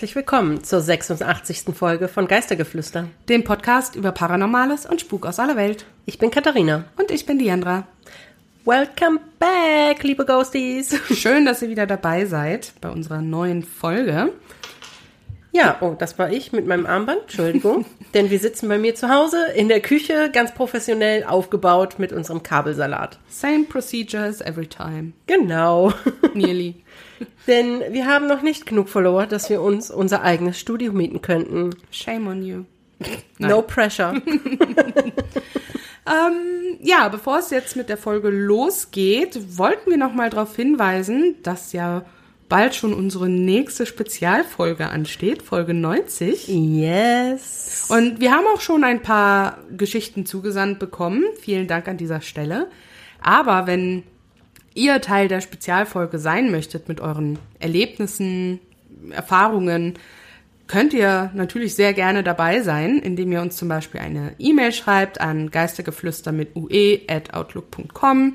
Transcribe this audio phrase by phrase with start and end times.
[0.00, 1.76] Herzlich willkommen zur 86.
[1.76, 3.08] Folge von Geistergeflüster.
[3.28, 5.84] Dem Podcast über Paranormales und Spuk aus aller Welt.
[6.06, 6.86] Ich bin Katharina.
[6.96, 7.86] Und ich bin Diandra.
[8.64, 10.98] Welcome back, liebe Ghosties.
[11.14, 14.32] Schön, dass ihr wieder dabei seid bei unserer neuen Folge.
[15.52, 17.84] Ja, oh, das war ich mit meinem Armband, Entschuldigung.
[18.14, 22.42] Denn wir sitzen bei mir zu Hause in der Küche, ganz professionell aufgebaut mit unserem
[22.42, 23.18] Kabelsalat.
[23.28, 25.12] Same procedure as every time.
[25.26, 25.92] Genau.
[26.34, 26.76] Nearly.
[27.46, 31.70] Denn wir haben noch nicht genug Follower, dass wir uns unser eigenes Studio mieten könnten.
[31.90, 32.64] Shame on you.
[33.38, 34.14] No pressure.
[36.06, 41.36] Ähm, ja, bevor es jetzt mit der Folge losgeht, wollten wir noch mal darauf hinweisen,
[41.42, 42.04] dass ja
[42.50, 46.48] bald schon unsere nächste Spezialfolge ansteht, Folge 90.
[46.48, 47.86] Yes.
[47.88, 51.24] Und wir haben auch schon ein paar Geschichten zugesandt bekommen.
[51.40, 52.68] Vielen Dank an dieser Stelle.
[53.22, 54.02] Aber wenn
[54.74, 58.60] ihr Teil der Spezialfolge sein möchtet mit euren Erlebnissen,
[59.10, 59.94] Erfahrungen,
[60.66, 65.20] könnt ihr natürlich sehr gerne dabei sein, indem ihr uns zum Beispiel eine E-Mail schreibt
[65.20, 68.34] an geistergeflüster mit ue at outlook.com.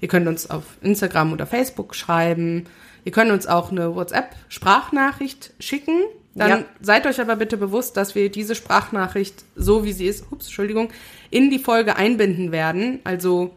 [0.00, 2.66] Ihr könnt uns auf Instagram oder Facebook schreiben.
[3.06, 6.00] Ihr könnt uns auch eine WhatsApp-Sprachnachricht schicken.
[6.34, 6.64] Dann Ja.
[6.80, 10.90] seid euch aber bitte bewusst, dass wir diese Sprachnachricht, so wie sie ist, ups, Entschuldigung,
[11.30, 12.98] in die Folge einbinden werden.
[13.04, 13.52] Also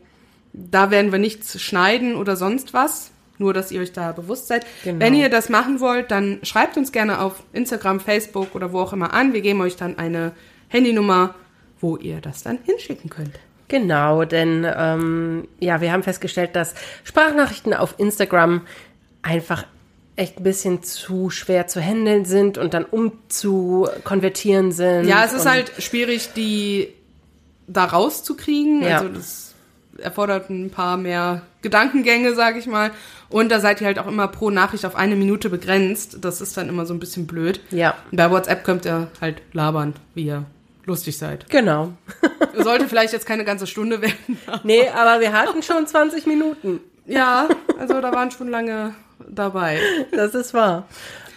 [0.54, 3.10] da werden wir nichts schneiden oder sonst was.
[3.40, 4.68] Nur, dass ihr euch da bewusst seid.
[4.84, 5.00] Genau.
[5.00, 8.94] Wenn ihr das machen wollt, dann schreibt uns gerne auf Instagram, Facebook oder wo auch
[8.94, 9.34] immer an.
[9.34, 10.34] Wir geben euch dann eine
[10.68, 11.34] Handynummer,
[11.80, 13.40] wo ihr das dann hinschicken könnt.
[13.70, 18.62] Genau, denn ähm, ja, wir haben festgestellt, dass Sprachnachrichten auf Instagram
[19.30, 19.66] einfach
[20.16, 25.06] echt ein bisschen zu schwer zu handeln sind und dann umzukonvertieren sind.
[25.08, 26.94] Ja, es ist halt schwierig, die
[27.68, 28.82] da rauszukriegen.
[28.84, 28.98] Ja.
[28.98, 29.54] Also das
[29.98, 32.92] erfordert ein paar mehr Gedankengänge, sage ich mal.
[33.30, 36.18] Und da seid ihr halt auch immer pro Nachricht auf eine Minute begrenzt.
[36.22, 37.62] Das ist dann immer so ein bisschen blöd.
[37.72, 40.46] Ja, Und bei WhatsApp könnt ihr halt labern, wie ihr
[40.86, 41.48] lustig seid.
[41.50, 41.94] genau.
[42.58, 44.38] Sollte vielleicht jetzt keine ganze Stunde werden.
[44.64, 46.80] nee, aber wir hatten schon 20 Minuten.
[47.06, 47.48] Ja,
[47.80, 48.94] also da waren schon lange
[49.28, 49.80] dabei.
[50.12, 50.88] Das ist wahr.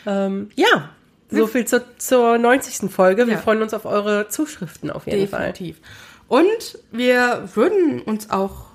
[0.07, 0.91] Ähm, ja,
[1.31, 2.91] so viel zur, zur 90.
[2.91, 3.27] Folge.
[3.27, 3.41] Wir Ja.
[3.41, 5.53] freuen uns auf eure Zuschriften auf jeden Fall.
[5.53, 5.79] Definitiv.
[6.29, 8.67] Und wir würden uns auch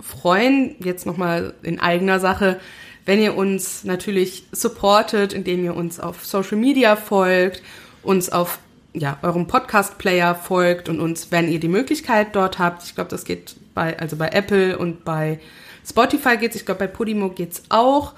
[0.00, 2.60] freuen, jetzt nochmal in eigener Sache,
[3.04, 7.62] wenn ihr uns natürlich supportet, indem ihr uns auf Social Media folgt,
[8.02, 8.58] uns auf
[8.92, 13.24] ja, eurem Podcast-Player folgt und uns, wenn ihr die Möglichkeit dort habt, ich glaube, das
[13.24, 15.38] geht bei, also bei Apple und bei
[15.86, 18.14] Spotify geht's, ich glaube, bei Podimo geht's auch.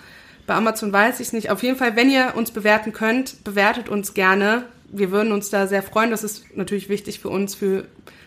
[0.48, 1.50] Bei Amazon weiß ich nicht.
[1.50, 4.64] Auf jeden Fall, wenn ihr uns bewerten könnt, bewertet uns gerne.
[4.91, 6.10] Wir würden uns da sehr freuen.
[6.10, 7.84] Das ist natürlich wichtig für uns, für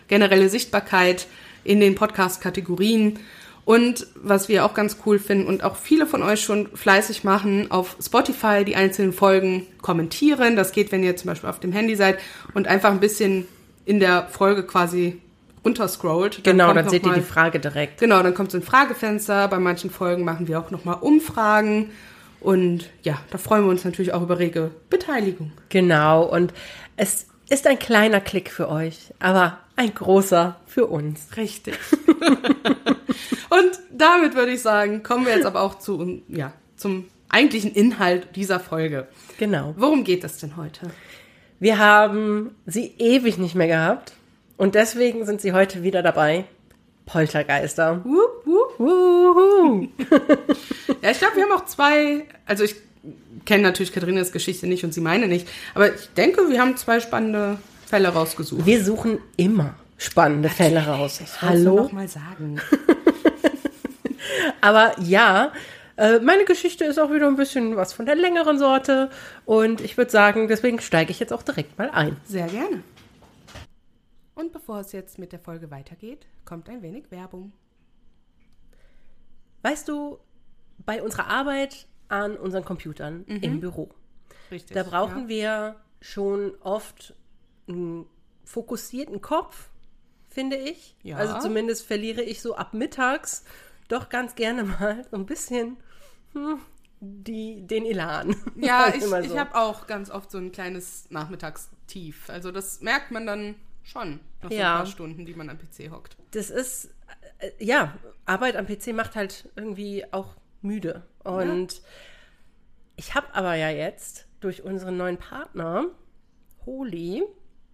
[0.08, 1.26] generelle Sichtbarkeit
[1.64, 3.18] in den Podcast-Kategorien.
[3.66, 7.72] Und was wir auch ganz cool finden und auch viele von euch schon fleißig machen,
[7.72, 10.56] auf Spotify die einzelnen Folgen kommentieren.
[10.56, 12.20] Das geht, wenn ihr zum Beispiel auf dem Handy seid
[12.54, 13.48] und einfach ein bisschen
[13.86, 15.20] in der Folge quasi
[15.66, 16.44] runterscrollt.
[16.44, 18.00] Genau, kommt dann seht ihr mal- die Frage direkt.
[18.00, 19.48] Genau, dann kommt so ein Fragefenster.
[19.48, 21.90] Bei manchen Folgen machen wir auch nochmal Umfragen.
[22.42, 25.52] Und ja, da freuen wir uns natürlich auch über rege Beteiligung.
[25.70, 26.54] Genau, und
[26.98, 31.38] es ist ein kleiner Klick für euch, aber ein großer für uns.
[31.38, 31.78] Richtig.
[33.50, 38.36] Und damit würde ich sagen, kommen wir jetzt aber auch zu, ja, zum eigentlichen Inhalt
[38.36, 39.08] dieser Folge.
[39.38, 39.74] Genau.
[39.78, 40.90] Worum geht es denn heute?
[41.60, 44.14] Wir haben sie ewig nicht mehr gehabt
[44.58, 46.46] und deswegen sind sie heute wieder dabei.
[47.12, 48.02] Poltergeister.
[48.06, 48.80] Wup, wup.
[48.80, 49.88] Wuhu.
[51.02, 52.76] Ja, ich glaube, wir haben auch zwei, also ich
[53.46, 57.00] kenne natürlich Katharinas Geschichte nicht und sie meine nicht, aber ich denke, wir haben zwei
[57.00, 58.66] spannende Fälle rausgesucht.
[58.66, 61.20] Wir suchen immer spannende Fälle raus.
[61.42, 61.76] Hallo?
[61.76, 62.62] noch mal sagen.
[64.62, 65.52] Aber ja,
[65.98, 69.10] äh, meine Geschichte ist auch wieder ein bisschen was von der längeren Sorte
[69.46, 72.18] und ich würde sagen, deswegen steige ich jetzt auch direkt mal ein.
[72.26, 72.84] Sehr gerne.
[74.42, 77.54] Und bevor es jetzt mit der Folge weitergeht, kommt ein wenig Werbung.
[79.62, 80.18] Weißt du,
[80.80, 83.90] bei unserer Arbeit an unseren Computern im Büro,
[84.50, 84.74] Richtig.
[84.74, 87.14] da brauchen wir schon oft
[87.68, 88.08] einen
[88.44, 89.70] fokussierten Kopf,
[90.28, 90.96] finde ich.
[91.04, 91.18] Ja.
[91.18, 93.46] Also zumindest verliere ich so ab mittags
[93.90, 95.78] doch ganz gerne mal so ein bisschen
[96.34, 96.60] hm,
[97.00, 98.36] die, den Elan.
[98.56, 99.38] Ja, ich, mal ich so.
[99.38, 102.28] habe auch ganz oft so ein kleines Nachmittagstief.
[102.32, 104.72] Also das merkt man dann schon nach so Ja.
[104.74, 106.18] ein paar Stunden, die man am PC hockt.
[106.32, 106.94] das ist,
[107.40, 111.04] äh, ja, Arbeit am PC macht halt irgendwie auch müde.
[111.24, 111.82] Und
[112.96, 115.86] ich habe aber ja jetzt durch unseren neuen Partner,
[116.66, 117.24] Holy,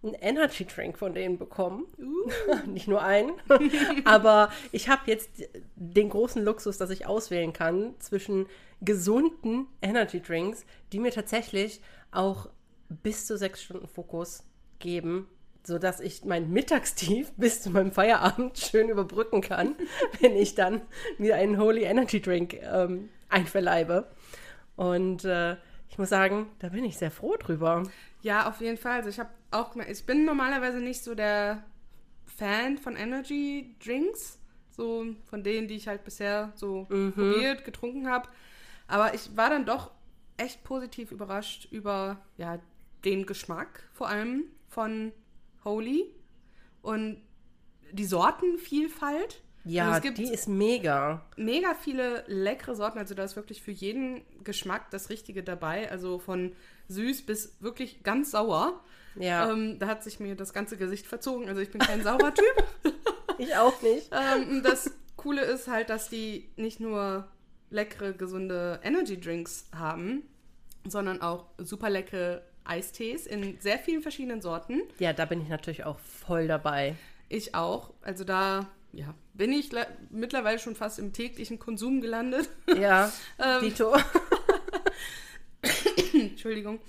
[0.04, 1.86] einen Energy Drink von denen bekommen.
[2.66, 3.32] Nicht nur einen.
[4.06, 5.30] Aber ich habe jetzt
[5.76, 8.46] den großen Luxus, dass ich auswählen kann zwischen
[8.80, 11.82] gesunden Energy Drinks, die mir tatsächlich
[12.12, 12.48] auch
[12.90, 14.44] bis zu sechs Stunden Fokus
[14.80, 15.28] geben,
[15.68, 19.76] sodass ich mein Mittagstief bis zu meinem Feierabend schön überbrücken kann,
[20.22, 20.82] wenn ich dann
[21.18, 24.10] mir einen Holy Energy Drink ähm, einverleibe.
[24.78, 25.58] Und äh,
[25.90, 27.84] ich muss sagen, da bin ich sehr froh drüber.
[28.22, 28.98] Ja, auf jeden Fall.
[28.98, 31.64] Also ich habe auch, ich bin normalerweise nicht so der
[32.26, 34.40] Fan von Energy Drinks,
[34.70, 37.12] so von denen, die ich halt bisher so mhm.
[37.12, 38.30] probiert, getrunken habe.
[38.88, 39.92] Aber ich war dann doch
[40.38, 42.60] echt positiv überrascht über ja,
[43.04, 45.12] den Geschmack, vor allem von
[45.68, 46.06] Holy
[46.82, 47.22] und
[47.92, 49.42] die Sortenvielfalt.
[49.66, 51.26] Ja, also die ist mega.
[51.36, 52.98] Mega viele leckere Sorten.
[52.98, 55.92] Also da ist wirklich für jeden Geschmack das Richtige dabei.
[55.92, 56.54] Also von
[56.88, 58.82] süß bis wirklich ganz sauer.
[59.16, 59.52] Ja.
[59.52, 61.50] Ähm, da hat sich mir das ganze Gesicht verzogen.
[61.50, 62.64] Also ich bin kein saurer Typ.
[63.38, 64.10] ich auch nicht.
[64.14, 67.28] ähm, das Coole ist halt, dass die nicht nur
[67.70, 70.24] leckere, gesunde Energy Drinks haben,
[70.86, 74.82] sondern auch super leckere Eistees in sehr vielen verschiedenen Sorten.
[75.00, 76.96] Ja, da bin ich natürlich auch voll dabei.
[77.30, 77.94] Ich auch.
[78.02, 79.72] Also da ja, bin ich
[80.10, 82.50] mittlerweile schon fast im täglichen Konsum gelandet.
[82.80, 83.96] Ja, ähm, Dito.
[86.14, 86.80] Entschuldigung.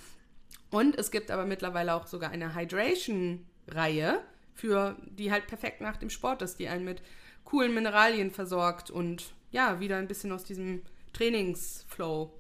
[0.71, 4.21] Und es gibt aber mittlerweile auch sogar eine Hydration-Reihe,
[4.55, 7.03] für die halt perfekt nach dem Sport ist, die einen mit
[7.45, 10.83] coolen Mineralien versorgt und ja, wieder ein bisschen aus diesem
[11.15, 12.38] Trainingsflow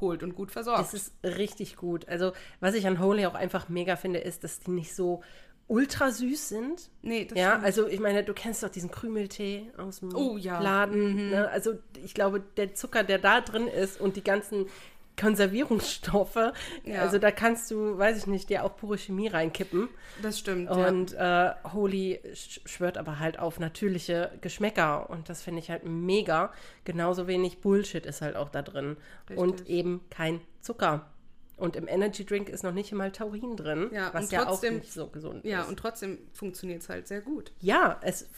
[0.00, 0.80] holt und gut versorgt.
[0.80, 2.08] Das ist richtig gut.
[2.08, 5.22] Also, was ich an Holy auch einfach mega finde, ist, dass die nicht so
[5.66, 6.90] ultra süß sind.
[7.02, 7.64] Nee, das Ja, stimmt.
[7.64, 10.60] also ich meine, du kennst doch diesen Krümeltee aus dem oh, ja.
[10.60, 11.14] Laden.
[11.14, 11.30] Mhm.
[11.30, 11.48] Ne?
[11.48, 11.74] Also
[12.04, 14.66] ich glaube, der Zucker, der da drin ist und die ganzen
[15.16, 16.52] Konservierungsstoffe.
[16.84, 17.00] Ja.
[17.00, 19.88] Also da kannst du, weiß ich nicht, dir auch pure Chemie reinkippen.
[20.22, 20.70] Das stimmt.
[20.70, 21.50] Und ja.
[21.50, 26.52] äh, Holy schwört aber halt auf natürliche Geschmäcker und das finde ich halt mega.
[26.84, 28.96] Genauso wenig Bullshit ist halt auch da drin.
[29.28, 29.38] Richtig.
[29.38, 31.10] Und eben kein Zucker.
[31.56, 34.62] Und im Energy Drink ist noch nicht einmal Taurin drin, ja, was trotzdem, ja auch
[34.82, 35.64] nicht so gesund ja, ist.
[35.64, 37.52] Ja, und trotzdem funktioniert es halt sehr gut.
[37.60, 38.28] Ja, es,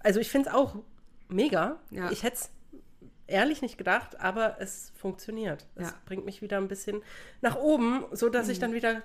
[0.00, 0.76] also ich finde es auch
[1.28, 1.80] mega.
[1.90, 2.10] Ja.
[2.10, 2.50] Ich hätte es
[3.26, 5.66] ehrlich nicht gedacht, aber es funktioniert.
[5.76, 5.94] Es ja.
[6.06, 7.02] bringt mich wieder ein bisschen
[7.40, 8.52] nach oben, sodass mhm.
[8.52, 9.02] ich dann wieder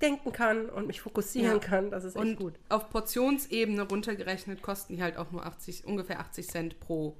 [0.00, 1.58] denken kann und mich fokussieren ja.
[1.58, 1.90] kann.
[1.90, 2.54] Das ist echt und gut.
[2.68, 7.16] Auf Portionsebene runtergerechnet kosten die halt auch nur 80, ungefähr 80 Cent pro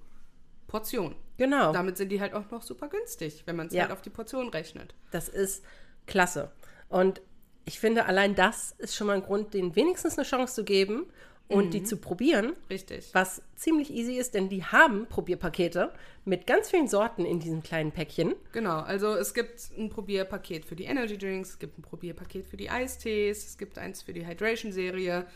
[0.68, 1.16] Portion.
[1.38, 1.72] Genau.
[1.72, 3.82] Damit sind die halt auch noch super günstig, wenn man es ja.
[3.82, 4.94] halt auf die Portion rechnet.
[5.10, 5.64] Das ist
[6.06, 6.52] klasse.
[6.88, 7.20] Und
[7.64, 11.06] ich finde, allein das ist schon mal ein Grund, denen wenigstens eine Chance zu geben
[11.48, 11.70] und mhm.
[11.70, 12.52] die zu probieren.
[12.68, 13.08] Richtig.
[13.12, 15.92] Was ziemlich easy ist, denn die haben Probierpakete
[16.24, 18.34] mit ganz vielen Sorten in diesem kleinen Päckchen.
[18.52, 22.56] Genau, also es gibt ein Probierpaket für die Energy Drinks, es gibt ein Probierpaket für
[22.56, 25.26] die Eistees, es gibt eins für die Hydration-Serie.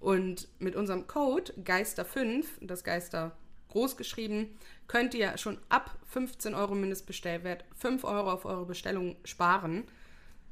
[0.00, 3.32] Und mit unserem Code Geister5, das Geister
[3.68, 4.56] groß geschrieben,
[4.88, 9.84] könnt ihr schon ab 15 Euro Mindestbestellwert 5 Euro auf eure Bestellung sparen.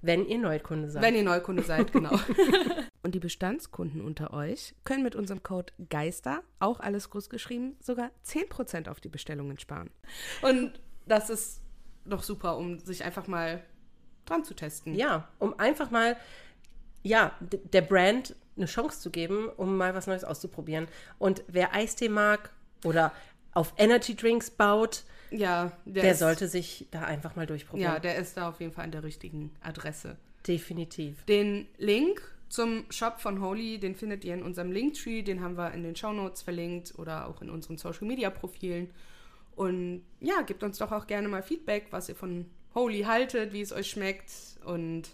[0.01, 1.03] Wenn ihr Neukunde seid.
[1.03, 2.17] Wenn ihr Neukunde seid, genau.
[3.03, 8.11] Und die Bestandskunden unter euch können mit unserem Code GEISTER, auch alles groß geschrieben, sogar
[8.27, 9.91] 10% auf die Bestellungen sparen.
[10.43, 11.61] Und das ist
[12.05, 13.63] doch super, um sich einfach mal
[14.27, 14.95] dran zu testen.
[14.95, 16.17] Ja, um einfach mal,
[17.03, 20.89] ja, der Brand eine Chance zu geben, um mal was Neues auszuprobieren.
[21.19, 22.51] Und wer Eistee mag
[22.85, 23.13] oder
[23.53, 27.95] auf Energy Drinks baut, ja, der, der ist, sollte sich da einfach mal durchprobieren.
[27.95, 30.17] Ja, der ist da auf jeden Fall an der richtigen Adresse.
[30.47, 31.25] Definitiv.
[31.25, 35.73] Den Link zum Shop von Holy, den findet ihr in unserem Linktree, den haben wir
[35.73, 38.91] in den Show Notes verlinkt oder auch in unseren Social Media Profilen.
[39.55, 43.61] Und ja, gebt uns doch auch gerne mal Feedback, was ihr von Holy haltet, wie
[43.61, 44.31] es euch schmeckt
[44.65, 45.09] und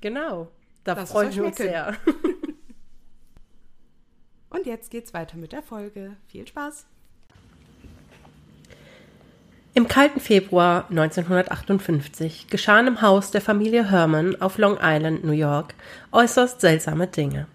[0.00, 0.50] genau,
[0.84, 1.96] da freuen wir uns sehr.
[4.50, 6.16] und jetzt geht's weiter mit der Folge.
[6.26, 6.86] Viel Spaß!
[9.76, 15.74] Im kalten Februar 1958 geschahen im Haus der Familie Herman auf Long Island, New York,
[16.12, 17.46] äußerst seltsame Dinge.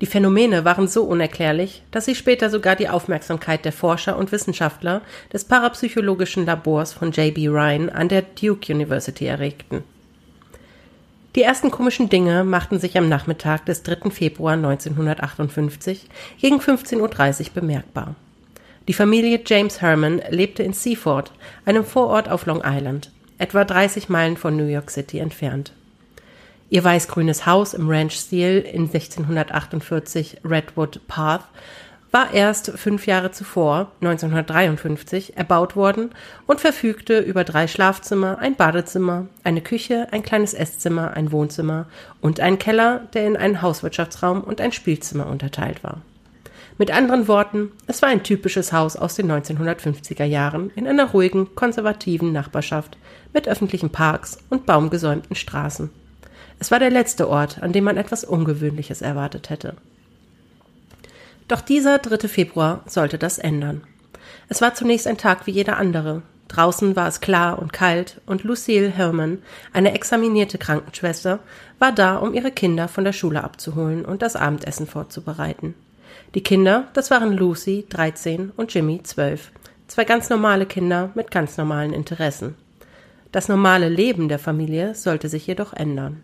[0.00, 5.02] Die Phänomene waren so unerklärlich, dass sie später sogar die Aufmerksamkeit der Forscher und Wissenschaftler
[5.32, 7.48] des parapsychologischen Labors von J.B.
[7.48, 9.82] Ryan an der Duke University erregten.
[11.34, 14.10] Die ersten komischen Dinge machten sich am Nachmittag des 3.
[14.10, 16.06] Februar 1958
[16.40, 18.14] gegen 15.30 Uhr bemerkbar.
[18.90, 21.30] Die Familie James Herman lebte in Seaford,
[21.64, 25.72] einem Vorort auf Long Island, etwa 30 Meilen von New York City entfernt.
[26.70, 31.44] Ihr weißgrünes Haus im Ranch-Stil in 1648 Redwood Path
[32.10, 36.10] war erst fünf Jahre zuvor, 1953, erbaut worden
[36.48, 41.86] und verfügte über drei Schlafzimmer, ein Badezimmer, eine Küche, ein kleines Esszimmer, ein Wohnzimmer
[42.20, 46.02] und einen Keller, der in einen Hauswirtschaftsraum und ein Spielzimmer unterteilt war.
[46.80, 51.54] Mit anderen Worten, es war ein typisches Haus aus den 1950er Jahren in einer ruhigen,
[51.54, 52.96] konservativen Nachbarschaft
[53.34, 55.90] mit öffentlichen Parks und baumgesäumten Straßen.
[56.58, 59.74] Es war der letzte Ort, an dem man etwas Ungewöhnliches erwartet hätte.
[61.48, 62.26] Doch dieser 3.
[62.28, 63.82] Februar sollte das ändern.
[64.48, 66.22] Es war zunächst ein Tag wie jeder andere.
[66.48, 69.42] Draußen war es klar und kalt und Lucille Herman,
[69.74, 71.40] eine examinierte Krankenschwester,
[71.78, 75.74] war da, um ihre Kinder von der Schule abzuholen und das Abendessen vorzubereiten.
[76.36, 79.50] Die Kinder, das waren Lucy, 13, und Jimmy, 12.
[79.88, 82.54] Zwei ganz normale Kinder mit ganz normalen Interessen.
[83.32, 86.22] Das normale Leben der Familie sollte sich jedoch ändern.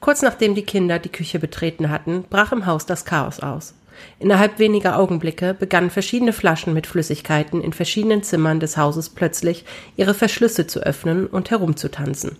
[0.00, 3.74] Kurz nachdem die Kinder die Küche betreten hatten, brach im Haus das Chaos aus.
[4.18, 10.14] Innerhalb weniger Augenblicke begannen verschiedene Flaschen mit Flüssigkeiten in verschiedenen Zimmern des Hauses plötzlich ihre
[10.14, 12.38] Verschlüsse zu öffnen und herumzutanzen.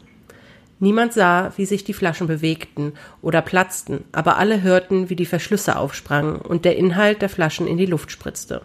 [0.78, 2.92] Niemand sah, wie sich die Flaschen bewegten
[3.22, 7.78] oder platzten, aber alle hörten, wie die Verschlüsse aufsprangen und der Inhalt der Flaschen in
[7.78, 8.60] die Luft spritzte.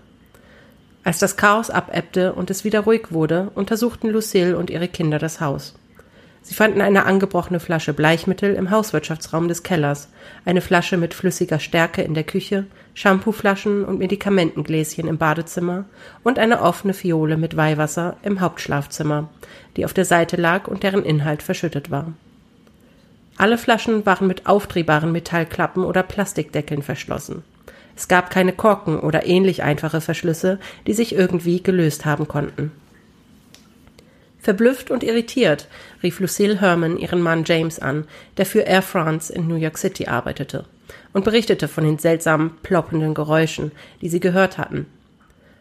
[1.03, 5.39] Als das Chaos abebbte und es wieder ruhig wurde, untersuchten Lucille und ihre Kinder das
[5.39, 5.74] Haus.
[6.44, 10.10] Sie fanden eine angebrochene Flasche Bleichmittel im Hauswirtschaftsraum des Kellers,
[10.44, 15.86] eine Flasche mit flüssiger Stärke in der Küche, Shampooflaschen und Medikamentengläschen im Badezimmer
[16.24, 19.29] und eine offene Fiole mit Weihwasser im Hauptschlafzimmer,
[19.77, 22.13] die auf der Seite lag und deren Inhalt verschüttet war.
[23.38, 27.43] Alle Flaschen waren mit aufdrehbaren Metallklappen oder Plastikdeckeln verschlossen.
[27.95, 32.71] Es gab keine Korken oder ähnlich einfache Verschlüsse, die sich irgendwie gelöst haben konnten.
[34.39, 35.67] Verblüfft und irritiert
[36.01, 38.05] rief Lucille Herman ihren Mann James an,
[38.38, 40.65] der für Air France in New York City arbeitete,
[41.13, 44.86] und berichtete von den seltsamen, ploppenden Geräuschen, die sie gehört hatten.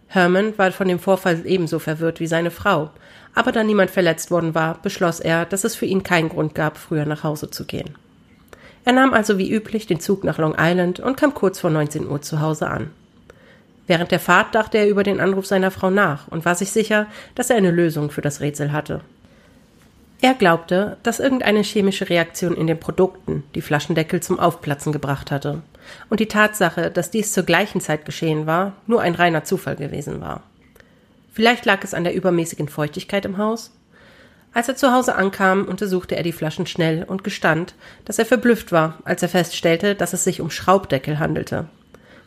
[0.09, 2.91] Herman war von dem Vorfall ebenso verwirrt wie seine Frau,
[3.35, 6.77] aber da niemand verletzt worden war, beschloss er, dass es für ihn keinen Grund gab,
[6.77, 7.95] früher nach Hause zu gehen.
[8.85, 12.09] Er nahm also wie üblich den Zug nach Long Island und kam kurz vor 19
[12.09, 12.91] Uhr zu Hause an.
[13.87, 17.07] Während der Fahrt dachte er über den Anruf seiner Frau nach und war sich sicher,
[17.35, 19.01] dass er eine Lösung für das Rätsel hatte.
[20.23, 25.63] Er glaubte, dass irgendeine chemische Reaktion in den Produkten die Flaschendeckel zum Aufplatzen gebracht hatte
[26.11, 30.21] und die Tatsache, dass dies zur gleichen Zeit geschehen war, nur ein reiner Zufall gewesen
[30.21, 30.43] war.
[31.33, 33.73] Vielleicht lag es an der übermäßigen Feuchtigkeit im Haus?
[34.53, 37.75] Als er zu Hause ankam, untersuchte er die Flaschen schnell und gestand,
[38.05, 41.69] dass er verblüfft war, als er feststellte, dass es sich um Schraubdeckel handelte,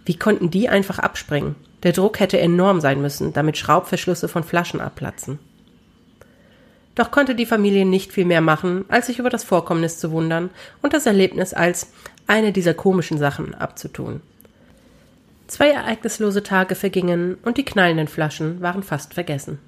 [0.06, 1.56] wie konnten die einfach abspringen?
[1.84, 5.40] Der Druck hätte enorm sein müssen, damit Schraubverschlüsse von Flaschen abplatzen.
[6.96, 10.50] Doch konnte die Familie nicht viel mehr machen, als sich über das Vorkommnis zu wundern
[10.82, 11.92] und das Erlebnis als
[12.28, 14.22] eine dieser komischen Sachen abzutun.
[15.48, 19.60] Zwei ereignislose Tage vergingen und die knallenden Flaschen waren fast vergessen.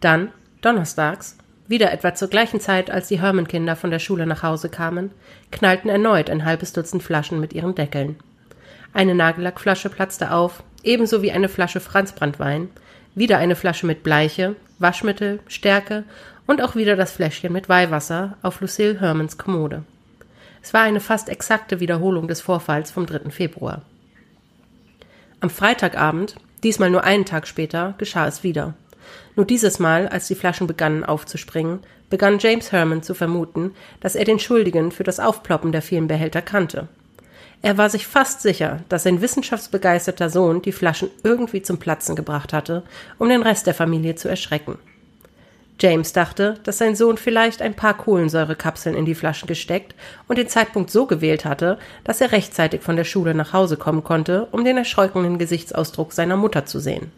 [0.00, 1.36] Dann, donnerstags,
[1.68, 5.10] wieder etwa zur gleichen Zeit, als die Hermann-Kinder von der Schule nach Hause kamen,
[5.50, 8.16] knallten erneut ein halbes Dutzend Flaschen mit ihren Deckeln.
[8.92, 12.68] Eine Nagellackflasche platzte auf, ebenso wie eine Flasche Franzbranntwein,
[13.14, 16.04] wieder eine Flasche mit Bleiche, Waschmittel, Stärke
[16.46, 19.84] und auch wieder das Fläschchen mit Weihwasser auf Lucille Hermans Kommode.
[20.62, 23.30] Es war eine fast exakte Wiederholung des Vorfalls vom 3.
[23.30, 23.82] Februar.
[25.40, 28.74] Am Freitagabend, diesmal nur einen Tag später, geschah es wieder.
[29.34, 34.24] Nur dieses Mal, als die Flaschen begannen aufzuspringen, begann James Herman zu vermuten, dass er
[34.24, 36.88] den Schuldigen für das Aufploppen der vielen Behälter kannte.
[37.62, 42.52] Er war sich fast sicher, dass sein wissenschaftsbegeisterter Sohn die Flaschen irgendwie zum Platzen gebracht
[42.52, 42.82] hatte,
[43.18, 44.78] um den Rest der Familie zu erschrecken.
[45.80, 49.94] James dachte, dass sein Sohn vielleicht ein paar Kohlensäurekapseln in die Flaschen gesteckt
[50.28, 54.04] und den Zeitpunkt so gewählt hatte, dass er rechtzeitig von der Schule nach Hause kommen
[54.04, 57.10] konnte, um den erschrockenen Gesichtsausdruck seiner Mutter zu sehen.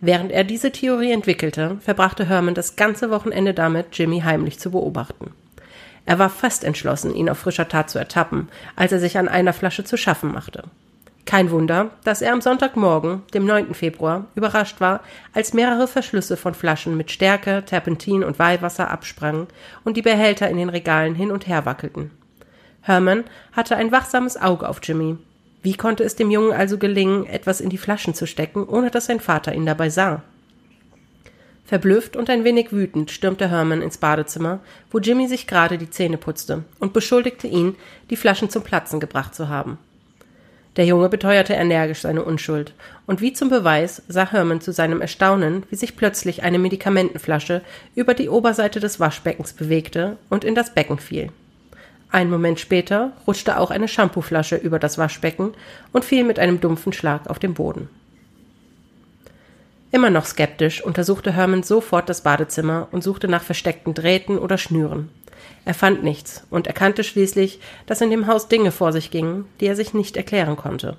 [0.00, 5.32] Während er diese Theorie entwickelte, verbrachte Herman das ganze Wochenende damit, Jimmy heimlich zu beobachten.
[6.06, 9.52] Er war fest entschlossen, ihn auf frischer Tat zu ertappen, als er sich an einer
[9.52, 10.64] Flasche zu schaffen machte.
[11.26, 13.74] Kein Wunder, dass er am Sonntagmorgen, dem 9.
[13.74, 15.00] Februar, überrascht war,
[15.34, 19.48] als mehrere Verschlüsse von Flaschen mit Stärke, Terpentin und Weihwasser absprangen
[19.82, 22.12] und die Behälter in den Regalen hin und her wackelten.
[22.80, 25.16] Herman hatte ein wachsames Auge auf Jimmy.
[25.62, 29.06] Wie konnte es dem Jungen also gelingen, etwas in die Flaschen zu stecken, ohne dass
[29.06, 30.22] sein Vater ihn dabei sah?
[31.66, 36.16] Verblüfft und ein wenig wütend stürmte Herman ins Badezimmer, wo Jimmy sich gerade die Zähne
[36.16, 37.74] putzte, und beschuldigte ihn,
[38.08, 39.78] die Flaschen zum Platzen gebracht zu haben.
[40.76, 42.72] Der Junge beteuerte energisch seine Unschuld,
[43.06, 47.62] und wie zum Beweis sah Herman zu seinem Erstaunen, wie sich plötzlich eine Medikamentenflasche
[47.96, 51.30] über die Oberseite des Waschbeckens bewegte und in das Becken fiel.
[52.12, 55.54] Einen Moment später rutschte auch eine Shampooflasche über das Waschbecken
[55.92, 57.88] und fiel mit einem dumpfen Schlag auf den Boden.
[59.92, 65.10] Immer noch skeptisch untersuchte Herman sofort das Badezimmer und suchte nach versteckten Drähten oder Schnüren.
[65.64, 69.66] Er fand nichts und erkannte schließlich, dass in dem Haus Dinge vor sich gingen, die
[69.66, 70.96] er sich nicht erklären konnte.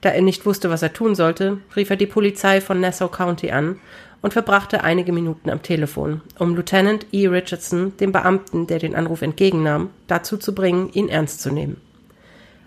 [0.00, 3.50] Da er nicht wusste, was er tun sollte, rief er die Polizei von Nassau County
[3.50, 3.78] an
[4.22, 7.26] und verbrachte einige Minuten am Telefon, um Lieutenant E.
[7.26, 11.80] Richardson, dem Beamten, der den Anruf entgegennahm, dazu zu bringen, ihn ernst zu nehmen.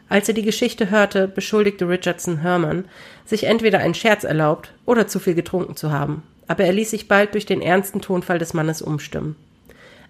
[0.10, 2.86] Als er die Geschichte hörte, beschuldigte Richardson Herman,
[3.26, 7.08] sich entweder einen Scherz erlaubt oder zu viel getrunken zu haben, aber er ließ sich
[7.08, 9.36] bald durch den ernsten Tonfall des Mannes umstimmen.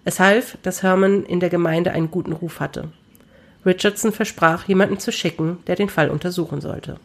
[0.04, 2.90] Es half, dass Herman in der Gemeinde einen guten Ruf hatte.
[3.64, 6.98] Richardson versprach, jemanden zu schicken, der den Fall untersuchen sollte.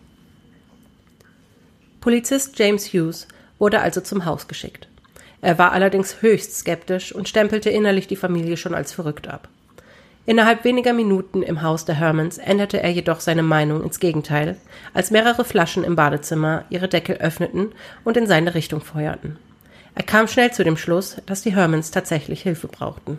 [2.01, 3.27] Polizist James Hughes
[3.60, 4.89] wurde also zum Haus geschickt.
[5.41, 9.48] Er war allerdings höchst skeptisch und stempelte innerlich die Familie schon als verrückt ab.
[10.25, 14.57] Innerhalb weniger Minuten im Haus der Hermans änderte er jedoch seine Meinung ins Gegenteil,
[14.93, 17.71] als mehrere Flaschen im Badezimmer ihre Deckel öffneten
[18.03, 19.38] und in seine Richtung feuerten.
[19.95, 23.17] Er kam schnell zu dem Schluss, dass die Hermans tatsächlich Hilfe brauchten.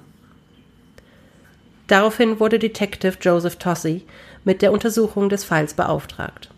[1.88, 4.04] Daraufhin wurde Detective Joseph Tossey
[4.44, 6.48] mit der Untersuchung des Falls beauftragt.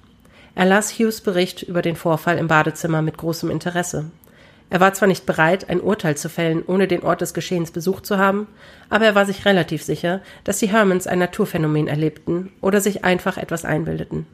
[0.54, 4.10] Er las Hughes Bericht über den Vorfall im Badezimmer mit großem Interesse.
[4.72, 8.06] Er war zwar nicht bereit, ein Urteil zu fällen, ohne den Ort des Geschehens besucht
[8.06, 8.46] zu haben,
[8.88, 13.36] aber er war sich relativ sicher, dass die Hermans ein Naturphänomen erlebten oder sich einfach
[13.36, 14.26] etwas einbildeten.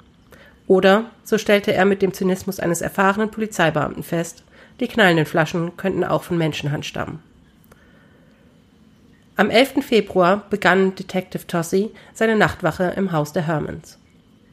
[0.68, 4.44] Oder, so stellte er mit dem Zynismus eines erfahrenen Polizeibeamten fest,
[4.78, 7.20] die knallenden Flaschen könnten auch von Menschenhand stammen.
[9.34, 9.84] Am 11.
[9.84, 13.98] Februar begann Detective Tossey seine Nachtwache im Haus der Hermans.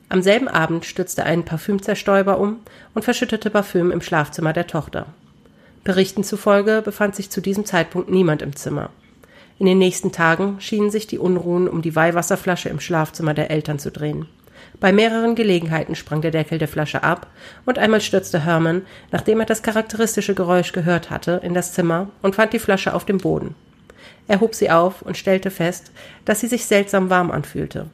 [0.09, 2.61] Am selben Abend stürzte ein Parfümzerstäuber um
[2.95, 5.05] und verschüttete Parfüm im Schlafzimmer der Tochter.
[5.85, 8.89] Berichten zufolge befand sich zu diesem Zeitpunkt niemand im Zimmer.
[9.59, 13.77] In den nächsten Tagen schienen sich die Unruhen um die Weihwasserflasche im Schlafzimmer der Eltern
[13.77, 14.27] zu drehen.
[14.79, 17.27] Bei mehreren Gelegenheiten sprang der Deckel der Flasche ab
[17.65, 22.35] und einmal stürzte Herman, nachdem er das charakteristische Geräusch gehört hatte, in das Zimmer und
[22.35, 23.53] fand die Flasche auf dem Boden.
[24.27, 25.91] Er hob sie auf und stellte fest,
[26.25, 27.85] dass sie sich seltsam warm anfühlte.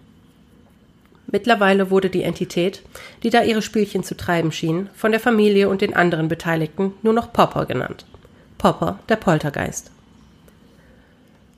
[1.31, 2.81] Mittlerweile wurde die Entität,
[3.23, 7.13] die da ihre Spielchen zu treiben schien, von der Familie und den anderen Beteiligten nur
[7.13, 8.05] noch Popper genannt.
[8.57, 9.91] Popper, der Poltergeist.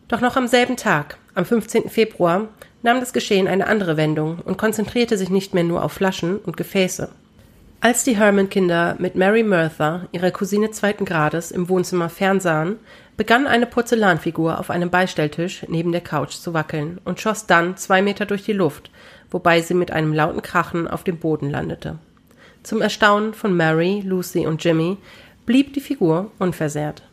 [0.08, 1.90] Doch noch am selben Tag, am 15.
[1.90, 2.48] Februar,
[2.84, 6.58] nahm das Geschehen eine andere Wendung und konzentrierte sich nicht mehr nur auf Flaschen und
[6.58, 7.10] Gefäße.
[7.82, 12.78] Als die Herman-Kinder mit Mary Mertha, ihrer Cousine zweiten Grades, im Wohnzimmer fernsahen,
[13.18, 18.02] begann eine Porzellanfigur auf einem Beistelltisch neben der Couch zu wackeln und schoss dann zwei
[18.02, 18.90] Meter durch die Luft,
[19.34, 22.00] wobei sie mit einem lauten Krachen auf dem Boden landete.
[22.64, 24.98] Zum Erstaunen von Mary, Lucy und Jimmy
[25.46, 27.04] blieb die Figur unversehrt.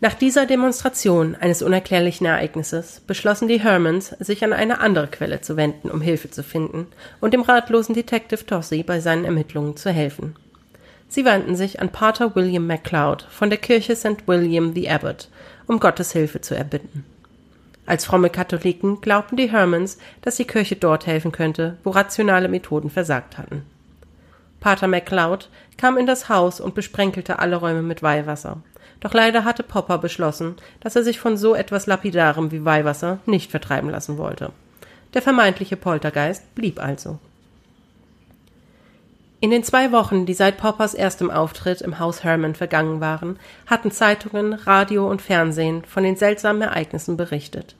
[0.00, 5.56] Nach dieser Demonstration eines unerklärlichen Ereignisses beschlossen die Hermans, sich an eine andere Quelle zu
[5.56, 6.88] wenden, um Hilfe zu finden
[7.20, 10.34] und dem ratlosen Detective Tossey bei seinen Ermittlungen zu helfen.
[11.08, 14.26] Sie wandten sich an Pater William MacLeod von der Kirche St.
[14.26, 15.28] William the Abbot,
[15.66, 17.04] um Gottes Hilfe zu erbitten.
[17.86, 22.90] Als fromme Katholiken glaubten die Hermans, dass die Kirche dort helfen könnte, wo rationale Methoden
[22.90, 23.62] versagt hatten.
[24.60, 28.58] Pater MacLeod kam in das Haus und besprenkelte alle Räume mit Weihwasser.
[28.98, 33.50] Doch leider hatte Popper beschlossen, dass er sich von so etwas Lapidarem wie Weihwasser nicht
[33.50, 34.50] vertreiben lassen wollte.
[35.14, 37.18] Der vermeintliche Poltergeist blieb also.
[39.46, 43.92] In den zwei Wochen, die seit Poppers erstem Auftritt im Haus Herman vergangen waren, hatten
[43.92, 47.76] Zeitungen, Radio und Fernsehen von den seltsamen Ereignissen berichtet.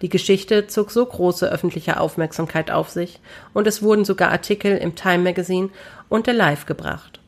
[0.00, 3.20] Die Geschichte zog so große öffentliche Aufmerksamkeit auf sich,
[3.52, 5.68] und es wurden sogar Artikel im Time Magazine
[6.08, 7.20] und der Live gebracht.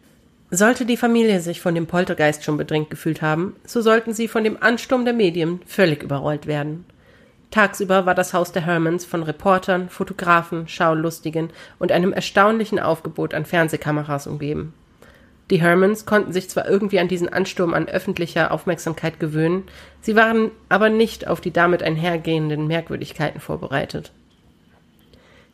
[0.51, 4.45] Sollte die Familie sich von dem Poltergeist schon bedrängt gefühlt haben, so sollten sie von
[4.45, 6.87] dem Ansturm der Medien völlig überrollt werden.
[7.55, 13.45] Tagsüber war das Haus der Hermans von Reportern, Fotografen, Schaulustigen und einem erstaunlichen Aufgebot an
[13.45, 14.75] Fernsehkameras umgeben.
[15.51, 19.63] Die Hermans konnten sich zwar irgendwie an diesen Ansturm an öffentlicher Aufmerksamkeit gewöhnen,
[20.01, 24.11] sie waren aber nicht auf die damit einhergehenden Merkwürdigkeiten vorbereitet.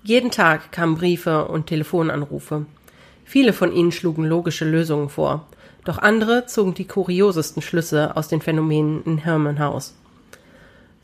[0.03, 2.65] Jeden Tag kamen Briefe und Telefonanrufe.
[3.27, 5.47] Viele von ihnen schlugen logische Lösungen vor,
[5.85, 9.93] doch andere zogen die kuriosesten Schlüsse aus den Phänomenen in Herman House.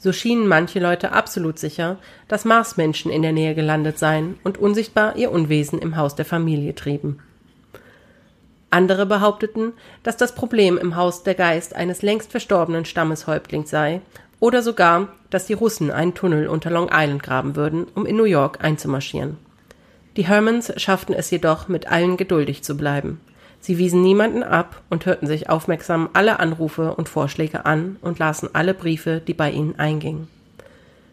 [0.07, 5.16] So schienen manche Leute absolut sicher, dass Marsmenschen in der Nähe gelandet seien und unsichtbar
[5.16, 7.19] ihr Unwesen im Haus der Familie trieben.
[8.71, 9.73] Andere behaupteten,
[10.05, 14.01] dass das Problem im Haus der Geist eines längst verstorbenen Stammeshäuptlings sei,
[14.38, 18.23] oder sogar, dass die Russen einen Tunnel unter Long Island graben würden, um in New
[18.23, 19.38] York einzumarschieren.
[20.16, 23.21] Die Hermans schafften es jedoch, mit allen geduldig zu bleiben.
[23.66, 28.48] Sie wiesen niemanden ab und hörten sich aufmerksam alle Anrufe und Vorschläge an und lasen
[28.52, 30.29] alle Briefe, die bei ihnen eingingen.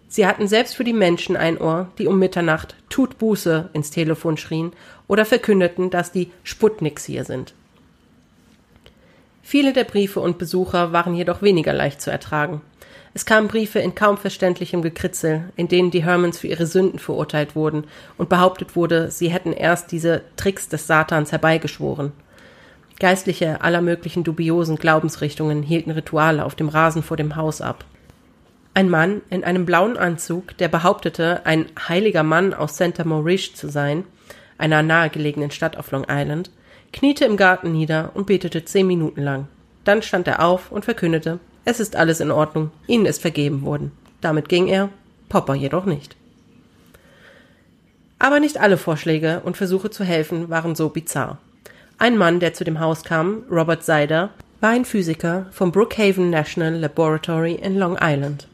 [0.08, 4.38] Sie hatten selbst für die Menschen ein Ohr, die um Mitternacht Tut Buße ins Telefon
[4.38, 4.72] schrien
[5.08, 7.56] oder verkündeten, dass die Sputniks hier sind.
[9.42, 12.62] Viele der Briefe und Besucher waren jedoch weniger leicht zu ertragen.
[13.16, 17.56] Es kamen Briefe in kaum verständlichem Gekritzel, in denen die Hermans für ihre Sünden verurteilt
[17.56, 17.86] wurden
[18.20, 22.12] und behauptet wurde, sie hätten erst diese Tricks des Satans herbeigeschworen.
[23.00, 27.86] Geistliche aller möglichen dubiosen Glaubensrichtungen hielten Rituale auf dem Rasen vor dem Haus ab.
[28.76, 33.70] Ein Mann in einem blauen Anzug, der behauptete, ein heiliger Mann aus Santa Maurice zu
[33.70, 34.04] sein,
[34.58, 36.50] einer nahegelegenen Stadt auf Long Island,
[36.92, 39.48] kniete im Garten nieder und betete zehn Minuten lang.
[39.84, 43.92] Dann stand er auf und verkündete, es ist alles in Ordnung, ihnen ist vergeben worden.
[44.22, 44.90] Damit ging er,
[45.30, 46.16] Popper jedoch nicht.
[48.20, 51.40] Aber nicht alle Vorschläge und Versuche zu helfen waren so bizarr.
[52.04, 56.74] Ein Mann, der zu dem Haus kam, Robert Seider, war ein Physiker vom Brookhaven National
[56.74, 58.50] Laboratory in Long Island.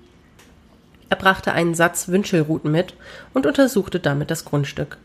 [1.09, 2.93] Er brachte einen Satz Wünschelruten mit
[3.33, 4.99] und untersuchte damit das Grundstück.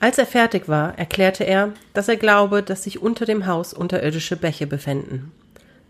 [0.00, 4.36] Als er fertig war, erklärte er, dass er glaube, dass sich unter dem Haus unterirdische
[4.36, 5.32] Bäche befänden.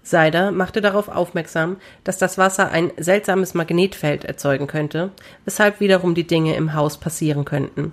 [0.05, 5.11] Seider machte darauf aufmerksam, dass das Wasser ein seltsames Magnetfeld erzeugen könnte,
[5.45, 7.93] weshalb wiederum die Dinge im Haus passieren könnten.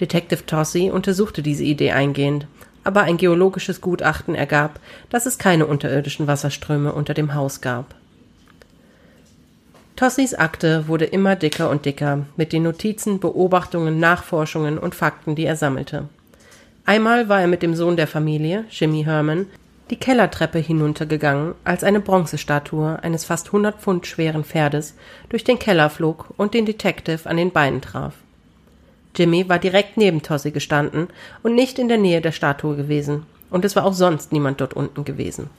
[0.00, 2.48] Detective Tossi untersuchte diese Idee eingehend,
[2.84, 7.94] aber ein geologisches Gutachten ergab, dass es keine unterirdischen Wasserströme unter dem Haus gab.
[9.96, 15.44] Tossis Akte wurde immer dicker und dicker mit den Notizen, Beobachtungen, Nachforschungen und Fakten, die
[15.44, 16.08] er sammelte.
[16.86, 19.46] Einmal war er mit dem Sohn der Familie, Jimmy Herman,
[19.90, 24.94] die Kellertreppe hinuntergegangen, als eine Bronzestatue eines fast hundert Pfund schweren Pferdes
[25.30, 28.14] durch den Keller flog und den Detective an den Beinen traf.
[29.18, 31.08] Jimmy war direkt neben Tossi gestanden
[31.42, 34.74] und nicht in der Nähe der Statue gewesen, und es war auch sonst niemand dort
[34.74, 35.50] unten gewesen.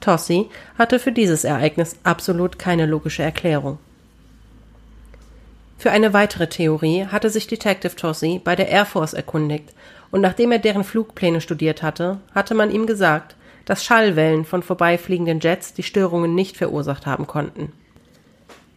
[0.00, 3.78] Tossi hatte für dieses Ereignis absolut keine logische Erklärung.
[5.78, 9.72] Für eine weitere Theorie hatte sich Detective Tossi bei der Air Force erkundigt,
[10.10, 15.40] und nachdem er deren Flugpläne studiert hatte, hatte man ihm gesagt, dass Schallwellen von vorbeifliegenden
[15.40, 17.72] Jets die Störungen nicht verursacht haben konnten.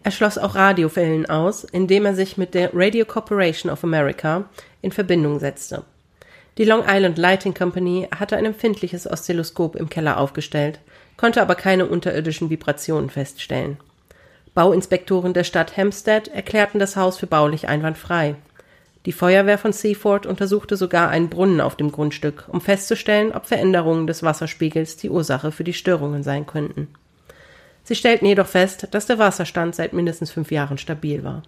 [0.03, 4.49] Er schloss auch Radiowellen aus, indem er sich mit der Radio Corporation of America
[4.81, 5.83] in Verbindung setzte.
[6.57, 10.79] Die Long Island Lighting Company hatte ein empfindliches Oszilloskop im Keller aufgestellt,
[11.15, 13.77] konnte aber keine unterirdischen Vibrationen feststellen.
[14.53, 18.35] Bauinspektoren der Stadt Hempstead erklärten das Haus für baulich einwandfrei.
[19.05, 24.05] Die Feuerwehr von Seaford untersuchte sogar einen Brunnen auf dem Grundstück, um festzustellen, ob Veränderungen
[24.05, 26.89] des Wasserspiegels die Ursache für die Störungen sein könnten.
[27.83, 31.43] Sie stellten jedoch fest, dass der Wasserstand seit mindestens fünf Jahren stabil war.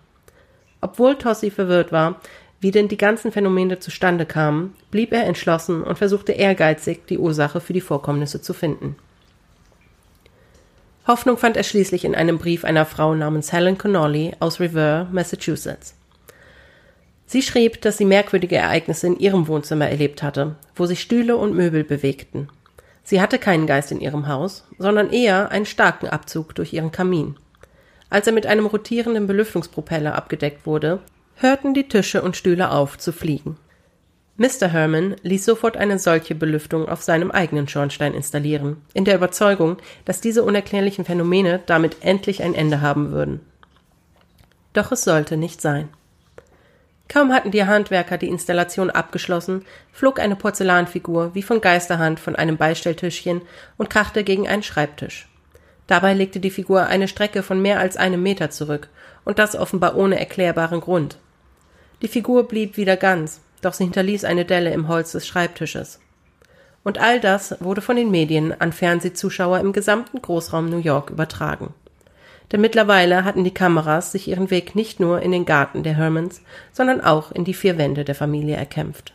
[0.81, 2.19] Obwohl Tossi verwirrt war,
[2.59, 7.61] wie denn die ganzen Phänomene zustande kamen, blieb er entschlossen und versuchte ehrgeizig, die Ursache
[7.61, 8.95] für die Vorkommnisse zu finden.
[11.07, 15.95] Hoffnung fand er schließlich in einem Brief einer Frau namens Helen Connolly aus Revere, Massachusetts.
[17.27, 21.55] Sie schrieb, dass sie merkwürdige Ereignisse in ihrem Wohnzimmer erlebt hatte, wo sich Stühle und
[21.55, 22.49] Möbel bewegten.
[23.05, 27.37] Sie hatte keinen Geist in ihrem Haus, sondern eher einen starken Abzug durch ihren Kamin.
[28.09, 30.99] Als er mit einem rotierenden Belüftungspropeller abgedeckt wurde,
[31.35, 33.57] hörten die Tische und Stühle auf zu fliegen.
[34.37, 34.67] Mr.
[34.67, 40.19] Herman ließ sofort eine solche Belüftung auf seinem eigenen Schornstein installieren, in der Überzeugung, dass
[40.19, 43.39] diese unerklärlichen Phänomene damit endlich ein Ende haben würden.
[44.73, 45.89] Doch es sollte nicht sein.
[47.07, 52.57] Kaum hatten die Handwerker die Installation abgeschlossen, flog eine Porzellanfigur wie von Geisterhand von einem
[52.57, 53.41] Beistelltischchen
[53.77, 55.27] und krachte gegen einen Schreibtisch.
[55.87, 58.89] Dabei legte die Figur eine Strecke von mehr als einem Meter zurück,
[59.23, 61.17] und das offenbar ohne erklärbaren Grund.
[62.01, 65.99] Die Figur blieb wieder ganz, doch sie hinterließ eine Delle im Holz des Schreibtisches.
[66.83, 71.73] Und all das wurde von den Medien an Fernsehzuschauer im gesamten Großraum New York übertragen.
[72.51, 76.41] Denn mittlerweile hatten die Kameras sich ihren Weg nicht nur in den Garten der Hermans,
[76.71, 79.13] sondern auch in die vier Wände der Familie erkämpft.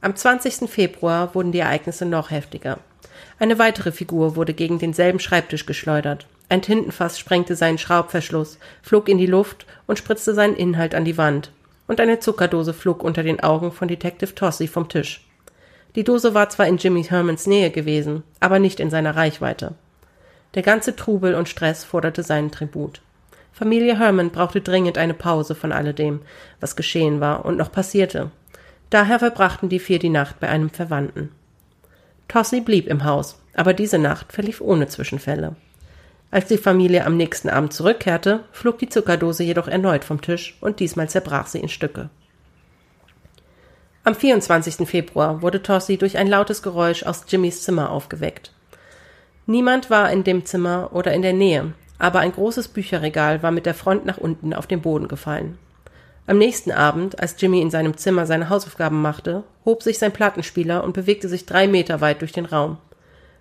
[0.00, 0.68] Am 20.
[0.68, 2.78] Februar wurden die Ereignisse noch heftiger.
[3.38, 6.26] Eine weitere Figur wurde gegen denselben Schreibtisch geschleudert.
[6.48, 11.16] Ein Tintenfass sprengte seinen Schraubverschluss, flog in die Luft und spritzte seinen Inhalt an die
[11.16, 11.50] Wand,
[11.86, 15.26] und eine Zuckerdose flog unter den Augen von Detective Tossi vom Tisch.
[15.94, 19.74] Die Dose war zwar in Jimmy Hermans Nähe gewesen, aber nicht in seiner Reichweite.
[20.54, 23.00] Der ganze Trubel und Stress forderte seinen Tribut.
[23.52, 26.20] Familie Herman brauchte dringend eine Pause von alledem,
[26.60, 28.30] was geschehen war und noch passierte.
[28.90, 31.30] Daher verbrachten die vier die Nacht bei einem Verwandten.
[32.28, 35.54] Tossi blieb im Haus, aber diese Nacht verlief ohne Zwischenfälle.
[36.30, 40.80] Als die Familie am nächsten Abend zurückkehrte, flog die Zuckerdose jedoch erneut vom Tisch und
[40.80, 42.08] diesmal zerbrach sie in Stücke.
[44.04, 44.88] Am 24.
[44.88, 48.52] Februar wurde Tossi durch ein lautes Geräusch aus Jimmys Zimmer aufgeweckt.
[49.46, 53.66] Niemand war in dem Zimmer oder in der Nähe, aber ein großes Bücherregal war mit
[53.66, 55.58] der Front nach unten auf den Boden gefallen.
[56.26, 60.84] Am nächsten Abend, als Jimmy in seinem Zimmer seine Hausaufgaben machte, hob sich sein Plattenspieler
[60.84, 62.78] und bewegte sich drei Meter weit durch den Raum.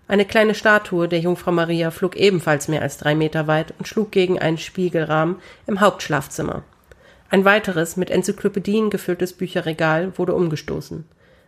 [0.08, 4.12] Eine kleine Statue der Jungfrau Maria flog ebenfalls mehr als drei Meter weit und schlug
[4.12, 5.36] gegen einen Spiegelrahmen
[5.68, 6.64] im Hauptschlafzimmer.
[7.30, 11.06] Ein weiteres, mit Enzyklopädien gefülltes Bücherregal wurde umgestoßen.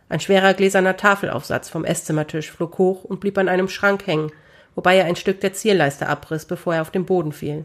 [0.08, 4.30] Ein schwerer gläserner Tafelaufsatz vom Esszimmertisch flog hoch und blieb an einem Schrank hängen,
[4.74, 7.64] wobei er ein Stück der Zierleiste abriss, bevor er auf den Boden fiel.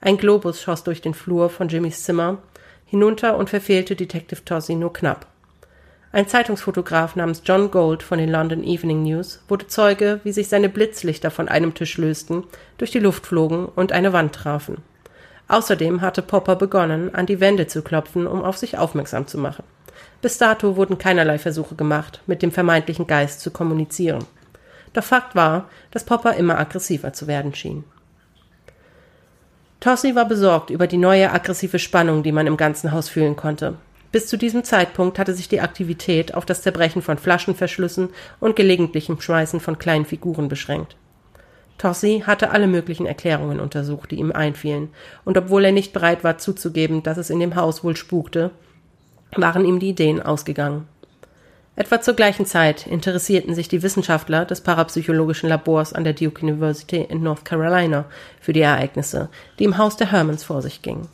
[0.00, 2.38] Ein Globus schoss durch den Flur von Jimmys Zimmer
[2.84, 5.26] hinunter und verfehlte Detective Tossi nur knapp.
[6.12, 10.68] Ein Zeitungsfotograf namens John Gold von den London Evening News wurde Zeuge, wie sich seine
[10.68, 12.44] Blitzlichter von einem Tisch lösten,
[12.78, 14.78] durch die Luft flogen und eine Wand trafen.
[15.48, 19.64] Außerdem hatte Popper begonnen, an die Wände zu klopfen, um auf sich aufmerksam zu machen.
[20.22, 24.24] Bis dato wurden keinerlei Versuche gemacht, mit dem vermeintlichen Geist zu kommunizieren.
[24.92, 27.84] Doch Fakt war, dass Popper immer aggressiver zu werden schien.
[29.80, 33.74] Tossi war besorgt über die neue aggressive Spannung, die man im ganzen Haus fühlen konnte.
[34.10, 38.08] Bis zu diesem Zeitpunkt hatte sich die Aktivität auf das Zerbrechen von Flaschenverschlüssen
[38.40, 40.96] und gelegentlichem Schmeißen von kleinen Figuren beschränkt.
[41.78, 44.88] Tossi hatte alle möglichen Erklärungen untersucht, die ihm einfielen,
[45.24, 48.50] und obwohl er nicht bereit war zuzugeben, dass es in dem Haus wohl spukte,
[49.36, 50.88] waren ihm die Ideen ausgegangen.
[51.78, 57.02] Etwa zur gleichen Zeit interessierten sich die Wissenschaftler des parapsychologischen Labors an der Duke University
[57.02, 58.06] in North Carolina
[58.40, 61.08] für die Ereignisse, die im Haus der Hermans vor sich gingen.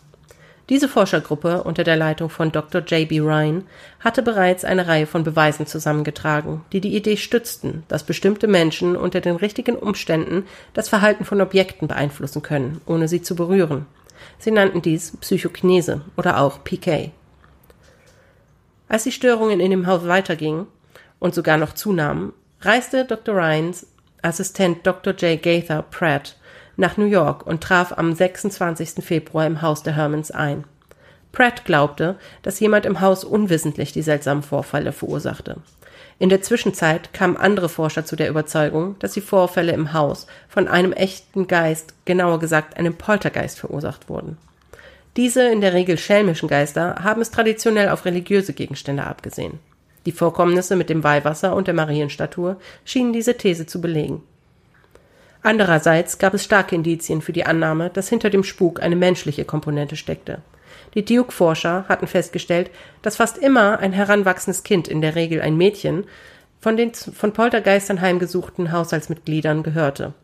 [0.68, 2.80] Diese Forschergruppe unter der Leitung von Dr.
[2.82, 3.08] J.
[3.08, 3.18] B.
[3.18, 3.64] Ryan
[3.98, 9.20] hatte bereits eine Reihe von Beweisen zusammengetragen, die die Idee stützten, dass bestimmte Menschen unter
[9.20, 10.44] den richtigen Umständen
[10.74, 13.86] das Verhalten von Objekten beeinflussen können, ohne sie zu berühren.
[14.38, 17.10] Sie nannten dies Psychokinese oder auch PK.
[18.92, 20.66] Als die Störungen in dem Haus weitergingen
[21.18, 23.34] und sogar noch zunahmen, reiste Dr.
[23.34, 23.86] Ryans
[24.20, 25.14] Assistent Dr.
[25.14, 25.42] J.
[25.42, 26.36] Gaither Pratt
[26.76, 29.02] nach New York und traf am 26.
[29.02, 30.64] Februar im Haus der Hermans ein.
[31.32, 35.56] Pratt glaubte, dass jemand im Haus unwissentlich die seltsamen Vorfälle verursachte.
[36.18, 40.68] In der Zwischenzeit kamen andere Forscher zu der Überzeugung, dass die Vorfälle im Haus von
[40.68, 44.36] einem echten Geist, genauer gesagt einem Poltergeist, verursacht wurden.
[45.16, 49.58] Diese in der Regel schelmischen Geister haben es traditionell auf religiöse Gegenstände abgesehen.
[50.06, 54.22] Die Vorkommnisse mit dem Weihwasser und der Marienstatue schienen diese These zu belegen.
[55.42, 59.96] Andererseits gab es starke Indizien für die Annahme, dass hinter dem Spuk eine menschliche Komponente
[59.96, 60.40] steckte.
[60.94, 62.70] Die Duke-Forscher hatten festgestellt,
[63.02, 66.04] dass fast immer ein heranwachsendes Kind, in der Regel ein Mädchen,
[66.60, 70.14] von den von Poltergeistern heimgesuchten Haushaltsmitgliedern gehörte.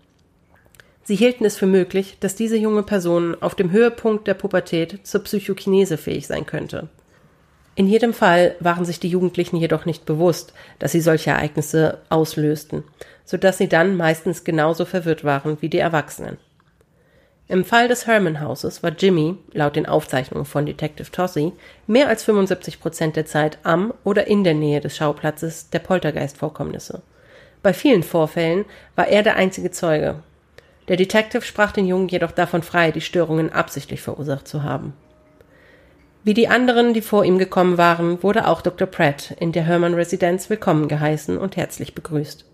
[1.09, 5.25] Sie hielten es für möglich, dass diese junge Person auf dem Höhepunkt der Pubertät zur
[5.25, 6.88] Psychokinese fähig sein könnte.
[7.77, 12.85] In jedem Fall waren sich die Jugendlichen jedoch nicht bewusst, dass sie solche Ereignisse auslösten,
[13.25, 16.37] so dass sie dann meistens genauso verwirrt waren wie die Erwachsenen.
[17.49, 21.53] Im Fall des Herman Hauses war Jimmy, laut den Aufzeichnungen von Detective Tossi,
[21.87, 27.01] mehr als 75 Prozent der Zeit am oder in der Nähe des Schauplatzes der Poltergeist-Vorkommnisse.
[27.62, 30.23] Bei vielen Vorfällen war er der einzige Zeuge,
[30.88, 34.94] der Detective sprach den Jungen jedoch davon frei, die Störungen absichtlich verursacht zu haben.
[36.24, 38.87] Wie die anderen, die vor ihm gekommen waren, wurde auch Dr.
[38.87, 42.44] Pratt in der Hermann-Residenz willkommen geheißen und herzlich begrüßt.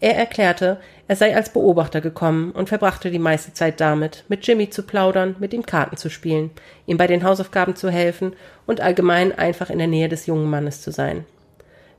[0.00, 4.68] Er erklärte, er sei als Beobachter gekommen und verbrachte die meiste Zeit damit, mit Jimmy
[4.70, 6.50] zu plaudern, mit ihm Karten zu spielen,
[6.86, 8.34] ihm bei den Hausaufgaben zu helfen
[8.66, 11.24] und allgemein einfach in der Nähe des jungen Mannes zu sein.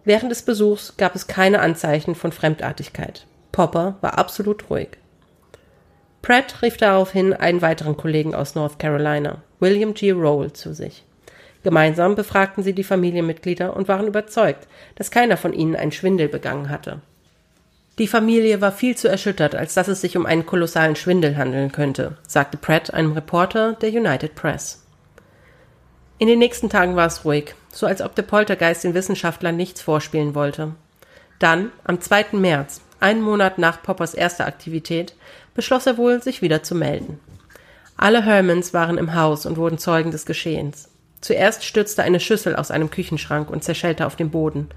[0.03, 3.25] Während des Besuchs gab es keine Anzeichen von Fremdartigkeit.
[3.51, 4.89] Popper war absolut ruhig.
[6.27, 10.11] Pratt rief daraufhin einen weiteren Kollegen aus North Carolina, William G.
[10.11, 11.05] Roll, zu sich.
[11.63, 16.69] Gemeinsam befragten sie die Familienmitglieder und waren überzeugt, dass keiner von ihnen einen Schwindel begangen
[16.69, 16.99] hatte.
[17.97, 21.71] Die Familie war viel zu erschüttert, als dass es sich um einen kolossalen Schwindel handeln
[21.71, 24.85] könnte, sagte Pratt einem Reporter der United Press.
[26.17, 29.79] In den nächsten Tagen war es ruhig, so als ob der Poltergeist den Wissenschaftlern nichts
[29.79, 30.73] vorspielen wollte.
[31.39, 32.33] Dann, am 2.
[32.33, 35.15] März, einen Monat nach Poppers erster Aktivität,
[35.53, 37.19] beschloss er wohl, sich wieder zu melden.
[37.97, 40.89] Alle Hermans waren im Haus und wurden Zeugen des Geschehens.
[41.19, 44.69] Zuerst stürzte eine Schüssel aus einem Küchenschrank und zerschellte auf dem Boden.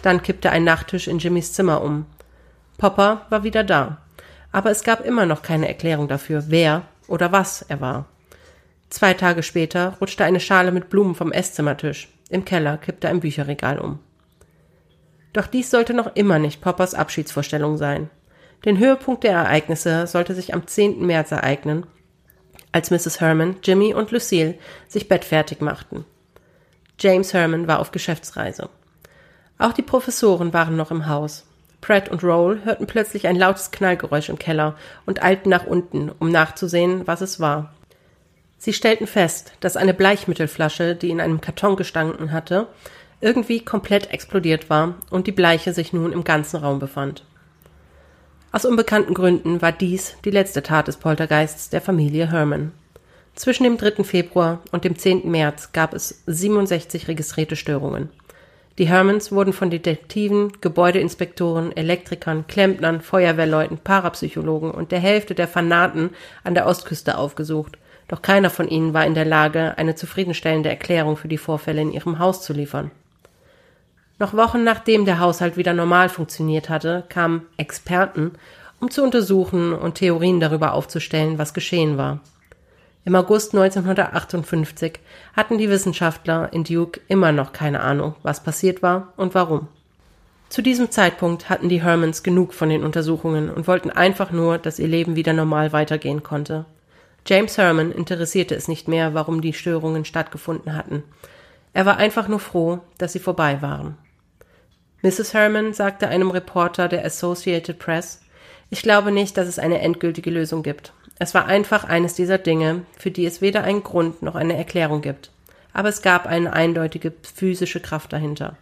[0.00, 2.06] Dann kippte ein Nachttisch in Jimmys Zimmer um.
[2.78, 3.98] Popper war wieder da.
[4.52, 8.06] Aber es gab immer noch keine Erklärung dafür, wer oder was er war.
[8.88, 12.08] Zwei Tage später rutschte eine Schale mit Blumen vom Esszimmertisch.
[12.28, 13.98] Im Keller kippte ein Bücherregal um.
[15.32, 18.10] Doch dies sollte noch immer nicht Poppers Abschiedsvorstellung sein.
[18.64, 21.04] Den Höhepunkt der Ereignisse sollte sich am 10.
[21.04, 21.86] März ereignen,
[22.70, 23.20] als Mrs.
[23.20, 24.54] Herman, Jimmy und Lucille
[24.88, 26.04] sich bettfertig machten.
[26.98, 28.68] James Herman war auf Geschäftsreise.
[29.58, 31.44] Auch die Professoren waren noch im Haus.
[31.80, 36.30] Pratt und Roll hörten plötzlich ein lautes Knallgeräusch im Keller und eilten nach unten, um
[36.30, 37.74] nachzusehen, was es war.
[38.56, 42.68] Sie stellten fest, dass eine Bleichmittelflasche, die in einem Karton gestanden hatte,
[43.22, 47.24] irgendwie komplett explodiert war und die Bleiche sich nun im ganzen Raum befand.
[48.50, 52.72] Aus unbekannten Gründen war dies die letzte Tat des Poltergeists der Familie Herman.
[53.34, 54.04] Zwischen dem 3.
[54.04, 55.30] Februar und dem 10.
[55.30, 58.10] März gab es 67 registrierte Störungen.
[58.76, 66.10] Die Hermans wurden von Detektiven, Gebäudeinspektoren, Elektrikern, Klempnern, Feuerwehrleuten, Parapsychologen und der Hälfte der Fanaten
[66.44, 67.78] an der Ostküste aufgesucht
[68.12, 71.92] doch keiner von ihnen war in der Lage, eine zufriedenstellende Erklärung für die Vorfälle in
[71.92, 72.90] ihrem Haus zu liefern.
[74.22, 78.30] Noch Wochen nachdem der Haushalt wieder normal funktioniert hatte, kamen Experten,
[78.78, 82.20] um zu untersuchen und Theorien darüber aufzustellen, was geschehen war.
[83.04, 85.00] Im August 1958
[85.36, 89.66] hatten die Wissenschaftler in Duke immer noch keine Ahnung, was passiert war und warum.
[90.48, 94.78] Zu diesem Zeitpunkt hatten die Hermans genug von den Untersuchungen und wollten einfach nur, dass
[94.78, 96.64] ihr Leben wieder normal weitergehen konnte.
[97.26, 101.02] James Herman interessierte es nicht mehr, warum die Störungen stattgefunden hatten.
[101.72, 103.98] Er war einfach nur froh, dass sie vorbei waren.
[105.02, 105.34] Mrs.
[105.34, 108.20] Herman sagte einem Reporter der Associated Press,
[108.70, 110.92] ich glaube nicht, dass es eine endgültige Lösung gibt.
[111.18, 115.02] Es war einfach eines dieser Dinge, für die es weder einen Grund noch eine Erklärung
[115.02, 115.30] gibt.
[115.72, 118.56] Aber es gab eine eindeutige physische Kraft dahinter.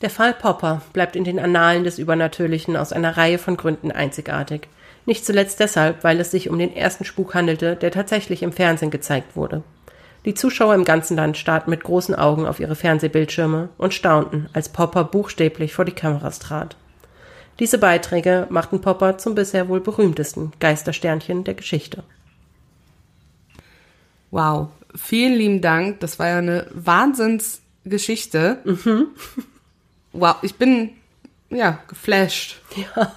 [0.00, 4.68] Der Fall Popper bleibt in den Annalen des Übernatürlichen aus einer Reihe von Gründen einzigartig.
[5.06, 8.90] Nicht zuletzt deshalb, weil es sich um den ersten Spuk handelte, der tatsächlich im Fernsehen
[8.90, 9.64] gezeigt wurde.
[10.28, 14.68] Die Zuschauer im ganzen Land starrten mit großen Augen auf ihre Fernsehbildschirme und staunten, als
[14.68, 16.76] Popper buchstäblich vor die Kameras trat.
[17.60, 22.04] Diese Beiträge machten Popper zum bisher wohl berühmtesten Geistersternchen der Geschichte.
[24.30, 26.00] Wow, vielen lieben Dank.
[26.00, 28.58] Das war ja eine Wahnsinnsgeschichte.
[28.64, 29.06] Mhm.
[30.12, 30.90] Wow, ich bin
[31.48, 32.60] ja geflasht.
[32.76, 33.14] Ja.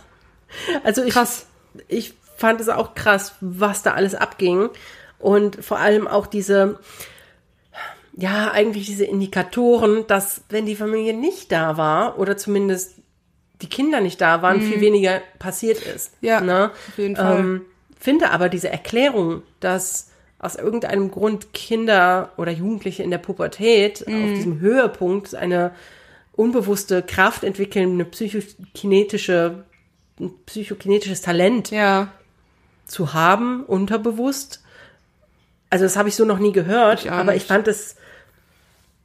[0.83, 1.45] Also ich, Krass
[1.87, 4.69] ich fand es auch krass, was da alles abging.
[5.21, 6.79] Und vor allem auch diese,
[8.15, 12.95] ja, eigentlich diese Indikatoren, dass wenn die Familie nicht da war oder zumindest
[13.61, 14.71] die Kinder nicht da waren, mhm.
[14.71, 16.13] viel weniger passiert ist.
[16.21, 16.71] Ja, ne?
[16.89, 17.39] auf jeden Fall.
[17.39, 17.61] Ähm,
[17.99, 24.23] finde aber diese Erklärung, dass aus irgendeinem Grund Kinder oder Jugendliche in der Pubertät mhm.
[24.23, 25.71] auf diesem Höhepunkt eine
[26.33, 29.65] unbewusste Kraft entwickeln, eine psychokinetische
[30.21, 32.09] ein psychokinetisches Talent ja.
[32.85, 34.63] zu haben, unterbewusst.
[35.71, 37.95] Also das habe ich so noch nie gehört, ich aber ich fand es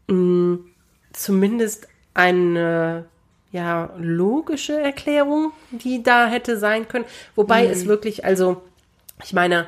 [0.09, 0.71] mh, mm,
[1.13, 3.07] zumindest eine
[3.53, 7.07] ja logische Erklärung, die da hätte sein können.
[7.35, 7.71] Wobei mhm.
[7.71, 8.63] es wirklich, also
[9.25, 9.67] ich meine,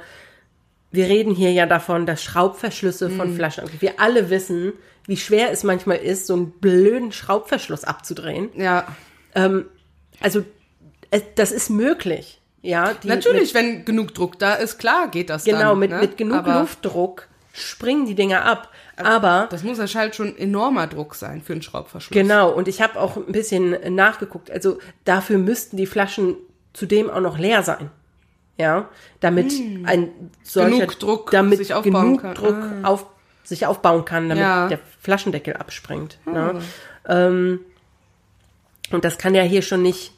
[0.90, 3.16] wir reden hier ja davon, dass Schraubverschlüsse mhm.
[3.16, 3.64] von Flaschen.
[3.80, 4.72] Wir alle wissen,
[5.06, 8.50] wie schwer es manchmal ist, so einen blöden Schraubverschluss abzudrehen.
[8.54, 8.86] Ja.
[9.34, 9.66] Ähm,
[10.20, 10.44] also
[11.36, 12.37] das ist möglich.
[12.62, 15.78] Ja, die, Natürlich, mit, wenn genug Druck da ist, klar geht das genau, dann.
[15.78, 16.00] Mit, ne?
[16.00, 18.70] mit genug aber, Luftdruck springen die Dinger ab.
[18.96, 22.12] Aber das muss ja halt schon enormer Druck sein für einen Schraubverschluss.
[22.12, 24.50] Genau, und ich habe auch ein bisschen nachgeguckt.
[24.50, 26.34] Also dafür müssten die Flaschen
[26.72, 27.90] zudem auch noch leer sein.
[28.56, 28.88] Ja,
[29.20, 29.84] damit hm.
[29.86, 32.34] ein solcher genug Druck damit sich aufbauen genug kann.
[32.34, 32.88] Druck ah.
[32.88, 33.06] auf,
[33.44, 34.66] sich aufbauen kann, damit ja.
[34.66, 36.18] der Flaschendeckel abspringt.
[36.24, 36.32] Hm.
[36.32, 36.60] Ne?
[37.08, 37.60] Ähm,
[38.90, 40.12] und das kann ja hier schon nicht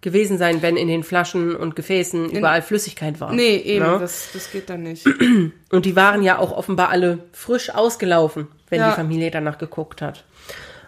[0.00, 3.32] gewesen sein, wenn in den Flaschen und Gefäßen in, überall Flüssigkeit war.
[3.32, 3.92] Nee, eben, ja?
[3.94, 3.98] Ne?
[3.98, 5.06] das, das geht dann nicht.
[5.70, 8.90] Und die waren ja auch offenbar alle frisch ausgelaufen, wenn ja.
[8.90, 10.24] die Familie danach geguckt hat.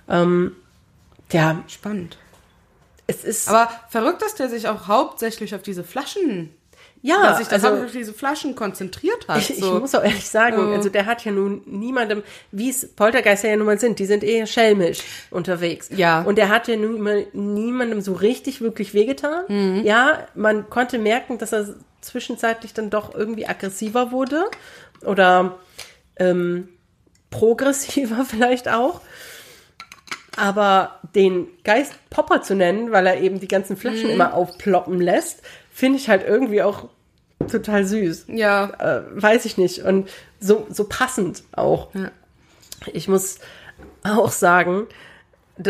[0.09, 0.53] Ähm,
[1.33, 1.63] ja.
[1.67, 2.19] Spannend.
[3.07, 3.49] Es ist.
[3.49, 6.51] Aber verrückt, dass der sich auch hauptsächlich auf diese Flaschen
[7.03, 9.39] ja, dass sich das also, auf diese Flaschen konzentriert hat.
[9.39, 9.75] Ich, so.
[9.75, 10.75] ich muss auch ehrlich sagen, oh.
[10.75, 14.25] also der hat ja nun niemandem, wie es Poltergeister ja nun mal sind, die sind
[14.25, 15.91] eher schelmisch unterwegs.
[15.95, 16.23] Ja.
[16.23, 19.45] Und der hat ja nun mal niemandem so richtig wirklich wehgetan.
[19.49, 19.83] Mhm.
[19.85, 24.45] Ja, man konnte merken, dass er zwischenzeitlich dann doch irgendwie aggressiver wurde
[25.05, 25.59] oder
[26.17, 26.69] ähm,
[27.31, 29.01] progressiver vielleicht auch.
[30.37, 34.15] Aber den Geist Popper zu nennen, weil er eben die ganzen Flaschen mhm.
[34.15, 35.43] immer aufploppen lässt,
[35.79, 36.89] finde ich halt irgendwie auch
[37.49, 38.27] total süß.
[38.31, 38.71] Ja.
[38.81, 39.85] Äh, weiß ich nicht.
[39.85, 40.11] Und
[40.41, 41.95] so, so passend auch.
[41.95, 42.11] Ja.
[42.93, 43.39] Ich muss
[44.03, 44.89] auch sagen,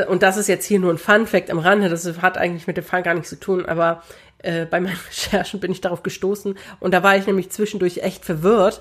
[0.09, 2.85] und das ist jetzt hier nur ein Fun-Fact am Rande, das hat eigentlich mit dem
[2.85, 4.03] Fall gar nichts zu tun, aber
[4.39, 8.25] äh, bei meinen Recherchen bin ich darauf gestoßen und da war ich nämlich zwischendurch echt
[8.25, 8.81] verwirrt.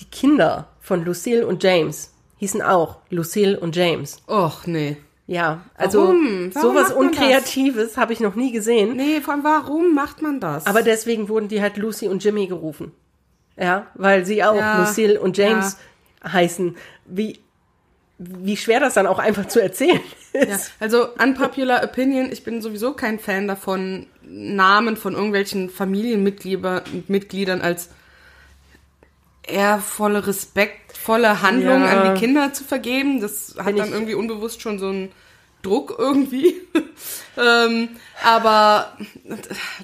[0.00, 4.18] Die Kinder von Lucille und James hießen auch Lucille und James.
[4.28, 4.98] Och, nee.
[5.30, 6.52] Ja, also warum?
[6.52, 8.96] Warum sowas Unkreatives habe ich noch nie gesehen.
[8.96, 10.66] Nee, von warum macht man das?
[10.66, 12.90] Aber deswegen wurden die halt Lucy und Jimmy gerufen.
[13.56, 15.76] Ja, weil sie auch ja, Lucille und James
[16.24, 16.32] ja.
[16.32, 16.76] heißen.
[17.04, 17.38] Wie,
[18.18, 20.00] wie schwer das dann auch einfach zu erzählen
[20.32, 27.90] Ja, also unpopular opinion, ich bin sowieso kein Fan davon, Namen von irgendwelchen Familienmitgliedern als
[29.50, 32.02] ehrvolle, respektvolle Handlungen Ja.
[32.02, 33.20] an die Kinder zu vergeben.
[33.20, 35.12] Das hat Bin dann irgendwie unbewusst schon so einen
[35.62, 36.54] Druck irgendwie.
[37.36, 37.90] ähm,
[38.24, 38.96] aber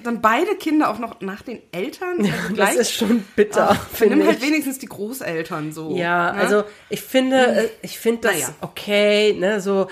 [0.03, 2.19] dann beide Kinder auch noch nach den Eltern.
[2.21, 5.95] Also Das gleich, ist schon bitter, Ach, nimm halt wenigstens die Großeltern so.
[5.95, 6.39] Ja, ne?
[6.41, 8.49] also ich finde, äh, ich finde das Naja.
[8.61, 9.87] okay, ne, so,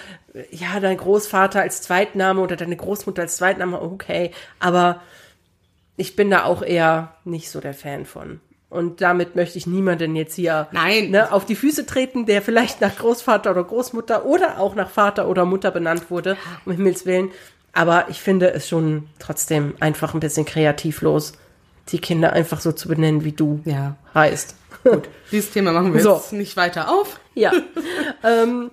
[0.49, 5.01] ja, dein Großvater als Zweitname oder deine Großmutter als Zweitname, okay, aber
[5.97, 8.41] ich bin da auch eher nicht so der Fan von.
[8.75, 11.09] Und damit möchte ich niemanden jetzt hier Nein.
[11.11, 15.27] ne, auf die Füße treten, der vielleicht nach Großvater oder Großmutter oder auch nach Vater
[15.27, 17.31] oder Mutter benannt wurde, um Himmels Willen.
[17.73, 21.33] Aber ich finde es schon trotzdem einfach ein bisschen kreativlos,
[21.89, 23.95] die Kinder einfach so zu benennen, wie du Ja.
[24.13, 24.55] heißt.
[24.83, 26.15] Gut, dieses Thema machen wir So.
[26.15, 27.19] jetzt nicht weiter auf.
[27.33, 27.51] Ja.
[28.23, 28.71] ähm,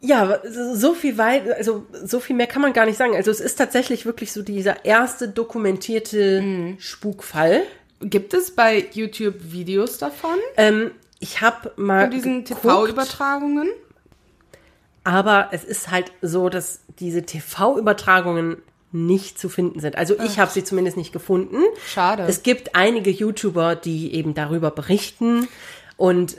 [0.00, 0.38] ja,
[0.74, 3.16] so viel weit, also so viel mehr kann man gar nicht sagen.
[3.16, 6.76] Also es ist tatsächlich wirklich so dieser erste dokumentierte Mhm.
[6.78, 7.62] Spukfall.
[8.00, 10.38] Gibt es bei YouTube Videos davon?
[10.56, 13.68] Ähm, ich habe mal Von diesen TV-Übertragungen?
[15.06, 18.56] aber es ist halt so, dass diese TV-Übertragungen
[18.90, 19.96] nicht zu finden sind.
[19.96, 21.58] Also ich habe sie zumindest nicht gefunden.
[21.86, 22.24] Schade.
[22.24, 25.46] Es gibt einige YouTuber, die eben darüber berichten
[25.96, 26.38] und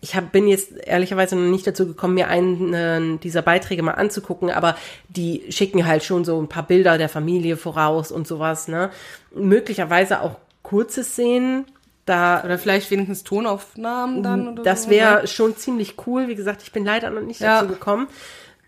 [0.00, 4.50] ich hab, bin jetzt ehrlicherweise noch nicht dazu gekommen, mir einen dieser Beiträge mal anzugucken,
[4.50, 4.76] aber
[5.08, 8.90] die schicken halt schon so ein paar Bilder der Familie voraus und sowas, ne?
[9.34, 10.36] Möglicherweise auch
[10.66, 11.64] kurze Szenen,
[12.06, 15.26] da Oder vielleicht wenigstens Tonaufnahmen dann oder das so, wäre ne?
[15.28, 16.26] schon ziemlich cool.
[16.28, 17.60] Wie gesagt, ich bin leider noch nicht Ja.
[17.62, 18.08] dazu gekommen.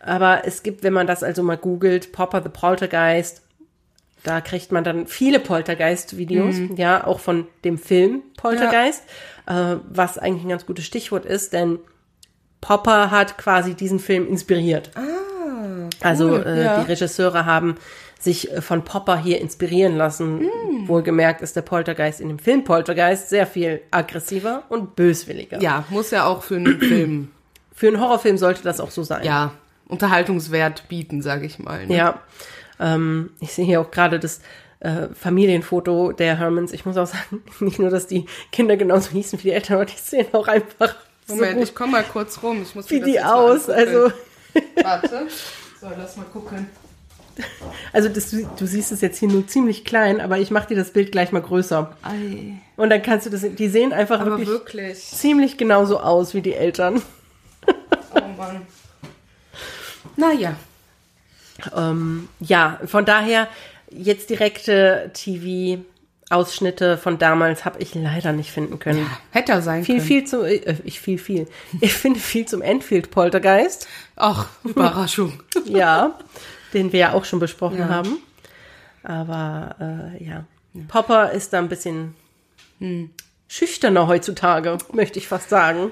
[0.00, 3.42] Aber es gibt, wenn man das also mal googelt, Popper the Poltergeist,
[4.22, 6.76] da kriegt man dann viele Poltergeist-Videos, Mhm.
[6.76, 9.02] ja, auch von dem Film Poltergeist,
[9.46, 11.78] äh, was eigentlich ein ganz gutes Stichwort ist, denn
[12.60, 14.90] Popper hat quasi diesen Film inspiriert.
[16.00, 16.80] Also äh, ja.
[16.80, 17.76] die Regisseure haben
[18.18, 20.42] sich äh, von Popper hier inspirieren lassen.
[20.42, 20.88] Mm.
[20.88, 25.60] Wohlgemerkt ist der Poltergeist in dem Film Poltergeist sehr viel aggressiver und böswilliger.
[25.60, 27.30] Ja, muss ja auch für einen Film,
[27.74, 29.24] Für einen Horrorfilm sollte das auch so sein.
[29.24, 29.52] ja,
[29.86, 31.86] Unterhaltungswert bieten, sage ich mal.
[31.86, 31.96] Ne?
[31.96, 32.20] Ja.
[32.80, 34.40] Ähm, ich sehe hier auch gerade das
[34.80, 36.72] äh, Familienfoto der Hermans.
[36.72, 39.86] Ich muss auch sagen, nicht nur, dass die Kinder genauso hießen wie die Eltern, aber
[39.86, 40.96] die sehen auch einfach
[41.28, 42.62] Moment, so ich gut komme mal kurz rum.
[42.62, 43.68] Ich muss wie die aus.
[43.68, 44.10] Also,
[44.82, 45.26] Warte.
[45.80, 46.68] So, lass mal gucken.
[47.92, 50.92] Also das, du siehst es jetzt hier nur ziemlich klein, aber ich mache dir das
[50.92, 51.96] Bild gleich mal größer.
[52.02, 52.54] Ei.
[52.76, 55.04] Und dann kannst du das, die sehen einfach Aber wirklich, wirklich.
[55.04, 57.02] ziemlich genauso aus wie die Eltern.
[57.66, 58.62] Oh Mann.
[60.16, 60.56] Naja.
[61.76, 63.48] Ähm, ja, von daher
[63.90, 69.08] jetzt direkte TV-Ausschnitte von damals habe ich leider nicht finden können.
[69.30, 70.06] Hätte er sein Viel, können.
[70.06, 71.48] viel zu, äh, ich viel, viel.
[71.80, 73.88] Ich finde viel zum Enfield Poltergeist.
[74.16, 75.42] Ach, Überraschung.
[75.64, 76.18] Ja,
[76.74, 77.88] den wir ja auch schon besprochen Ja.
[77.88, 78.18] haben.
[79.02, 79.76] Aber
[80.18, 80.44] äh, ja.
[80.88, 82.14] Popper ist da ein bisschen
[82.80, 83.10] Hm.
[83.48, 85.90] schüchterner heutzutage, möchte ich fast sagen.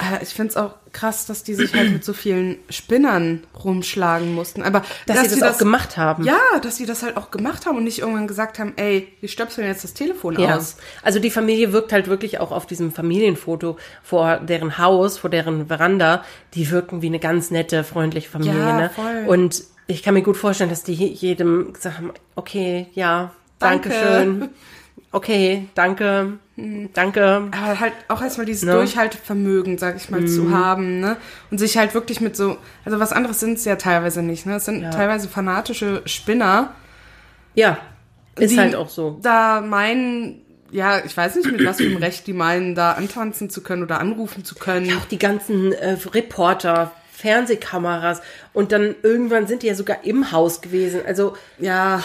[0.00, 4.32] Aber ich finde es auch krass, dass die sich halt mit so vielen Spinnern rumschlagen
[4.34, 4.62] mussten.
[4.62, 6.24] Aber Dass, sie das, auch gemacht haben.
[6.24, 9.28] Ja, dass sie das halt auch gemacht haben und nicht irgendwann gesagt haben, ey, wir
[9.28, 10.56] stöpseln jetzt das Telefon Ja.
[10.56, 10.76] aus.
[11.02, 15.66] Also die Familie wirkt halt wirklich auch auf diesem Familienfoto vor deren Haus, vor deren
[15.66, 18.58] Veranda, die wirken wie eine ganz nette, freundliche Familie.
[18.58, 18.90] Ja, ne?
[18.90, 19.24] voll.
[19.26, 23.88] Und ich kann mir gut vorstellen, dass die jedem gesagt haben, okay, ja, Danke.
[23.90, 23.98] danke
[24.40, 24.48] schön.
[25.10, 26.38] Okay, danke,
[26.92, 27.24] danke.
[27.52, 28.72] Aber halt auch erstmal dieses Ne?
[28.72, 31.16] Durchhaltevermögen, sag ich mal, zu haben, ne?
[31.52, 34.56] Und sich halt wirklich mit so, also was anderes sind es ja teilweise nicht, ne?
[34.56, 34.90] Es sind Ja.
[34.90, 36.74] teilweise fanatische Spinner,
[37.54, 37.78] Ja,
[38.36, 39.20] ist halt auch so.
[39.22, 43.50] Da meinen, ja, ich weiß nicht, mit was für einem Recht die meinen, da antanzen
[43.50, 44.96] zu können oder anrufen zu können.
[44.98, 48.20] Auch die ganzen äh, Reporter, Fernsehkameras
[48.52, 51.00] und dann irgendwann sind die ja sogar im Haus gewesen.
[51.06, 52.02] Also Ja,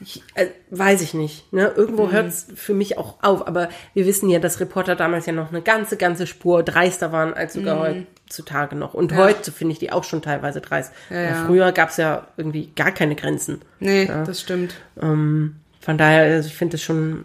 [0.00, 1.52] Ich, äh, weiß ich nicht.
[1.52, 1.72] Ne?
[1.74, 2.12] Irgendwo Mhm.
[2.12, 3.48] hört's für mich auch auf.
[3.48, 7.34] Aber wir wissen ja, dass Reporter damals ja noch eine ganze, ganze Spur dreister waren
[7.34, 8.94] als sogar heutzutage noch.
[8.94, 10.92] Und heute finde ich die auch schon teilweise dreist.
[11.10, 11.44] Ja, ja.
[11.46, 13.60] Früher gab's ja irgendwie gar keine Grenzen.
[13.80, 14.74] nee, das stimmt.
[15.02, 17.24] Ähm, von daher, also ich finde es schon,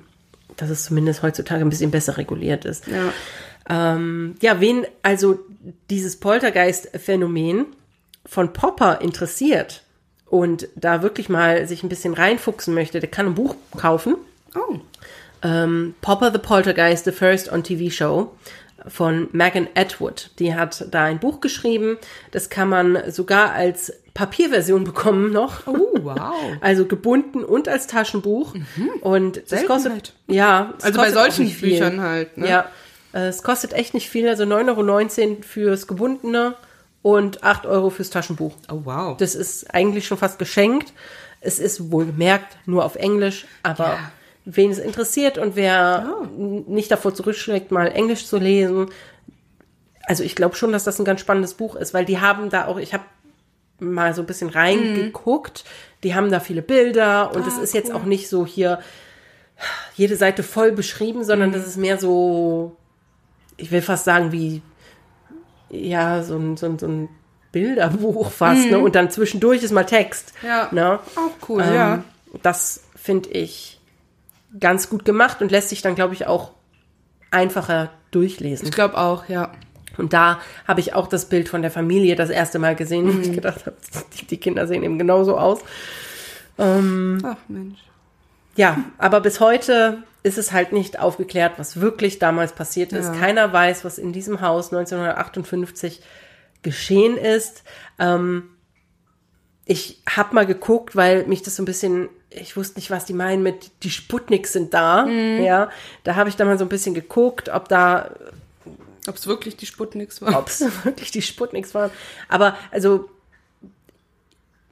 [0.57, 2.87] dass es zumindest heutzutage ein bisschen besser reguliert ist.
[2.87, 3.13] Ja.
[3.69, 5.39] Ähm, ja, wen also
[5.89, 7.67] dieses Poltergeist-Phänomen
[8.25, 9.83] von Popper interessiert
[10.25, 14.15] und da wirklich mal sich ein bisschen reinfuchsen möchte, der kann ein Buch kaufen.
[14.55, 14.79] Oh.
[15.43, 18.35] Ähm, Popper the Poltergeist, the First on TV Show
[18.87, 20.31] von Megan Atwood.
[20.39, 21.97] Die hat da ein Buch geschrieben.
[22.31, 25.67] Das kann man sogar als Papierversion bekommen noch.
[25.67, 26.33] Oh, wow.
[26.61, 28.53] Also gebunden und als Taschenbuch.
[29.01, 29.67] Und das Seltenheit.
[29.67, 31.49] kostet, ja, Also bei solchen.
[31.49, 32.49] Büchern halt, ne?
[32.49, 32.69] Ja,
[33.13, 36.55] es kostet echt nicht viel, also 9,19 Euro fürs gebundene
[37.01, 38.53] und 8 Euro fürs Taschenbuch.
[38.71, 39.17] Oh, wow.
[39.17, 40.93] Das ist eigentlich schon fast geschenkt.
[41.41, 44.11] Es ist wohlgemerkt nur auf Englisch, aber Ja.
[44.45, 48.89] wen es interessiert und wer n- nicht davor zurückschlägt, mal Englisch zu lesen.
[50.05, 52.65] Also ich glaube schon, dass das ein ganz spannendes Buch ist, weil die haben da
[52.67, 53.03] auch, ich habe
[53.79, 55.65] mal so ein bisschen reingeguckt,
[56.03, 58.79] die haben da viele Bilder und es ist jetzt auch nicht so hier
[59.95, 62.75] jede Seite voll beschrieben, sondern das ist mehr so,
[63.57, 64.61] ich will fast sagen, wie
[65.69, 67.09] ja, so ein, so ein, so ein
[67.51, 68.79] Bilderbuch fast, ne?
[68.79, 70.33] Und dann zwischendurch ist mal Text.
[70.43, 70.69] Ja.
[70.71, 70.99] Ne?
[71.15, 72.03] Auch cool, Ähm, ja.
[72.41, 73.79] Das finde ich
[74.59, 76.51] ganz gut gemacht und lässt sich dann, glaube ich, auch
[77.31, 78.67] einfacher durchlesen.
[78.67, 79.51] Ich glaube auch, ja.
[79.97, 83.19] Und da habe ich auch das Bild von der Familie das erste Mal gesehen, wo
[83.19, 83.77] ich gedacht habe,
[84.19, 85.59] die, die Kinder sehen eben genauso aus.
[87.23, 87.79] Ach Mensch.
[88.55, 93.07] Ja, aber bis heute ist es halt nicht aufgeklärt, was wirklich damals passiert ist.
[93.07, 93.13] Ja.
[93.19, 96.01] Keiner weiß, was in diesem Haus 1958
[96.61, 97.63] geschehen ist.
[97.99, 98.49] Ähm,
[99.65, 103.13] ich habe mal geguckt, weil mich das so ein bisschen, ich wusste nicht, was die
[103.13, 105.05] meinen mit, die Sputniks sind da.
[105.07, 105.69] Ja,
[106.03, 108.11] da habe ich dann mal so ein bisschen geguckt, ob da
[109.07, 110.37] Ob es wirklich die Sputniks war?
[110.39, 111.91] ob es wirklich die Sputniks waren.
[112.29, 113.09] Aber also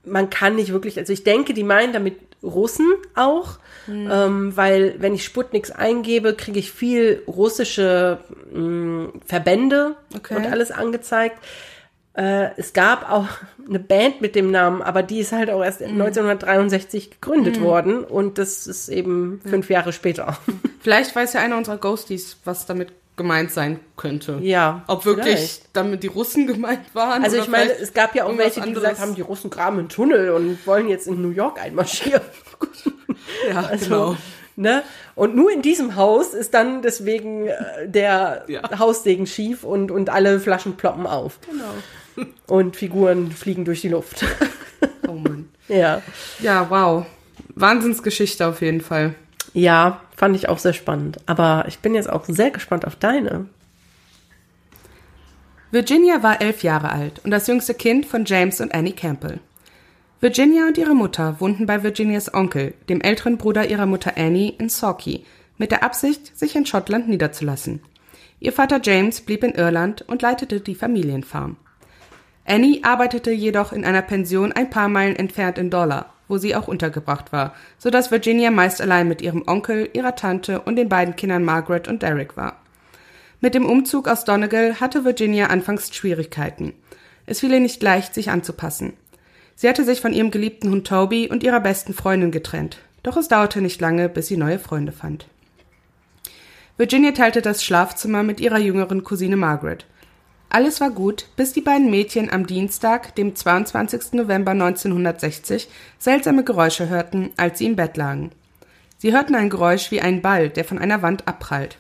[0.04, 5.14] man kann nicht wirklich, also ich denke, die meinen damit Russen auch, ähm, weil wenn
[5.14, 8.20] ich Sputniks eingebe, kriege ich viel russische
[8.52, 10.36] mh, Verbände Okay.
[10.36, 11.38] und alles angezeigt.
[12.14, 13.28] Äh, es gab auch
[13.68, 18.38] eine Band mit dem Namen, aber die ist halt auch erst 1963 gegründet worden und
[18.38, 20.38] das ist eben fünf Jahre später.
[20.80, 22.92] Vielleicht weiß ja einer unserer Ghosties, was damit
[23.22, 24.40] gemeint sein könnte.
[24.42, 25.70] Ja, Ob wirklich vielleicht.
[25.74, 27.24] damit die Russen gemeint waren?
[27.24, 28.84] Also ich meine, es gab ja auch welche, die anderes.
[28.84, 32.22] gesagt haben, die Russen graben einen Tunnel und wollen jetzt in New York einmarschieren.
[33.50, 34.18] Ja, Also, genau.
[34.56, 34.84] ne?
[35.16, 37.56] Und nur in diesem Haus ist dann deswegen äh,
[37.88, 38.78] der Ja.
[38.80, 41.40] Haussegen schief und, und alle Flaschen ploppen auf.
[41.50, 42.28] Genau.
[42.48, 44.26] Und Figuren fliegen durch die Luft.
[45.08, 45.48] Oh Mann.
[45.70, 46.02] ja.
[46.40, 47.06] Ja, wow.
[47.56, 49.16] Wahnsinnsgeschichte auf jeden Fall.
[49.54, 51.20] Ja, fand ich auch sehr spannend.
[51.26, 53.48] Aber ich bin jetzt auch sehr gespannt auf deine.
[55.72, 59.40] Virginia war elf Jahre alt und das jüngste Kind von James und Annie Campbell.
[60.20, 64.70] Virginia und ihre Mutter wohnten bei Virginias Onkel, dem älteren Bruder ihrer Mutter Annie, in
[64.70, 65.26] Sawkey,
[65.58, 67.82] mit der Absicht, sich in Schottland niederzulassen.
[68.40, 71.58] Ihr Vater James blieb in Irland und leitete die Familienfarm.
[72.46, 76.68] Annie arbeitete jedoch in einer Pension ein paar Meilen entfernt in Dollar, wo sie auch
[76.68, 81.16] untergebracht war, so dass Virginia meist allein mit ihrem Onkel, ihrer Tante und den beiden
[81.16, 82.56] Kindern Margaret und Derek war.
[83.42, 86.74] Mit dem Umzug aus Donegal hatte Virginia anfangs Schwierigkeiten.
[87.26, 88.94] Es fiel ihr nicht leicht, sich anzupassen.
[89.56, 93.28] Sie hatte sich von ihrem geliebten Hund Toby und ihrer besten Freundin getrennt, doch es
[93.28, 95.28] dauerte nicht lange, bis sie neue Freunde fand.
[96.78, 99.86] Virginia teilte das Schlafzimmer mit ihrer jüngeren Cousine Margaret.
[100.54, 104.12] Alles war gut, bis die beiden Mädchen am Dienstag, dem 22.
[104.12, 108.32] November 1960, seltsame Geräusche hörten, als sie im Bett lagen.
[108.98, 111.78] Sie hörten ein Geräusch wie ein Ball, der von einer Wand abprallt.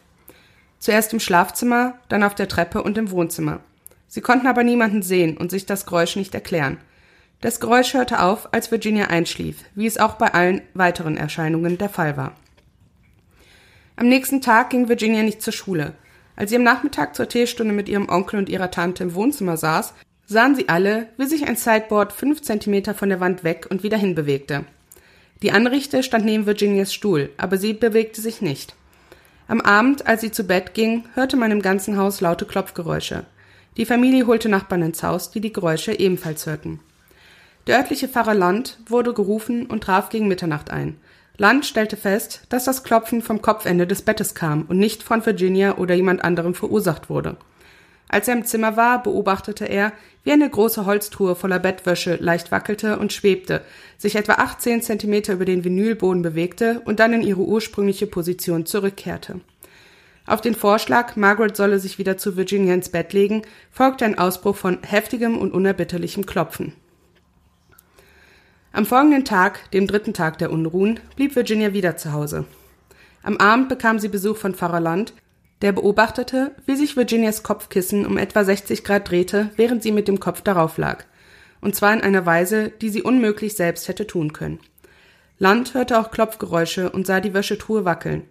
[0.79, 3.59] Zuerst im Schlafzimmer, dann auf der Treppe und im Wohnzimmer.
[4.07, 6.77] Sie konnten aber niemanden sehen und sich das Geräusch nicht erklären.
[7.41, 11.89] Das Geräusch hörte auf, als Virginia einschlief, wie es auch bei allen weiteren Erscheinungen der
[11.89, 12.37] Fall war.
[13.97, 15.93] Am nächsten Tag ging Virginia nicht zur Schule.
[16.35, 19.93] Als sie am Nachmittag zur Teestunde mit ihrem Onkel und ihrer Tante im Wohnzimmer saß,
[20.25, 23.97] sahen sie alle, wie sich ein Sideboard fünf Zentimeter von der Wand weg und wieder
[23.97, 24.65] hinbewegte.
[25.41, 28.75] Die Anrichte stand neben Virginias Stuhl, aber sie bewegte sich nicht.
[29.47, 33.25] Am Abend, als sie zu Bett ging, hörte man im ganzen Haus laute Klopfgeräusche.
[33.75, 36.79] Die Familie holte Nachbarn ins Haus, die die Geräusche ebenfalls hörten.
[37.67, 40.97] Der örtliche Pfarrer Land wurde gerufen und traf gegen Mitternacht ein.
[41.41, 45.79] Land stellte fest, dass das Klopfen vom Kopfende des Bettes kam und nicht von Virginia
[45.79, 47.35] oder jemand anderem verursacht wurde.
[48.07, 49.91] Als er im Zimmer war, beobachtete er,
[50.23, 53.63] wie eine große Holztruhe voller Bettwäsche leicht wackelte und schwebte,
[53.97, 59.41] sich etwa 18 Zentimeter über den Vinylboden bewegte und dann in ihre ursprüngliche Position zurückkehrte.
[60.27, 64.57] Auf den Vorschlag, Margaret solle sich wieder zu Virginia ins Bett legen, folgte ein Ausbruch
[64.57, 66.73] von heftigem und unerbitterlichem Klopfen.
[68.73, 72.45] Am folgenden Tag, dem dritten Tag der Unruhen, blieb Virginia wieder zu Hause.
[73.21, 75.13] Am Abend bekam sie Besuch von Pfarrer Land,
[75.61, 80.21] der beobachtete, wie sich Virginias Kopfkissen um etwa 60 Grad drehte, während sie mit dem
[80.21, 81.03] Kopf darauf lag.
[81.59, 84.59] Und zwar in einer Weise, die sie unmöglich selbst hätte tun können.
[85.37, 88.23] Land hörte auch Klopfgeräusche und sah die Wäschetruhe wackeln.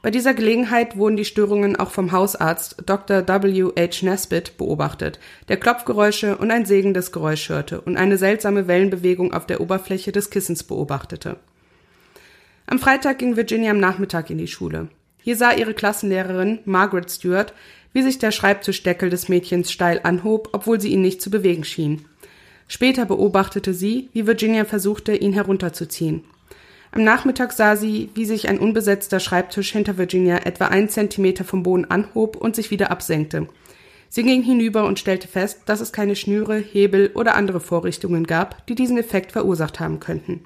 [0.00, 3.26] Bei dieser Gelegenheit wurden die Störungen auch vom Hausarzt Dr.
[3.26, 3.72] W.
[3.76, 4.06] H.
[4.06, 5.18] Nesbitt beobachtet,
[5.48, 10.30] der Klopfgeräusche und ein sägendes Geräusch hörte und eine seltsame Wellenbewegung auf der Oberfläche des
[10.30, 11.36] Kissens beobachtete.
[12.66, 14.88] Am Freitag ging Virginia am Nachmittag in die Schule.
[15.20, 17.52] Hier sah ihre Klassenlehrerin Margaret Stewart,
[17.92, 22.04] wie sich der Schreibtischdeckel des Mädchens steil anhob, obwohl sie ihn nicht zu bewegen schien.
[22.68, 26.22] Später beobachtete sie, wie Virginia versuchte, ihn herunterzuziehen.
[26.90, 31.62] Am Nachmittag sah sie, wie sich ein unbesetzter Schreibtisch hinter Virginia etwa einen Zentimeter vom
[31.62, 33.48] Boden anhob und sich wieder absenkte.
[34.08, 38.66] Sie ging hinüber und stellte fest, dass es keine Schnüre, Hebel oder andere Vorrichtungen gab,
[38.66, 40.44] die diesen Effekt verursacht haben könnten.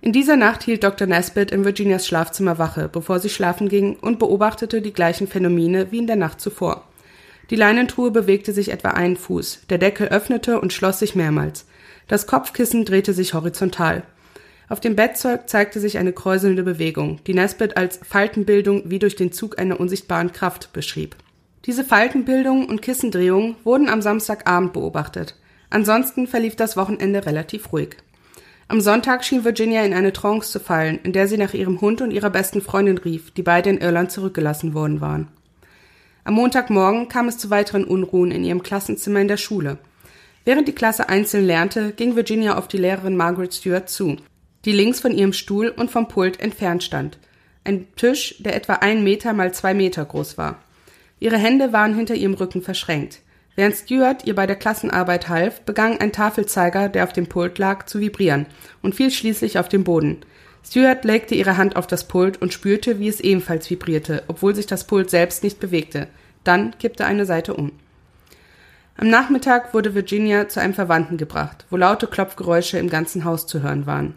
[0.00, 1.06] In dieser Nacht hielt Dr.
[1.06, 5.98] Nesbitt in Virginias Schlafzimmer Wache, bevor sie schlafen ging, und beobachtete die gleichen Phänomene wie
[5.98, 6.84] in der Nacht zuvor.
[7.50, 11.66] Die Leinentruhe bewegte sich etwa einen Fuß, der Deckel öffnete und schloss sich mehrmals.
[12.06, 14.02] Das Kopfkissen drehte sich horizontal.
[14.68, 19.32] Auf dem Bettzeug zeigte sich eine kräuselnde Bewegung, die Nesbitt als Faltenbildung wie durch den
[19.32, 21.16] Zug einer unsichtbaren Kraft beschrieb.
[21.64, 25.36] Diese Faltenbildung und Kissendrehung wurden am Samstagabend beobachtet.
[25.70, 27.96] Ansonsten verlief das Wochenende relativ ruhig.
[28.68, 32.02] Am Sonntag schien Virginia in eine Trance zu fallen, in der sie nach ihrem Hund
[32.02, 35.28] und ihrer besten Freundin rief, die beide in Irland zurückgelassen worden waren.
[36.24, 39.78] Am Montagmorgen kam es zu weiteren Unruhen in ihrem Klassenzimmer in der Schule.
[40.44, 44.16] Während die Klasse einzeln lernte, ging Virginia auf die Lehrerin Margaret Stewart zu,
[44.64, 47.18] die links von ihrem Stuhl und vom Pult entfernt stand.
[47.64, 50.58] Ein Tisch, der etwa ein Meter mal zwei Meter groß war.
[51.20, 53.20] Ihre Hände waren hinter ihrem Rücken verschränkt.
[53.56, 57.86] Während Stuart ihr bei der Klassenarbeit half, begann ein Tafelzeiger, der auf dem Pult lag,
[57.86, 58.46] zu vibrieren
[58.82, 60.18] und fiel schließlich auf den Boden.
[60.64, 64.66] Stuart legte ihre Hand auf das Pult und spürte, wie es ebenfalls vibrierte, obwohl sich
[64.66, 66.08] das Pult selbst nicht bewegte.
[66.44, 67.72] Dann kippte eine Seite um.
[68.96, 73.62] Am Nachmittag wurde Virginia zu einem Verwandten gebracht, wo laute Klopfgeräusche im ganzen Haus zu
[73.62, 74.14] hören waren.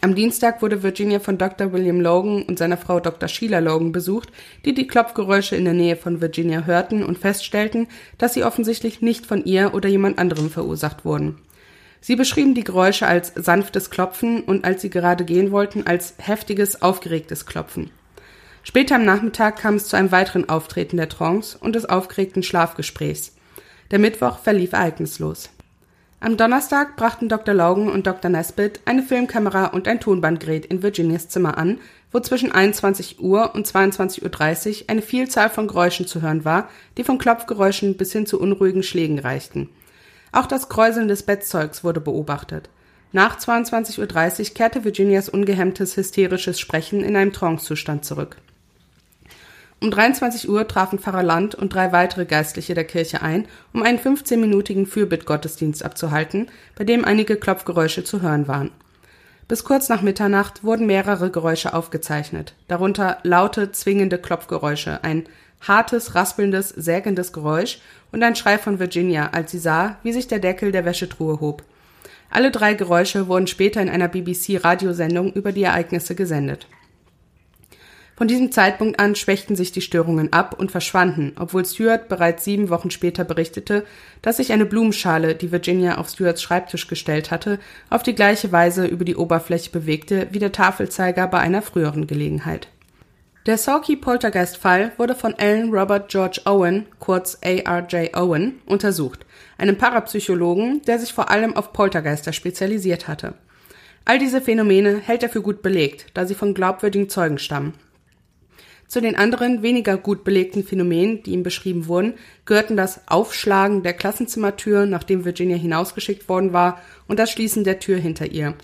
[0.00, 1.72] Am Dienstag wurde Virginia von Dr.
[1.72, 3.28] William Logan und seiner Frau Dr.
[3.28, 4.30] Sheila Logan besucht,
[4.64, 7.86] die die Klopfgeräusche in der Nähe von Virginia hörten und feststellten,
[8.18, 11.38] dass sie offensichtlich nicht von ihr oder jemand anderem verursacht wurden.
[12.00, 16.82] Sie beschrieben die Geräusche als sanftes Klopfen und als sie gerade gehen wollten, als heftiges,
[16.82, 17.90] aufgeregtes Klopfen.
[18.62, 23.32] Später am Nachmittag kam es zu einem weiteren Auftreten der Trance und des aufgeregten Schlafgesprächs.
[23.92, 25.50] Der Mittwoch verlief ereignislos.
[26.18, 27.54] Am Donnerstag brachten Dr.
[27.54, 28.30] Logan und Dr.
[28.30, 31.78] Nesbitt eine Filmkamera und ein Tonbandgerät in Virginias Zimmer an,
[32.10, 37.04] wo zwischen 21 Uhr und 22.30 Uhr eine Vielzahl von Geräuschen zu hören war, die
[37.04, 39.68] von Klopfgeräuschen bis hin zu unruhigen Schlägen reichten.
[40.32, 42.70] Auch das Kräuseln des Bettzeugs wurde beobachtet.
[43.12, 48.38] Nach 22.30 Uhr kehrte Virginias ungehemmtes hysterisches Sprechen in einem Trancezustand zurück.
[49.80, 53.98] Um 23 Uhr trafen Pfarrer Land und drei weitere Geistliche der Kirche ein, um einen
[53.98, 58.70] 15-minütigen Fürbittgottesdienst abzuhalten, bei dem einige Klopfgeräusche zu hören waren.
[59.48, 65.24] Bis kurz nach Mitternacht wurden mehrere Geräusche aufgezeichnet, darunter laute, zwingende Klopfgeräusche, ein
[65.60, 67.80] hartes, raspelndes, sägendes Geräusch
[68.12, 71.62] und ein Schrei von Virginia, als sie sah, wie sich der Deckel der Wäschetruhe hob.
[72.30, 76.66] Alle drei Geräusche wurden später in einer BBC-Radiosendung über die Ereignisse gesendet.
[78.16, 82.70] Von diesem Zeitpunkt an schwächten sich die Störungen ab und verschwanden, obwohl Stuart bereits sieben
[82.70, 83.84] Wochen später berichtete,
[84.22, 87.58] dass sich eine Blumenschale, die Virginia auf Stuarts Schreibtisch gestellt hatte,
[87.90, 92.68] auf die gleiche Weise über die Oberfläche bewegte wie der Tafelzeiger bei einer früheren Gelegenheit.
[93.44, 99.26] Der Sawkey Poltergeist Fall wurde von Alan Robert George Owen, kurz ARJ Owen, untersucht,
[99.58, 103.34] einem Parapsychologen, der sich vor allem auf Poltergeister spezialisiert hatte.
[104.06, 107.74] All diese Phänomene hält er für gut belegt, da sie von glaubwürdigen Zeugen stammen.
[108.88, 112.14] Zu den anderen weniger gut belegten Phänomenen, die ihm beschrieben wurden,
[112.44, 117.98] gehörten das Aufschlagen der Klassenzimmertür, nachdem Virginia hinausgeschickt worden war, und das Schließen der Tür
[117.98, 118.54] hinter ihr.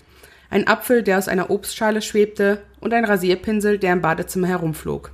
[0.49, 5.11] Ein Apfel, der aus einer Obstschale schwebte, und ein Rasierpinsel, der im Badezimmer herumflog.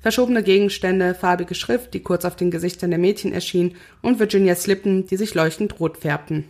[0.00, 5.06] Verschobene Gegenstände, farbige Schrift, die kurz auf den Gesichtern der Mädchen erschien, und Virginias Lippen,
[5.06, 6.44] die sich leuchtend rot färbten.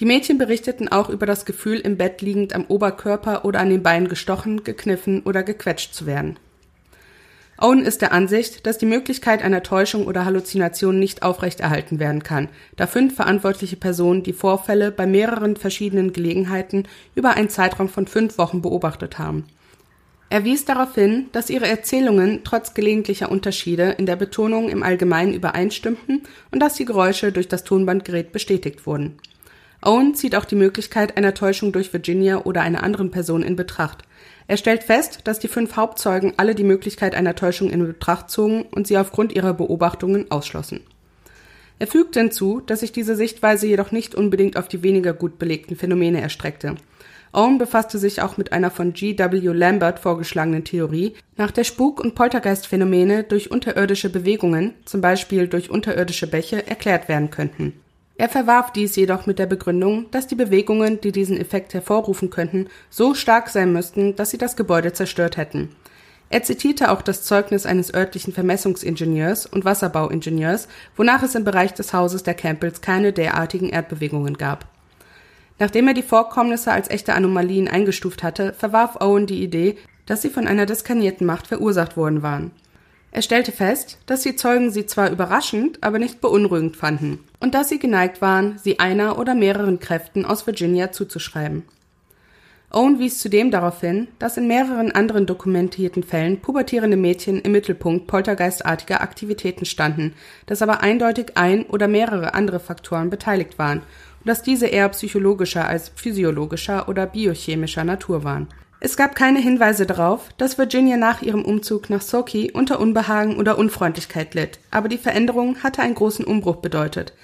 [0.00, 3.82] Die Mädchen berichteten auch über das Gefühl, im Bett liegend am Oberkörper oder an den
[3.82, 6.36] Beinen gestochen, gekniffen oder gequetscht zu werden.
[7.64, 12.50] Owen ist der Ansicht, dass die Möglichkeit einer Täuschung oder Halluzination nicht aufrechterhalten werden kann,
[12.76, 18.36] da fünf verantwortliche Personen die Vorfälle bei mehreren verschiedenen Gelegenheiten über einen Zeitraum von fünf
[18.36, 19.44] Wochen beobachtet haben.
[20.28, 25.32] Er wies darauf hin, dass ihre Erzählungen trotz gelegentlicher Unterschiede in der Betonung im Allgemeinen
[25.32, 29.16] übereinstimmten und dass die Geräusche durch das Tonbandgerät bestätigt wurden.
[29.80, 34.02] Owen zieht auch die Möglichkeit einer Täuschung durch Virginia oder einer anderen Person in Betracht–
[34.46, 38.64] er stellt fest, dass die fünf Hauptzeugen alle die Möglichkeit einer Täuschung in Betracht zogen
[38.70, 40.80] und sie aufgrund ihrer Beobachtungen ausschlossen.
[41.78, 45.76] Er fügt hinzu, dass sich diese Sichtweise jedoch nicht unbedingt auf die weniger gut belegten
[45.76, 46.76] Phänomene erstreckte.
[47.32, 49.18] Owen befasste sich auch mit einer von G.
[49.18, 49.48] W.
[49.48, 56.28] Lambert vorgeschlagenen Theorie, nach der Spuk- und Poltergeistphänomene durch unterirdische Bewegungen, zum Beispiel durch unterirdische
[56.28, 57.72] Bäche, erklärt werden könnten
[58.16, 62.68] er verwarf dies jedoch mit der Begründung, dass die Bewegungen, die diesen Effekt hervorrufen könnten,
[62.88, 65.70] so stark sein müssten, dass sie das Gebäude zerstört hätten.
[66.30, 71.92] Er zitierte auch das Zeugnis eines örtlichen Vermessungsingenieurs und Wasserbauingenieurs, wonach es im Bereich des
[71.92, 74.66] Hauses der Campbells keine derartigen Erdbewegungen gab.
[75.58, 80.30] Nachdem er die Vorkommnisse als echte Anomalien eingestuft hatte, verwarf Owen die Idee, dass sie
[80.30, 82.52] von einer diskarnierten Macht verursacht worden waren.
[83.10, 87.68] Er stellte fest, dass die Zeugen sie zwar überraschend, aber nicht beunruhigend fanden und dass
[87.68, 91.64] sie geneigt waren, sie einer oder mehreren Kräften aus Virginia zuzuschreiben.
[92.70, 98.06] Owen wies zudem darauf hin, dass in mehreren anderen dokumentierten Fällen pubertierende Mädchen im Mittelpunkt
[98.06, 100.14] poltergeistartiger Aktivitäten standen,
[100.46, 105.68] dass aber eindeutig ein oder mehrere andere Faktoren beteiligt waren und dass diese eher psychologischer
[105.68, 108.48] als physiologischer oder biochemischer Natur waren.
[108.80, 113.56] Es gab keine Hinweise darauf, dass Virginia nach ihrem Umzug nach Soki unter Unbehagen oder
[113.56, 117.14] Unfreundlichkeit litt, aber die Veränderung hatte einen großen Umbruch bedeutet.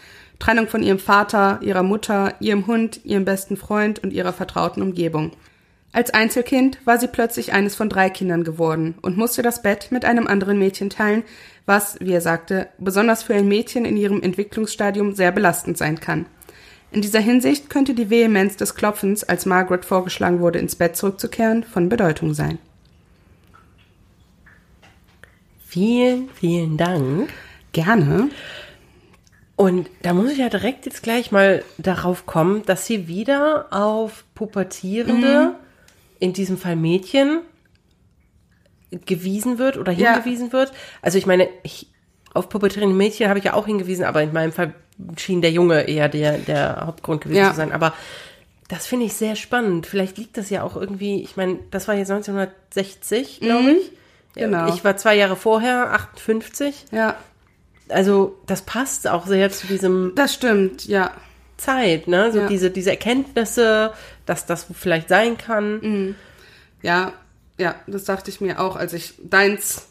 [0.41, 5.31] Trennung von ihrem Vater, ihrer Mutter, ihrem Hund, ihrem besten Freund und ihrer vertrauten Umgebung.
[5.93, 10.05] Als Einzelkind war sie plötzlich eines von drei Kindern geworden und musste das Bett mit
[10.05, 11.25] einem anderen Mädchen teilen,
[11.67, 16.27] was, wie er sagte, besonders für ein Mädchen in ihrem Entwicklungsstadium sehr belastend sein kann.
[16.93, 21.63] In dieser Hinsicht könnte die Vehemenz des Klopfens, als Margaret vorgeschlagen wurde, ins Bett zurückzukehren,
[21.65, 22.59] von Bedeutung sein.
[25.67, 27.31] Vielen, vielen Dank.
[27.73, 28.31] Gerne.
[29.61, 34.25] Und da muss ich ja direkt jetzt gleich mal darauf kommen, dass sie wieder auf
[34.35, 35.55] Pubertierende, mhm.
[36.19, 37.41] in diesem Fall Mädchen,
[39.05, 40.53] gewiesen wird oder hingewiesen ja.
[40.55, 40.73] wird.
[41.03, 41.89] Also ich meine, ich,
[42.33, 44.73] auf pubertierende Mädchen habe ich ja auch hingewiesen, aber in meinem Fall
[45.19, 47.51] schien der Junge eher der, der Hauptgrund gewesen ja.
[47.51, 47.71] zu sein.
[47.71, 47.93] Aber
[48.69, 49.87] das finde ich sehr spannend.
[49.87, 53.77] Vielleicht liegt das ja auch irgendwie, ich meine, das war jetzt 1960, glaube mhm.
[53.77, 53.93] ich.
[54.37, 54.73] Genau.
[54.73, 56.87] Ich war zwei Jahre vorher, 58.
[56.93, 57.17] Ja.
[57.91, 60.13] Also das passt auch sehr zu diesem.
[60.15, 61.13] Das stimmt, ja.
[61.57, 62.33] Zeit, ne?
[62.33, 62.47] So ja.
[62.47, 63.93] diese, diese Erkenntnisse,
[64.25, 65.81] dass das vielleicht sein kann.
[65.81, 66.15] Mhm.
[66.81, 67.13] Ja,
[67.59, 69.89] ja, das dachte ich mir auch, als ich deins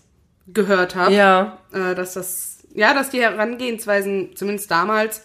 [0.48, 1.14] gehört habe.
[1.14, 1.60] Ja.
[1.72, 5.24] Äh, dass das ja, dass die Herangehensweisen zumindest damals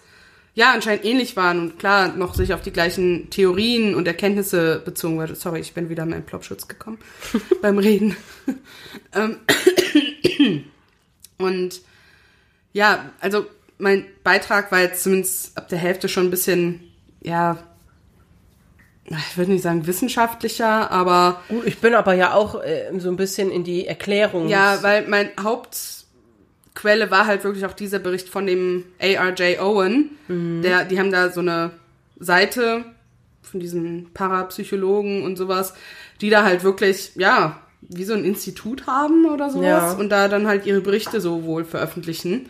[0.55, 5.17] ja anscheinend ähnlich waren und klar noch sich auf die gleichen Theorien und Erkenntnisse bezogen
[5.17, 5.35] wurde.
[5.35, 6.99] Sorry, ich bin wieder in meinen Plopschutz gekommen
[7.63, 8.17] beim Reden.
[9.15, 9.39] Ähm,
[11.39, 11.81] und
[12.75, 13.47] ja, also
[13.79, 16.81] mein Beitrag war jetzt zumindest ab der Hälfte schon ein bisschen,
[17.23, 17.57] ja,
[19.07, 21.43] ich würde nicht sagen wissenschaftlicher, aber.
[21.65, 24.49] Ich bin aber ja auch äh, so ein bisschen in die Erklärung.
[24.49, 26.05] Ja, weil mein Haupt
[26.75, 30.17] Quelle war halt wirklich auch dieser Bericht von dem ARJ Owen.
[30.27, 30.63] Mhm.
[30.63, 31.71] Der, die haben da so eine
[32.19, 32.85] Seite
[33.43, 35.75] von diesen Parapsychologen und sowas,
[36.21, 39.93] die da halt wirklich, ja, wie so ein Institut haben oder sowas ja.
[39.93, 42.49] und da dann halt ihre Berichte so wohl veröffentlichen.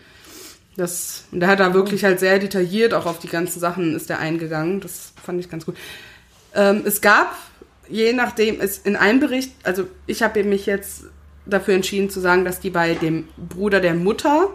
[0.77, 4.09] Das, und der hat da wirklich halt sehr detailliert auch auf die ganzen Sachen ist
[4.09, 4.81] der eingegangen.
[4.81, 5.77] Das fand ich ganz gut.
[6.55, 7.37] Ähm, es gab,
[7.89, 11.05] je nachdem, es in einem Bericht, also ich habe mich jetzt
[11.47, 14.51] dafür entschieden zu sagen, dass die bei dem Bruder der Mutter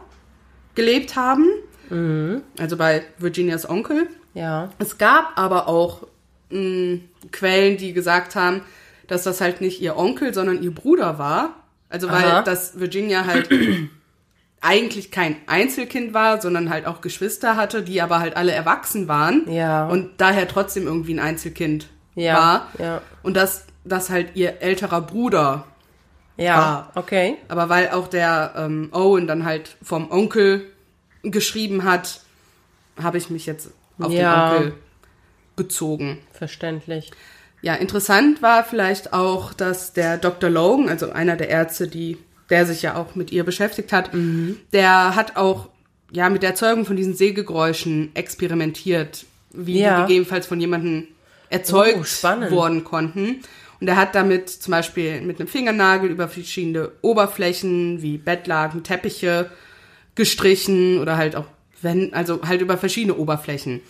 [0.76, 1.47] gelebt haben.
[1.89, 2.41] Mhm.
[2.57, 4.07] Also bei Virginias Onkel.
[4.34, 4.70] Ja.
[4.80, 6.07] Es gab aber auch
[6.49, 7.01] mh, mm,
[7.32, 8.61] Quellen, die gesagt haben,
[9.07, 11.55] dass das halt nicht ihr Onkel, sondern ihr Bruder war.
[11.89, 12.41] Also weil Aha.
[12.43, 13.49] das Virginia halt
[14.62, 19.49] eigentlich kein Einzelkind war, sondern halt auch Geschwister hatte, die aber halt alle erwachsen waren.
[19.49, 19.88] Ja.
[19.88, 22.34] Und daher trotzdem irgendwie ein Einzelkind ja.
[22.36, 22.68] war.
[22.78, 23.01] Ja.
[23.24, 25.66] Und dass das halt ihr älterer Bruder
[26.38, 26.91] ja, war.
[26.95, 27.38] okay.
[27.47, 30.66] Aber weil auch der ähm, Owen dann halt vom Onkel
[31.24, 32.22] geschrieben hat,
[33.01, 34.51] habe ich mich jetzt auf ja.
[34.51, 34.74] den Onkel
[35.55, 36.20] bezogen.
[36.32, 37.12] Verständlich.
[37.62, 40.49] Ja, interessant war vielleicht auch, dass der Dr.
[40.49, 42.18] Logan, also einer der Ärzte, die,
[42.49, 44.57] der sich ja auch mit ihr beschäftigt hat, mhm.
[44.73, 45.69] der hat auch
[46.11, 49.95] ja mit der Erzeugung von diesen Sägegeräuschen experimentiert, wie ja.
[49.95, 51.07] die gegebenenfalls von jemandem
[51.49, 53.41] erzeugt oh, worden konnten.
[53.79, 59.49] Und er hat damit zum Beispiel mit einem Fingernagel über verschiedene Oberflächen wie Bettlaken, Teppiche
[60.15, 61.45] gestrichen oder halt auch,
[61.81, 63.81] wenn, also halt über verschiedene Oberflächen.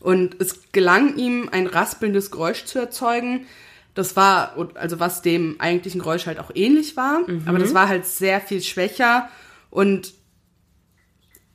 [0.00, 3.46] Und es gelang ihm, ein raspelndes Geräusch zu erzeugen.
[3.94, 7.42] Das war, also was dem eigentlichen Geräusch halt auch ähnlich war, mhm.
[7.46, 9.28] aber das war halt sehr viel schwächer
[9.68, 10.12] und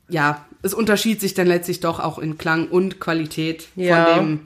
[0.10, 4.06] ja, es unterschied sich dann letztlich doch auch in Klang und Qualität ja.
[4.06, 4.40] von dem,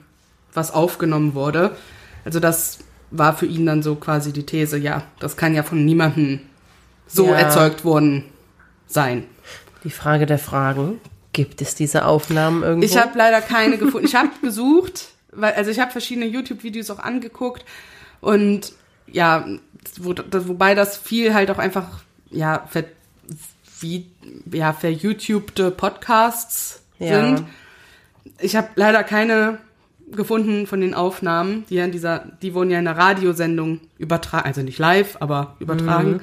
[0.52, 1.76] was aufgenommen wurde.
[2.24, 2.78] Also das
[3.10, 6.40] war für ihn dann so quasi die These, ja, das kann ja von niemandem
[7.06, 7.34] so ja.
[7.34, 8.24] erzeugt worden
[8.86, 9.24] sein.
[9.84, 11.00] Die Frage der Fragen,
[11.32, 12.86] gibt es diese Aufnahmen irgendwo?
[12.86, 14.06] Ich habe leider keine gefunden.
[14.06, 17.64] Ich habe gesucht, weil, also ich habe verschiedene YouTube-Videos auch angeguckt
[18.20, 18.72] und
[19.06, 19.46] ja,
[19.98, 22.00] wo, wobei das viel halt auch einfach,
[22.30, 22.84] ja, ver,
[23.80, 24.10] wie,
[24.52, 27.26] ja, ver-YouTubte Podcasts ja.
[27.26, 27.44] sind.
[28.38, 29.58] Ich habe leider keine
[30.12, 34.46] gefunden von den Aufnahmen, die ja in dieser, die wurden ja in einer Radiosendung übertragen,
[34.46, 36.12] also nicht live, aber übertragen.
[36.12, 36.20] Mhm.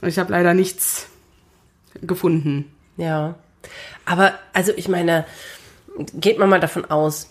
[0.00, 1.08] Und ich habe leider nichts
[2.00, 2.70] gefunden.
[2.96, 3.34] Ja.
[4.04, 5.26] Aber, also ich meine,
[6.14, 7.30] geht man mal davon aus,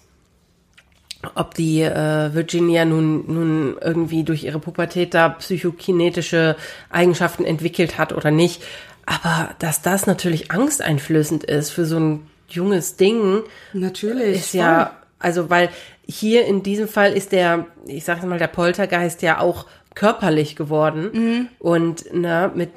[1.35, 6.55] ob die äh, Virginia nun, nun irgendwie durch ihre Pubertät da psychokinetische
[6.89, 8.61] Eigenschaften entwickelt hat oder nicht.
[9.05, 13.41] Aber dass das natürlich angsteinflößend ist für so ein junges Ding,
[13.73, 14.37] Natürlich.
[14.37, 15.69] ist ja, also weil
[16.07, 19.65] hier in diesem Fall ist der, ich sag mal, der Poltergeist ja auch
[19.95, 22.69] körperlich geworden und na, mit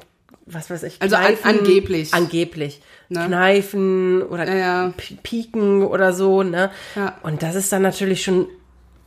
[0.47, 0.97] was weiß ich, Mhm.
[1.01, 2.13] Also an- angeblich.
[2.13, 2.81] angeblich.
[3.11, 3.25] Ne?
[3.27, 4.93] Kneifen oder Ja, ja.
[4.95, 6.71] P- Piken oder so, ne?
[6.95, 7.17] Ja.
[7.23, 8.47] Und das ist dann natürlich schon,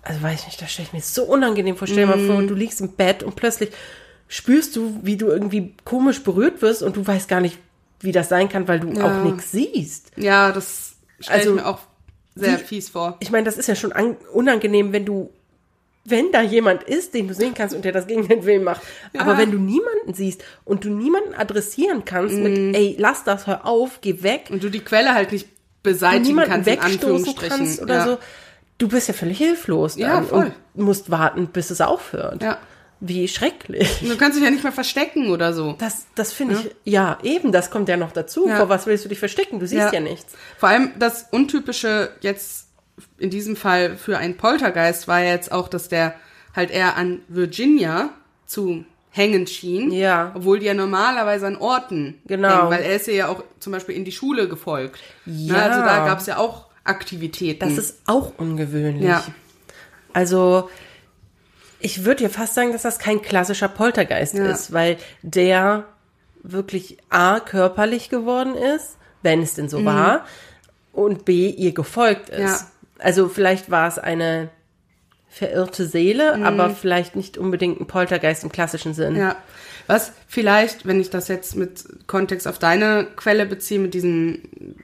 [0.02, 1.86] also weiß ich nicht, das stelle ich mir so unangenehm vor.
[1.88, 2.26] Stell dir Mhm.
[2.26, 3.70] mal vor, du liegst im Bett und plötzlich
[4.28, 7.58] spürst du, wie du irgendwie komisch berührt wirst und du weißt gar nicht,
[8.00, 9.04] wie das sein kann, weil du Ja.
[9.20, 10.10] auch nichts siehst.
[10.16, 11.78] Ja, das stelle Also, ich mir auch
[12.34, 13.16] sehr wie- fies vor.
[13.20, 15.30] Ich meine, das ist ja schon an, unangenehm, wenn du,
[16.04, 18.82] wenn da jemand ist, den du sehen kannst und der das gegen den Willen macht.
[19.16, 22.42] Aber wenn du niemanden siehst und du niemanden adressieren kannst Mhm.
[22.42, 25.48] mit, ey, lass das, hör auf, geh weg, Und du die Quelle halt nicht
[25.82, 27.56] beseitigen kannst, in wegstoßen Anführungsstrichen.
[27.58, 28.04] kannst oder ja.
[28.06, 28.18] so,
[28.78, 30.52] du bist ja völlig hilflos Ja, voll.
[30.76, 32.42] und musst warten, bis es aufhört.
[32.42, 32.58] Ja.
[33.00, 33.98] Wie schrecklich.
[34.00, 35.74] Du kannst dich ja nicht mehr verstecken oder so.
[35.78, 38.48] Das, das finde ich, ja, eben, das kommt ja noch dazu.
[38.48, 38.56] Ja.
[38.56, 39.58] Vor was willst du dich verstecken?
[39.60, 40.32] Du siehst ja, nichts.
[40.58, 42.63] Vor allem das Untypische jetzt
[43.18, 46.14] in diesem Fall für einen Poltergeist war ja jetzt auch, dass der
[46.54, 48.10] halt eher an Virginia
[48.46, 49.90] zu hängen schien.
[49.92, 50.32] Ja.
[50.34, 52.48] Obwohl die ja normalerweise an Orten Genau.
[52.48, 54.98] hängen, weil er ist ja auch zum Beispiel in die Schule gefolgt.
[55.26, 55.52] Ja.
[55.54, 57.60] Ne, also da gab es ja auch Aktivitäten.
[57.68, 59.04] Das ist auch ungewöhnlich.
[59.08, 59.24] Ja.
[60.12, 60.68] Also,
[61.80, 64.46] ich würde ja fast sagen, dass das kein klassischer Poltergeist Ja.
[64.46, 65.84] ist, weil der
[66.42, 70.24] wirklich A, körperlich geworden ist, wenn es denn so war,
[70.92, 72.38] und B, ihr gefolgt ist.
[72.38, 72.44] Mhm.
[72.46, 72.60] Ja.
[73.04, 74.48] Also vielleicht war es eine
[75.28, 76.42] verirrte Seele, Mhm.
[76.44, 79.16] aber vielleicht nicht unbedingt ein Poltergeist im klassischen Sinn.
[79.16, 79.36] Ja.
[79.86, 84.74] Was vielleicht, wenn ich das jetzt mit Kontext auf deine Quelle beziehe, mit diesen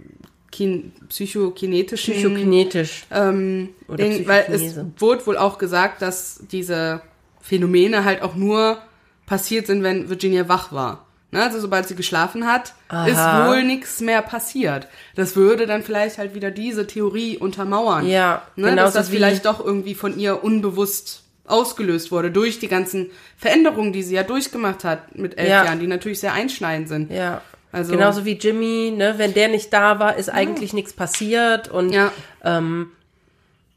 [0.52, 3.04] kin psychokinetischen Psychokinetisch.
[3.10, 7.00] ähm, Oder Ding, weil es wurde wohl auch gesagt, dass diese
[7.40, 8.78] Phänomene halt auch nur
[9.26, 11.06] passiert sind, wenn Virginia wach war.
[11.32, 11.42] Ne?
[11.42, 13.06] Also sobald sie geschlafen hat, Aha.
[13.06, 14.88] ist wohl nichts mehr passiert.
[15.14, 18.06] Das würde dann vielleicht halt wieder diese Theorie untermauern.
[18.06, 18.74] Ja, ne?
[18.74, 24.02] dass das vielleicht doch irgendwie von ihr unbewusst ausgelöst wurde durch die ganzen Veränderungen, die
[24.02, 25.64] sie ja durchgemacht hat mit elf Ja.
[25.64, 27.10] Jahren, die natürlich sehr einschneidend sind.
[27.10, 27.42] Ja.
[27.72, 31.92] Also- Genauso wie Jimmy, ne, wenn der nicht da war, ist eigentlich nichts passiert und
[31.92, 32.12] Ja.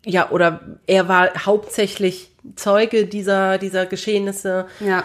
[0.05, 4.65] ja, oder er war hauptsächlich Zeuge dieser, dieser Geschehnisse.
[4.79, 5.03] Ja.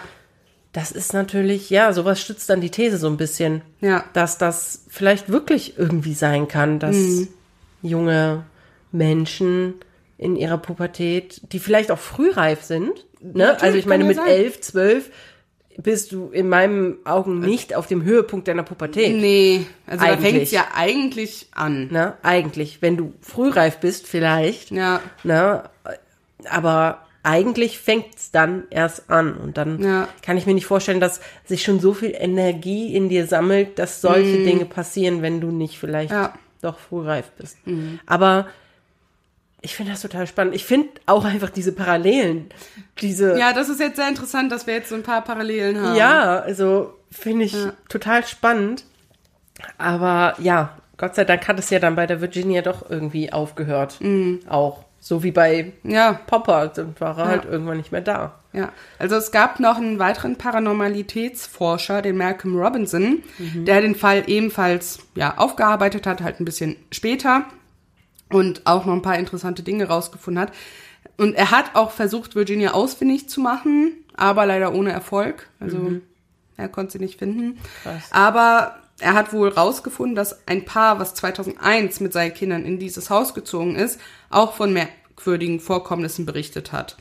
[0.71, 4.03] Das ist natürlich, ja, sowas stützt dann die These so ein bisschen, Ja.
[4.13, 7.27] dass das vielleicht wirklich irgendwie sein kann, dass Mhm.
[7.81, 8.43] junge
[8.91, 9.75] Menschen
[10.17, 13.45] in ihrer Pubertät, die vielleicht auch frühreif sind, ne?
[13.47, 14.27] Natürlich, Also ich meine, mit sein.
[14.27, 15.09] elf, zwölf
[15.77, 19.15] bist du in meinen Augen nicht auf dem Höhepunkt deiner Pubertät.
[19.15, 20.29] Nee, also da Eigentlich.
[20.31, 21.87] fängt es ja eigentlich an.
[21.89, 22.15] Ne?
[22.21, 24.71] Eigentlich, wenn du frühreif bist, vielleicht.
[24.71, 24.99] Ja.
[25.23, 25.63] Ne?
[26.49, 29.33] Aber eigentlich fängt's dann erst an.
[29.35, 30.07] Und dann Ja.
[30.21, 34.01] kann ich mir nicht vorstellen, dass sich schon so viel Energie in dir sammelt, dass
[34.01, 36.15] solche Dinge passieren, wenn du nicht vielleicht Mhm.
[36.17, 36.27] Ja.
[36.29, 36.39] Mhm.
[36.61, 37.57] doch frühreif bist.
[38.05, 38.47] Aber
[39.61, 40.55] ich finde das total spannend.
[40.55, 42.49] Ich finde auch einfach diese Parallelen,
[43.01, 45.95] diese Ja, das ist jetzt sehr interessant, dass wir jetzt so ein paar Parallelen haben.
[45.97, 47.73] Ja, also finde ich Ja.
[47.89, 48.85] total spannend.
[49.77, 53.99] Aber ja, Gott sei Dank hat es ja dann bei der Virginia doch irgendwie aufgehört.
[53.99, 54.39] Mhm.
[54.47, 54.83] Auch.
[54.99, 58.39] So wie bei Ja, Popper, dann war er halt irgendwann nicht mehr da.
[58.53, 58.71] ja.
[58.97, 65.37] Also es gab noch einen weiteren Paranormalitätsforscher, den Malcolm Robinson, der den Fall ebenfalls ja
[65.37, 67.45] aufgearbeitet hat, halt ein bisschen später
[68.29, 70.51] und auch noch ein paar interessante Dinge rausgefunden hat.
[71.17, 75.49] Und er hat auch versucht, Virginia ausfindig zu machen, aber leider ohne Erfolg.
[75.59, 75.93] Also
[76.57, 77.57] er konnte sie nicht finden.
[77.83, 78.09] Krass.
[78.11, 83.09] Aber er hat wohl rausgefunden, dass ein Paar, was 2001 mit seinen Kindern in dieses
[83.09, 86.97] Haus gezogen ist, auch von merkwürdigen Vorkommnissen berichtet hat.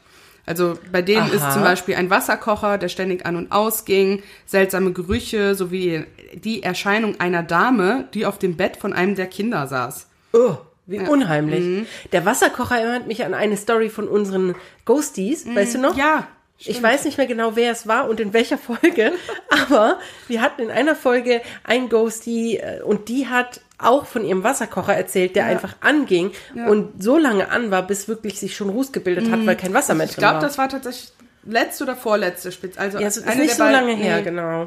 [0.46, 1.34] Also bei denen Aha.
[1.34, 7.20] ist zum Beispiel ein Wasserkocher, der ständig an und ausging, seltsame Gerüche sowie die Erscheinung
[7.20, 10.07] einer Dame, die auf dem Bett von einem der Kinder saß.
[10.32, 11.61] Oh, wie unheimlich.
[11.61, 11.86] Mhm.
[12.12, 14.55] Der Wasserkocher erinnert mich an eine Story von unseren
[14.86, 15.94] Ghosties, weißt du noch?
[15.94, 16.24] Mhm.
[16.59, 19.13] Ja, Ich weiß nicht mehr genau, wer es war und in welcher Folge,
[19.49, 24.43] aber wir hatten in einer Folge ein Ghostie äh, und die hat auch von ihrem
[24.43, 26.33] Wasserkocher erzählt, der einfach anging
[26.67, 29.95] und so lange an war, bis wirklich sich schon Ruß gebildet hat, weil kein Wasser
[29.95, 30.11] mehr Mhm.
[30.11, 30.43] Ich drin glaube, war.
[30.43, 31.13] das war tatsächlich
[31.45, 32.81] letzte oder vorletzte Spitze.
[32.81, 34.23] Also ja, es ist nicht so lange her, nee.
[34.25, 34.67] genau.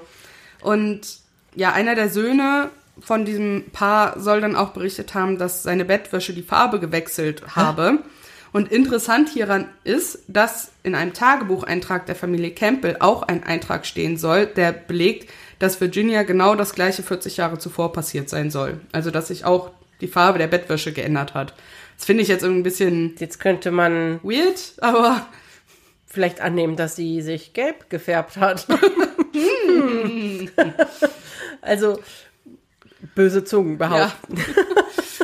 [0.62, 1.02] Und
[1.56, 2.70] ja, einer der Söhne
[3.02, 8.00] von diesem Paar soll dann auch berichtet haben, dass seine Bettwäsche die Farbe gewechselt habe.
[8.54, 14.18] Und interessant hieran ist, dass in einem Tagebucheintrag der Familie Campbell auch ein Eintrag stehen
[14.18, 15.30] soll, der belegt,
[15.60, 18.82] dass Virginia genau das gleiche 40 Jahre zuvor passiert sein soll.
[18.92, 19.72] Also dass sich auch
[20.02, 21.54] die Farbe der Bettwäsche geändert hat.
[21.96, 25.28] Das finde ich jetzt irgendwie ein bisschen Jetzt könnte man weird, aber
[26.08, 28.68] vielleicht annehmen, dass sie sich gelb gefärbt hat.
[31.62, 32.00] also
[33.16, 34.38] böse Zungen behaupten.
[34.38, 34.44] Ja.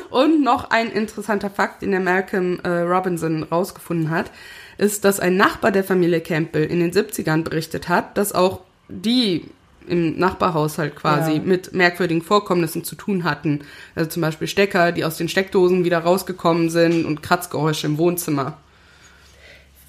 [0.09, 4.31] Und noch ein interessanter Fakt, den der Malcolm äh, Robinson rausgefunden hat,
[4.77, 9.45] ist, dass ein Nachbar der Familie Campbell in den 70ern berichtet hat, dass auch die
[9.87, 11.39] im Nachbarhaushalt quasi Ja.
[11.39, 13.61] mit merkwürdigen Vorkommnissen zu tun hatten.
[13.95, 18.57] Also zum Beispiel Stecker, die aus den Steckdosen wieder rausgekommen sind und Kratzgeräusche im Wohnzimmer.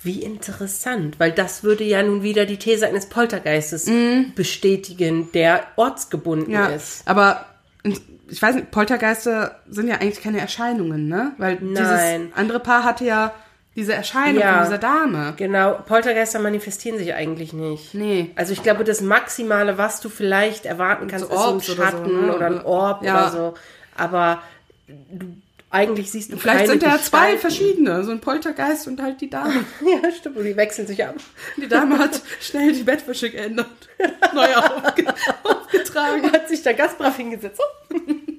[0.05, 3.91] Wie interessant, weil das würde ja nun wieder die These eines Poltergeistes
[4.37, 6.53] bestätigen, der ortsgebunden.
[6.53, 7.03] Ja, ist.
[7.07, 7.45] aber
[7.85, 11.33] ich weiß nicht, Poltergeister sind ja eigentlich keine Erscheinungen, ne?
[11.39, 11.75] Weil Nein.
[11.75, 13.33] dieses andere Paar hatte ja
[13.77, 14.55] diese Erscheinung Ja.
[14.57, 15.35] von dieser Dame.
[15.37, 17.95] Genau, Poltergeister manifestieren sich eigentlich nicht.
[17.95, 18.33] Nee.
[18.35, 21.77] Also ich glaube, das Maximale, was du vielleicht erwarten kannst, So ist ein Orbs oder
[21.77, 22.35] so, Schatten ne?
[22.35, 23.15] oder ein Orb Ja.
[23.15, 23.55] oder so.
[23.97, 24.43] Aber
[24.89, 25.27] du,
[25.71, 27.39] eigentlich siehst du Vielleicht keine sind zwei Gestalten.
[27.41, 29.65] verschiedene, so ein Poltergeist und halt die Dame.
[30.03, 31.17] Ja, stimmt, und die wechseln sich ab.
[31.57, 33.67] Die Dame hat schnell die Bettwäsche geändert,
[34.35, 35.05] neu aufge
[35.43, 36.33] aufgetragen.
[36.33, 37.61] Hat sich da ganz brav hingesetzt.
[37.91, 37.97] So,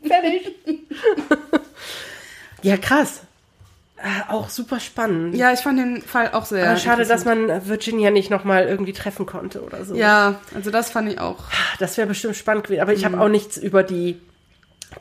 [0.07, 0.55] fertig.
[2.61, 3.21] ja, krass.
[3.97, 5.35] Äh, auch super spannend.
[5.35, 6.69] Ja, ich fand den Fall auch sehr.
[6.69, 9.93] Aber schade, dass man Virginia nicht nochmal irgendwie treffen konnte oder so.
[9.93, 11.43] Ja, also das fand ich auch.
[11.79, 12.81] Das wäre bestimmt spannend gewesen.
[12.81, 13.05] Aber ich Mhm.
[13.13, 14.17] habe auch nichts über die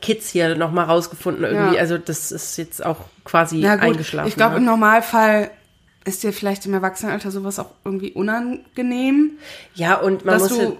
[0.01, 1.75] Kids hier nochmal rausgefunden irgendwie.
[1.75, 1.81] Ja.
[1.81, 4.27] Also das ist jetzt auch quasi Ja, eingeschlafen.
[4.29, 4.57] Ich glaube, ne?
[4.59, 5.51] im Normalfall
[6.05, 9.31] ist dir vielleicht im Erwachsenenalter sowas auch irgendwie unangenehm.
[9.75, 10.77] Ja, und man dass muss du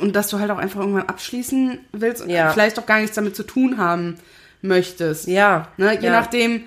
[0.00, 2.50] und dass du halt auch einfach irgendwann abschließen willst und Ja.
[2.50, 4.18] vielleicht auch gar nichts damit zu tun haben
[4.60, 5.26] möchtest.
[5.26, 5.94] ja, Ne?
[5.98, 6.12] Je ja.
[6.12, 6.64] nachdem,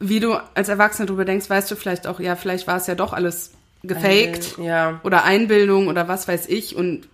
[0.00, 2.94] wie du als Erwachsener drüber denkst, weißt du vielleicht auch, ja, vielleicht war es ja
[2.94, 5.00] doch alles gefaked Äh, ja.
[5.04, 7.08] oder Einbildung oder was weiß ich und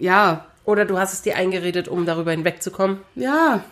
[0.00, 2.98] ja, Oder du hast es dir eingeredet, um darüber hinwegzukommen.
[3.14, 3.64] ja,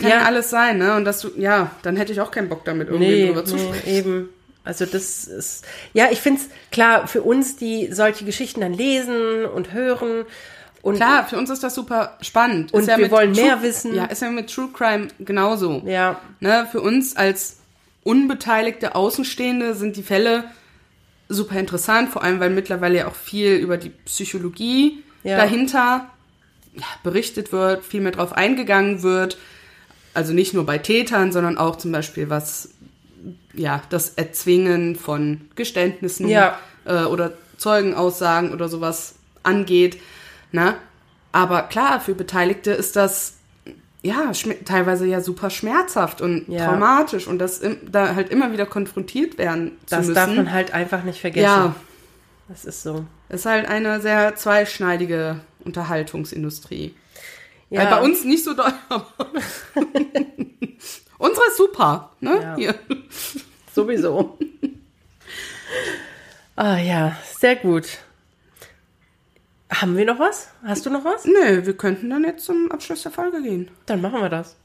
[0.00, 0.22] kann Ja.
[0.22, 0.96] alles sein, ne?
[0.96, 3.54] Und dass du, ja, dann hätte ich auch keinen Bock damit irgendwie Nee, drüber zu
[3.54, 3.88] nee, sprechen.
[3.88, 4.28] eben.
[4.64, 9.44] Also das ist, ja, ich finde es klar, für uns, die solche Geschichten dann lesen
[9.46, 10.24] und hören
[10.82, 12.72] und Klar, für uns ist das super spannend.
[12.74, 13.94] Und ja wir wollen True, mehr wissen.
[13.94, 15.82] Ja, ist ja mit True Crime genauso.
[15.86, 17.58] ja, Ne, für uns als
[18.02, 20.44] unbeteiligte Außenstehende sind die Fälle
[21.28, 25.36] super interessant, vor allem weil mittlerweile ja auch viel über die Psychologie Ja.
[25.36, 26.10] dahinter
[27.02, 29.38] berichtet wird, viel mehr drauf eingegangen wird.
[30.14, 32.70] Also nicht nur bei Tätern, sondern auch zum Beispiel was
[33.54, 36.58] ja das Erzwingen von Geständnissen Ja.
[36.84, 39.98] äh, oder Zeugenaussagen oder sowas angeht.
[40.52, 40.74] Ne?
[41.32, 43.34] Aber klar, für Beteiligte ist das
[44.02, 44.32] ja
[44.64, 46.64] teilweise ja super schmerzhaft und Ja.
[46.66, 47.60] traumatisch und das
[47.90, 50.14] da halt immer wieder konfrontiert werden zu das müssen.
[50.14, 51.44] darf man halt einfach nicht vergessen.
[51.44, 51.74] ja,
[52.48, 53.04] Das ist so.
[53.28, 56.94] ist halt eine sehr zweischneidige Unterhaltungsindustrie.
[57.70, 57.80] Ja.
[57.80, 58.72] Weil bei uns nicht so doll.
[61.18, 62.40] Unsere ist super, ne?
[62.42, 62.56] Ja.
[62.56, 62.74] Hier.
[63.74, 64.38] Sowieso.
[66.56, 67.98] ah ja, sehr gut.
[69.72, 70.48] Haben wir noch was?
[70.64, 71.24] Hast du noch was?
[71.24, 73.70] Nö, wir könnten dann jetzt zum Abschluss der Folge gehen.
[73.86, 74.56] Dann machen wir das.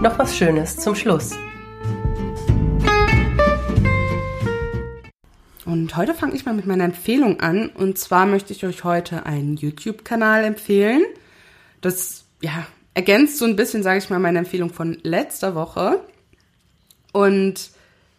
[0.00, 1.36] Noch was Schönes zum Schluss.
[5.72, 7.70] Und heute fange ich mal mit meiner Empfehlung an.
[7.70, 11.02] Und zwar möchte ich euch heute einen YouTube-Kanal empfehlen.
[11.80, 16.00] Das, ja, ergänzt so ein bisschen, sage ich mal, meine Empfehlung von letzter Woche.
[17.12, 17.70] Und,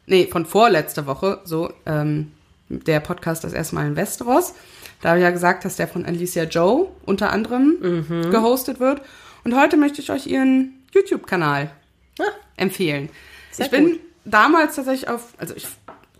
[0.08, 2.32] nee, von vorletzter Woche, so, ähm,
[2.70, 4.56] der Podcast das erstmal in Westeros.
[5.02, 9.02] Da habe ich ja gesagt, dass der von Alicia Joe unter anderem gehostet wird.
[9.44, 11.70] Und heute möchte ich euch ihren YouTube-Kanal
[12.20, 12.24] Ah,
[12.58, 13.10] empfehlen.
[13.52, 14.00] Sehr ich bin gut.
[14.26, 15.68] damals tatsächlich auf, also ich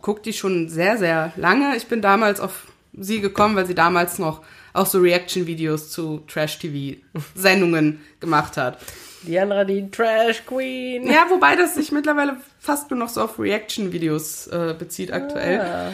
[0.04, 1.76] gucke die schon sehr, sehr lange.
[1.76, 4.42] Ich bin damals auf sie gekommen, weil sie damals noch
[4.74, 8.78] auch so Reaction-Videos zu Trash-TV-Sendungen gemacht hat.
[9.24, 11.08] Diandra, die Trash Queen.
[11.08, 15.62] Ja, wobei das sich mittlerweile fast nur noch so auf Reaction-Videos äh, bezieht aktuell.
[15.62, 15.92] Ah.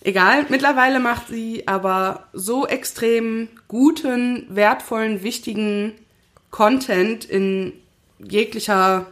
[0.00, 5.92] Egal, mittlerweile macht sie aber so extrem guten, wertvollen, wichtigen
[6.50, 7.74] Content in
[8.18, 9.06] jeglicher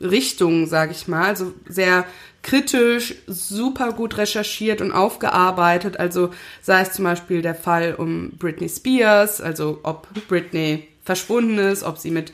[0.00, 1.24] Richtung, sage ich mal.
[1.24, 2.04] Also sehr
[2.42, 5.98] kritisch, super gut recherchiert und aufgearbeitet.
[5.98, 6.30] Also
[6.62, 11.98] sei es zum Beispiel der Fall um Britney Spears, also ob Britney verschwunden ist, ob
[11.98, 12.32] sie mit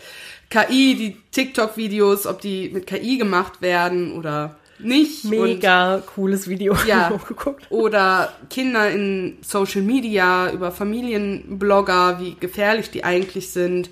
[0.50, 5.24] KI, die TikTok-Videos, ob die mit KI gemacht werden oder nicht.
[5.24, 6.76] Und Mega cooles Video.
[6.86, 7.10] Ja.
[7.10, 7.66] hochgeguckt.
[7.70, 13.90] oder Kinder in Social Media, über Familienblogger, wie gefährlich die eigentlich sind.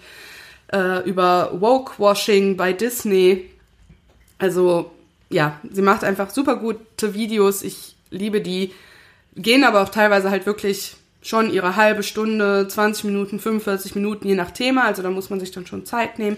[0.73, 3.51] äh, über Woke-Washing bei Disney.
[4.39, 4.91] Also
[5.31, 7.63] ja, sie macht einfach super gute Videos.
[7.63, 8.73] Ich liebe die.
[9.37, 14.35] Gehen aber auch teilweise halt wirklich schon ihre halbe Stunde, 20 Minuten, 45 Minuten, je
[14.35, 14.85] nach Thema.
[14.85, 16.37] Also da muss man sich dann schon Zeit nehmen.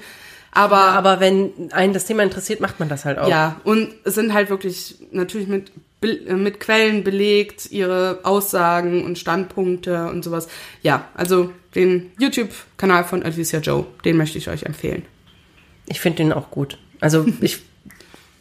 [0.52, 3.28] Aber, Ja, aber wenn einen das Thema interessiert, macht man das halt auch.
[3.28, 5.70] ja, und es sind halt wirklich natürlich mit,
[6.02, 10.48] äh, mit Quellen belegt, ihre Aussagen und Standpunkte und sowas.
[10.82, 15.04] Ja, also den YouTube-Kanal von Alicia Joe, den möchte ich euch empfehlen.
[15.88, 16.78] Ich finde den auch gut.
[17.00, 17.58] Also ich,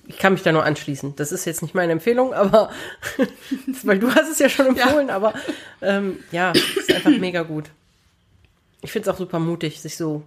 [0.08, 1.16] ich kann mich da nur anschließen.
[1.16, 2.70] Das ist jetzt nicht meine Empfehlung, aber
[3.84, 5.34] weil du hast es ja schon empfohlen, aber
[5.82, 7.66] ähm, ja, ist einfach mega gut.
[8.82, 10.22] Ich finde es auch super mutig, sich so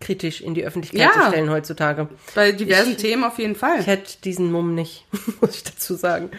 [0.00, 1.12] kritisch in die Öffentlichkeit Ja.
[1.22, 2.08] zu stellen heutzutage.
[2.34, 3.80] Bei diversen Ich- Themen auf jeden Fall.
[3.80, 5.04] Ich hätte diesen Mumm nicht,
[5.40, 6.30] muss ich dazu sagen.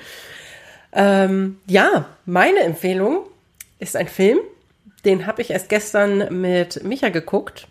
[0.92, 3.26] Ähm, ja, meine Empfehlung
[3.80, 4.38] ist ein Film,
[5.06, 7.68] den habe ich erst gestern mit Micha geguckt.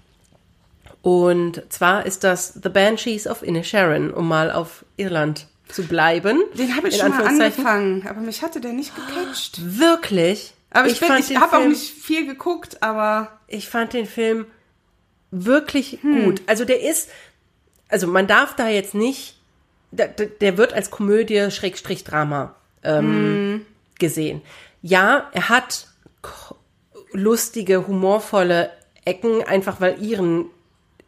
[1.02, 6.40] Und zwar ist das The Banshees of Inisherin, um mal auf Irland zu bleiben.
[6.56, 9.60] Den habe ich schon mal angefangen, aber mich hatte der nicht gecatcht.
[9.78, 10.54] Wirklich.
[10.70, 14.46] Aber ich, bin- ich den habe auch nicht viel geguckt, aber ich fand den Film
[15.30, 16.24] wirklich Hm.
[16.24, 16.42] gut.
[16.46, 17.10] Also der ist,
[17.88, 19.36] also man darf da jetzt nicht,
[19.90, 23.66] der, der- wird als Komödie Schrägstrich Drama ähm, Hm.
[23.98, 24.42] gesehen.
[24.82, 25.88] Ja, er hat
[27.12, 28.70] lustige, humorvolle
[29.04, 30.46] Ecken, einfach weil ihren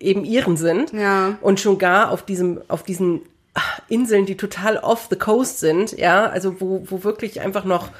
[0.04, 0.92] eben ihren sind.
[0.92, 1.38] Ja.
[1.40, 3.22] Und schon gar auf diesem, auf diesen
[3.54, 7.90] ah, Inseln, die total off the coast sind, ja, also wo, wo wirklich einfach noch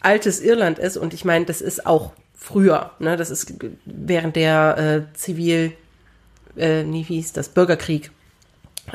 [0.00, 0.96] altes Irland ist.
[0.96, 3.16] Und ich meine, das ist auch früher, ne?
[3.16, 3.52] Das ist
[3.84, 5.72] während der äh, Zivil,
[6.56, 8.10] äh, nie wie hieß das, Bürgerkrieg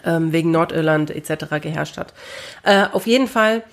[0.04, 1.46] ähm, wegen Nordirland etc.
[1.62, 2.14] geherrscht hat.
[2.64, 3.64] Äh, auf jeden Fall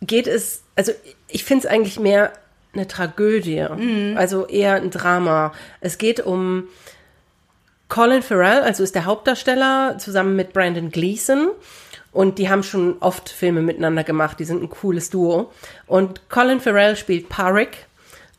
[0.00, 0.92] geht es, also
[1.26, 2.32] ich finde es eigentlich mehr
[2.72, 3.60] eine Tragödie,
[4.14, 5.52] also eher ein Drama.
[5.80, 6.68] Es geht um
[7.88, 11.50] Colin Farrell, also ist der Hauptdarsteller, zusammen mit Brandon Gleeson.
[12.12, 14.38] Und die haben schon oft Filme miteinander gemacht.
[14.40, 15.52] Die sind ein cooles Duo.
[15.86, 17.86] Und Colin Farrell spielt Parik,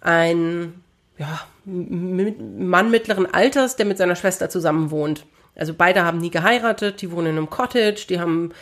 [0.02, 0.82] ein
[1.18, 5.26] ja, Mann mittleren Alters, der mit seiner Schwester zusammen wohnt.
[5.56, 8.54] Also beide haben nie geheiratet, die wohnen in einem Cottage, die haben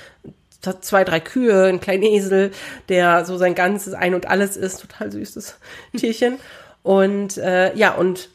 [0.81, 2.51] zwei, drei Kühe, einen kleinen Esel,
[2.89, 4.81] der so sein ganzes Ein und Alles ist.
[4.81, 5.57] Total süßes
[5.95, 6.39] Tierchen.
[6.83, 8.29] Und äh, ja, und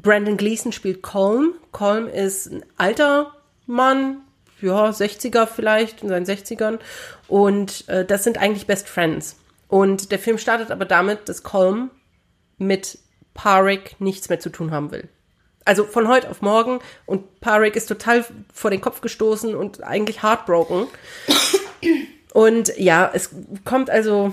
[0.00, 1.54] Brandon Gleeson spielt Colm.
[1.72, 3.34] Colm ist ein alter
[3.66, 4.22] Mann,
[4.60, 6.78] ja, 60er vielleicht, in seinen 60ern.
[7.26, 9.36] Und äh, das sind eigentlich Best Friends.
[9.66, 11.90] Und der Film startet aber damit, dass Colm
[12.58, 12.98] mit
[13.34, 15.08] Parik nichts mehr zu tun haben will.
[15.64, 18.24] Also von heute auf morgen und Parik ist total
[18.54, 20.86] vor den Kopf gestoßen und eigentlich heartbroken.
[22.32, 23.30] Und ja, es
[23.64, 24.32] kommt also,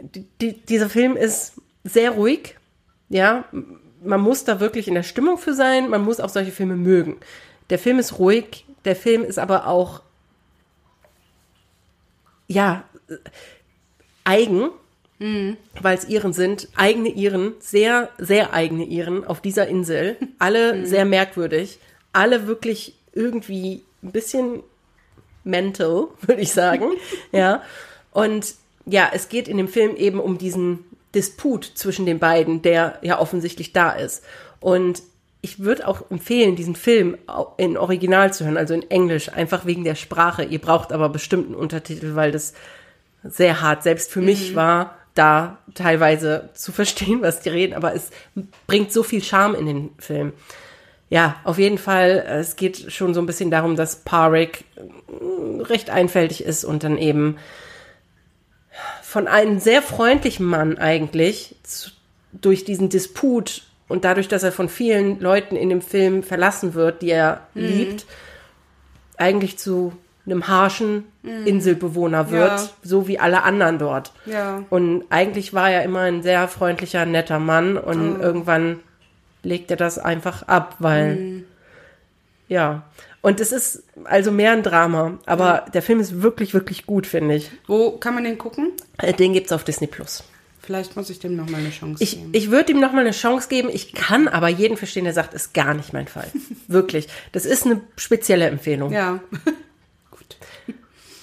[0.00, 1.54] die, dieser Film ist
[1.84, 2.56] sehr ruhig,
[3.08, 3.44] ja,
[4.02, 7.18] man muss da wirklich in der Stimmung für sein, man muss auch solche Filme mögen.
[7.68, 10.02] Der Film ist ruhig, der Film ist aber auch,
[12.48, 12.84] ja,
[14.24, 14.70] eigen,
[15.82, 21.04] weil es Iren sind, eigene Iren, sehr, sehr eigene Iren auf dieser Insel, alle sehr
[21.04, 21.78] merkwürdig,
[22.12, 24.62] alle wirklich irgendwie ein bisschen
[25.44, 26.92] mental, würde ich sagen,
[27.32, 27.62] ja,
[28.12, 28.54] und
[28.86, 30.84] ja, es geht in dem Film eben um diesen
[31.14, 34.24] Disput zwischen den beiden, der ja offensichtlich da ist.
[34.60, 35.02] Und
[35.42, 37.16] ich würde auch empfehlen, diesen Film
[37.56, 40.44] in Original zu hören, also in Englisch, einfach wegen der Sprache.
[40.44, 42.52] Ihr braucht aber bestimmten Untertitel, weil das
[43.24, 48.10] sehr hart selbst für mich war, da teilweise zu verstehen, was die reden, aber es
[48.66, 50.32] bringt so viel Charme in den Film.
[51.08, 55.90] Ja, auf jeden Fall, es geht schon so ein bisschen darum, dass Parik äh, recht
[55.90, 57.36] einfältig ist und dann eben
[59.10, 61.90] von einem sehr freundlichen Mann eigentlich zu,
[62.32, 67.02] durch diesen Disput und dadurch, dass er von vielen Leuten in dem Film verlassen wird,
[67.02, 68.06] die er liebt,
[69.16, 69.92] eigentlich zu
[70.26, 71.06] einem harschen
[71.44, 72.68] Inselbewohner wird, Ja.
[72.84, 74.12] so wie alle anderen dort.
[74.26, 74.62] Ja.
[74.70, 78.78] Und eigentlich war er immer ein sehr freundlicher, netter Mann und irgendwann
[79.42, 81.42] legt er das einfach ab, weil
[82.46, 82.82] ja.
[83.22, 87.34] Und es ist also mehr ein Drama, aber der Film ist wirklich, wirklich gut, finde
[87.36, 87.50] ich.
[87.66, 88.72] wo kann man den gucken?
[88.98, 90.24] Äh, Den gibt's auf Disney Plus.
[90.62, 92.28] Vielleicht muss ich dem noch mal eine Chance Ich, geben.
[92.32, 93.68] ich würde ihm noch mal eine Chance geben.
[93.72, 96.28] Ich kann aber jeden verstehen, der sagt, ist gar nicht mein Fall.
[96.68, 97.08] Wirklich.
[97.32, 98.92] Das ist eine spezielle Empfehlung.
[98.92, 99.20] ja.
[100.10, 100.36] Gut.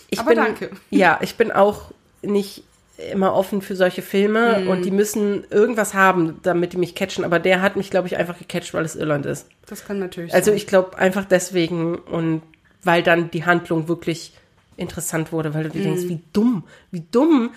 [0.09, 0.69] ich aber bin, danke.
[0.89, 1.91] Ja, ich bin auch
[2.21, 2.63] nicht
[3.11, 4.67] immer offen für solche Filme Mhm.
[4.69, 7.23] und die müssen irgendwas haben, damit die mich catchen.
[7.23, 9.47] Aber der hat mich, glaube ich, einfach gecatcht, weil es Irland ist.
[9.67, 10.57] Das kann natürlich Also sein.
[10.57, 12.41] ich glaube einfach deswegen und
[12.83, 14.33] weil dann die Handlung wirklich
[14.77, 15.83] interessant wurde, weil du dir Mhm.
[15.95, 17.51] denkst, wie dumm, wie dumm.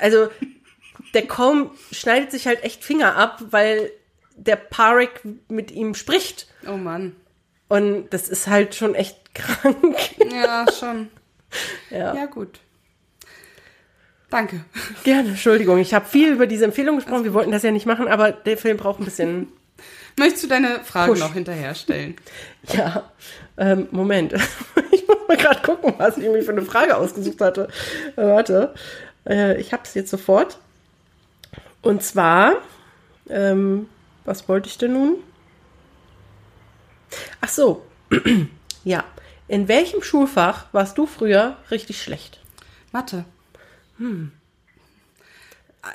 [0.00, 0.28] Also
[1.14, 3.90] der Colm schneidet sich halt echt Finger ab, weil
[4.36, 6.48] der Parik mit ihm spricht.
[6.68, 7.14] Oh Mann.
[7.68, 9.96] Und das ist halt schon echt krank.
[10.32, 11.08] Ja, schon.
[11.90, 12.14] Ja.
[12.14, 12.60] Ja, gut.
[14.34, 14.64] Danke.
[15.04, 15.78] Gerne, Entschuldigung.
[15.78, 17.22] Ich habe viel über diese Empfehlung gesprochen.
[17.22, 19.46] Wir wollten das ja nicht machen, aber der Film braucht ein bisschen.
[20.18, 21.20] Möchtest du deine Frage Push.
[21.20, 22.16] noch hinterher stellen?
[22.72, 23.12] Ja,
[23.56, 24.34] ähm, Moment.
[24.90, 27.68] Ich muss mal gerade gucken, was ich mir für eine Frage ausgesucht hatte.
[28.16, 28.74] Äh, warte,
[29.24, 30.58] äh, ich habe es jetzt sofort.
[31.82, 32.54] Und zwar,
[33.28, 33.88] ähm,
[34.24, 35.16] was wollte ich denn nun?
[37.40, 37.84] Ach so,
[38.84, 39.04] ja.
[39.46, 42.40] In welchem Schulfach warst du früher richtig schlecht?
[42.90, 43.26] Mathe.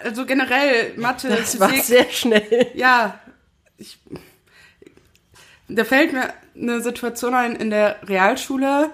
[0.03, 2.71] Also generell Mathe, Das war Physik, sehr schnell.
[2.75, 3.19] ja,
[3.77, 3.97] ich,
[5.67, 8.91] da fällt mir eine Situation ein in der Realschule.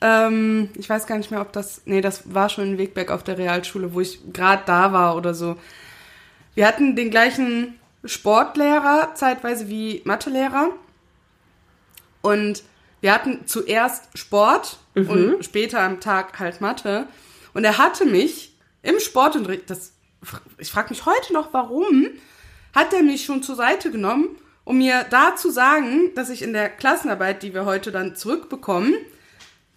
[0.00, 3.24] Ähm, ich weiß gar nicht mehr, ob das, nee, das war schon in Wegberg auf
[3.24, 5.56] der Realschule, wo ich gerade da war oder so.
[6.54, 10.70] Wir hatten den gleichen Sportlehrer, zeitweise wie Mathelehrer.
[12.22, 12.62] Und
[13.00, 17.06] wir hatten zuerst Sport und später am Tag halt Mathe.
[17.54, 19.92] Und er hatte mich im Sportunterricht, das,
[20.58, 22.06] ich frage mich heute noch, warum,
[22.74, 24.28] hat er mich schon zur Seite genommen,
[24.64, 28.94] um mir da zu sagen, dass ich in der Klassenarbeit, die wir heute dann zurückbekommen,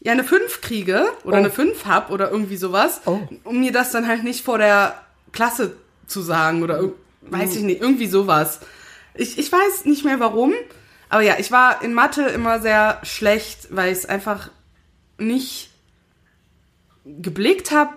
[0.01, 1.39] ja eine 5 kriege oder Oh.
[1.39, 3.19] eine 5 hab oder irgendwie sowas, Oh.
[3.43, 5.75] um mir das dann halt nicht vor der Klasse
[6.07, 6.89] zu sagen oder
[7.21, 8.59] weiß ich nicht, irgendwie sowas.
[9.13, 10.53] Ich, ich weiß nicht mehr warum,
[11.09, 14.49] aber ja, ich war in Mathe immer sehr schlecht, weil ich es einfach
[15.17, 15.70] nicht
[17.05, 17.91] geblickt habe,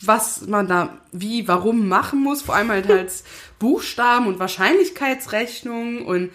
[0.00, 3.24] was man da wie, warum machen muss, vor allem halt als
[3.58, 6.30] Buchstaben und Wahrscheinlichkeitsrechnung und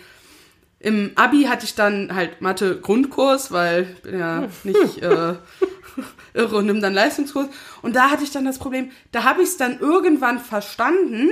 [0.80, 5.36] im Abi hatte ich dann halt Mathe Grundkurs, weil ich bin ja nicht äh,
[6.34, 7.48] irre und nimm dann Leistungskurs.
[7.84, 11.30] Und da hatte ich dann das Problem, da habe ich es dann irgendwann verstanden,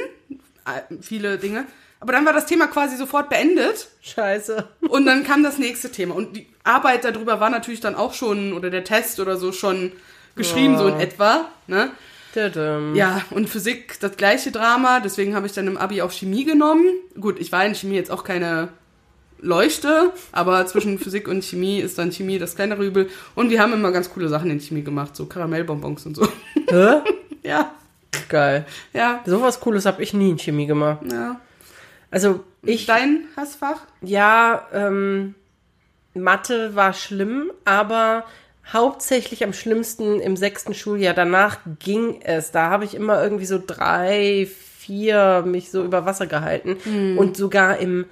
[0.65, 1.65] äh, viele Dinge,
[1.99, 4.69] aber dann war das Thema quasi sofort beendet Scheiße.
[4.87, 6.15] und dann kam das nächste Thema.
[6.15, 9.91] Und die Arbeit darüber war natürlich dann auch schon, oder der Test oder so schon
[10.35, 11.45] geschrieben, so in etwa.
[11.68, 11.91] Ne?
[12.95, 16.85] Ja, und Physik das gleiche Drama, deswegen habe ich dann im Abi auch Chemie genommen.
[17.19, 18.69] Gut, ich war in Chemie jetzt auch keine
[19.41, 23.10] Leuchte, aber zwischen Physik und Chemie ist dann Chemie das kleinere Übel.
[23.35, 26.27] Und wir haben immer ganz coole Sachen in Chemie gemacht, so Karamellbonbons und so.
[26.69, 26.97] Hä?
[27.43, 27.72] ja,
[28.27, 28.65] Geil.
[28.93, 30.99] ja, So was Cooles habe ich nie in Chemie gemacht.
[31.11, 31.39] ja.
[32.11, 33.81] Also ich, Dein Hassfach?
[34.01, 35.35] ja, ähm,
[36.15, 38.26] Mathe war schlimm, aber
[38.73, 41.13] hauptsächlich am schlimmsten im sechsten Schuljahr.
[41.13, 42.51] Danach ging es.
[42.51, 44.47] Da habe ich immer irgendwie so drei,
[44.77, 46.77] vier mich so über Wasser gehalten.
[47.17, 48.05] Und sogar im,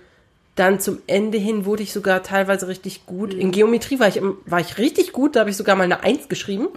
[0.56, 3.34] dann zum Ende hin wurde ich sogar teilweise richtig gut.
[3.34, 5.36] In Geometrie war ich, war ich richtig gut.
[5.36, 6.68] Da habe ich sogar mal eine Eins geschrieben.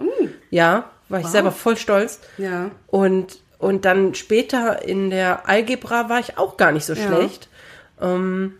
[0.49, 2.19] Ja, war ich selber voll stolz.
[2.37, 2.71] Ja.
[2.87, 7.07] Und, und dann später in der Algebra war ich auch gar nicht so Ja.
[7.07, 7.49] schlecht.
[8.01, 8.53] Ähm,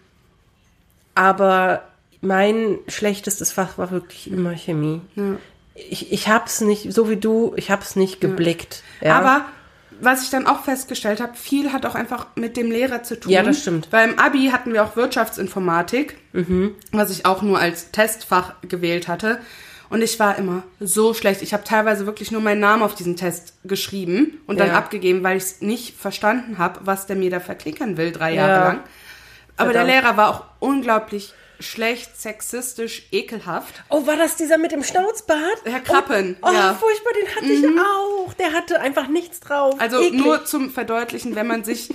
[1.16, 1.84] aber
[2.22, 5.02] mein schlechtestes Fach war wirklich immer Chemie.
[5.76, 8.84] Ich, ich hab's nicht, so wie du, ich hab's nicht geblickt.
[9.02, 9.18] Ja.
[9.18, 9.46] Aber
[10.00, 13.32] was ich dann auch festgestellt habe, viel hat auch einfach mit dem Lehrer zu tun.
[13.32, 13.88] Ja, das stimmt.
[13.92, 16.76] Weil im Abi hatten wir auch Wirtschaftsinformatik, Mhm.
[16.92, 19.40] was ich auch nur als Testfach gewählt hatte.
[19.90, 21.42] Und ich war immer so schlecht.
[21.42, 24.78] Ich habe teilweise wirklich nur meinen Namen auf diesen Test geschrieben und dann Ja.
[24.78, 28.48] abgegeben, weil ich es nicht verstanden habe, was der mir da verklickern will, drei Ja.
[28.48, 28.80] Jahre lang.
[29.58, 30.04] Aber der Verdammt.
[30.06, 33.84] Lehrer war auch unglaublich schlecht, sexistisch, ekelhaft.
[33.90, 35.62] oh, war das dieser mit dem Schnauzbart?
[35.66, 36.74] Herr Krappen, Oh, oh ja.
[36.74, 38.34] furchtbar, den hatte ich auch.
[38.34, 39.76] Der hatte einfach nichts drauf.
[39.80, 40.22] Also Eklig.
[40.22, 41.90] nur zum Verdeutlichen, wenn man sich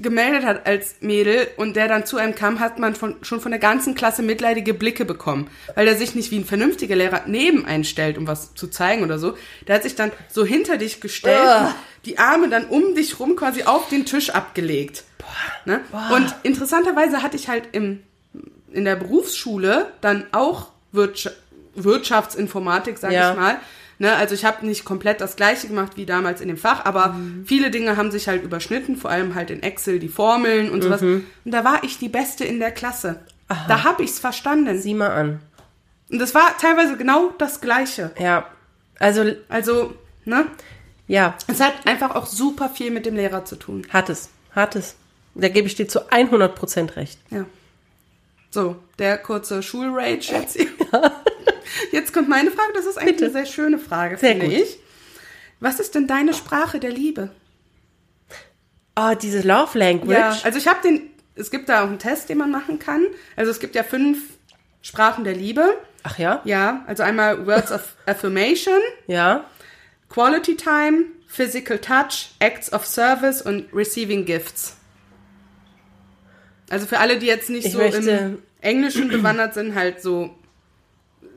[0.00, 3.50] gemeldet hat als Mädel und der dann zu einem kam, hat man von, schon von
[3.50, 7.64] der ganzen Klasse mitleidige Blicke bekommen, weil der sich nicht wie ein vernünftiger Lehrer neben
[7.66, 9.36] einstellt, um was zu zeigen oder so.
[9.66, 11.74] Der hat sich dann so hinter dich gestellt, und
[12.04, 15.02] die Arme dann um dich rum quasi auf den Tisch abgelegt.
[15.64, 15.80] Ne?
[16.14, 18.02] Und interessanterweise hatte ich halt im,
[18.72, 21.36] in der Berufsschule dann auch Wirtschaft,
[21.74, 23.32] Wirtschaftsinformatik, sag Ja.
[23.32, 23.58] ich mal.
[24.00, 27.16] Ne, also ich habe nicht komplett das gleiche gemacht wie damals in dem Fach, aber
[27.44, 31.02] viele Dinge haben sich halt überschnitten, vor allem halt in Excel, die Formeln und sowas.
[31.02, 33.18] Und da war ich die Beste in der Klasse.
[33.66, 34.80] Da habe ich's verstanden.
[34.80, 35.40] Sieh mal an.
[36.10, 38.12] Und das war teilweise genau das Gleiche.
[38.20, 38.46] Ja.
[39.00, 40.46] Also, Also, ne?
[41.08, 43.84] ja, Es hat einfach auch super viel mit dem Lehrer zu tun.
[43.90, 44.28] hat es.
[44.52, 44.94] Hat es.
[45.34, 47.18] Da gebe ich dir zu 100% recht.
[47.30, 47.46] Ja.
[48.58, 50.66] So, der kurze Schulrage jetzt hier.
[51.92, 53.24] Jetzt kommt meine Frage, das ist eigentlich Bitte.
[53.26, 54.54] eine sehr schöne Frage, Sehr finde gut.
[54.54, 54.78] ich.
[55.60, 57.30] Was ist denn deine Sprache der Liebe?
[58.96, 60.18] Oh, diese Love Language.
[60.18, 63.06] Ja, also ich habe den, es gibt da auch einen Test, den man machen kann.
[63.36, 64.18] Also es gibt ja fünf
[64.82, 65.76] Sprachen der Liebe.
[66.02, 66.40] Ach ja?
[66.44, 69.44] Ja, also einmal Words of Affirmation, Ja.
[70.08, 74.76] Quality Time, Physical Touch, Acts of Service und Receiving Gifts.
[76.70, 80.34] Also für alle, die jetzt nicht Ich so möchte- im Englischen bewandert sind, halt so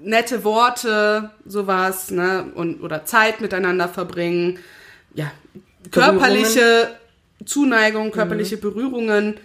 [0.01, 2.51] nette Worte, sowas, ne?
[2.55, 4.59] Und, oder Zeit miteinander verbringen.
[5.13, 5.31] Ja,
[5.91, 6.95] körperliche
[7.45, 9.39] Zuneigung, körperliche Berührungen.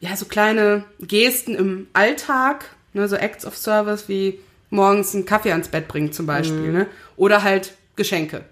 [0.00, 3.08] Ja, so kleine Gesten im Alltag, ne?
[3.08, 4.40] So Acts of Service wie
[4.70, 6.86] morgens einen Kaffee ans Bett bringen zum Beispiel, ne?
[7.16, 8.44] Oder halt Geschenke.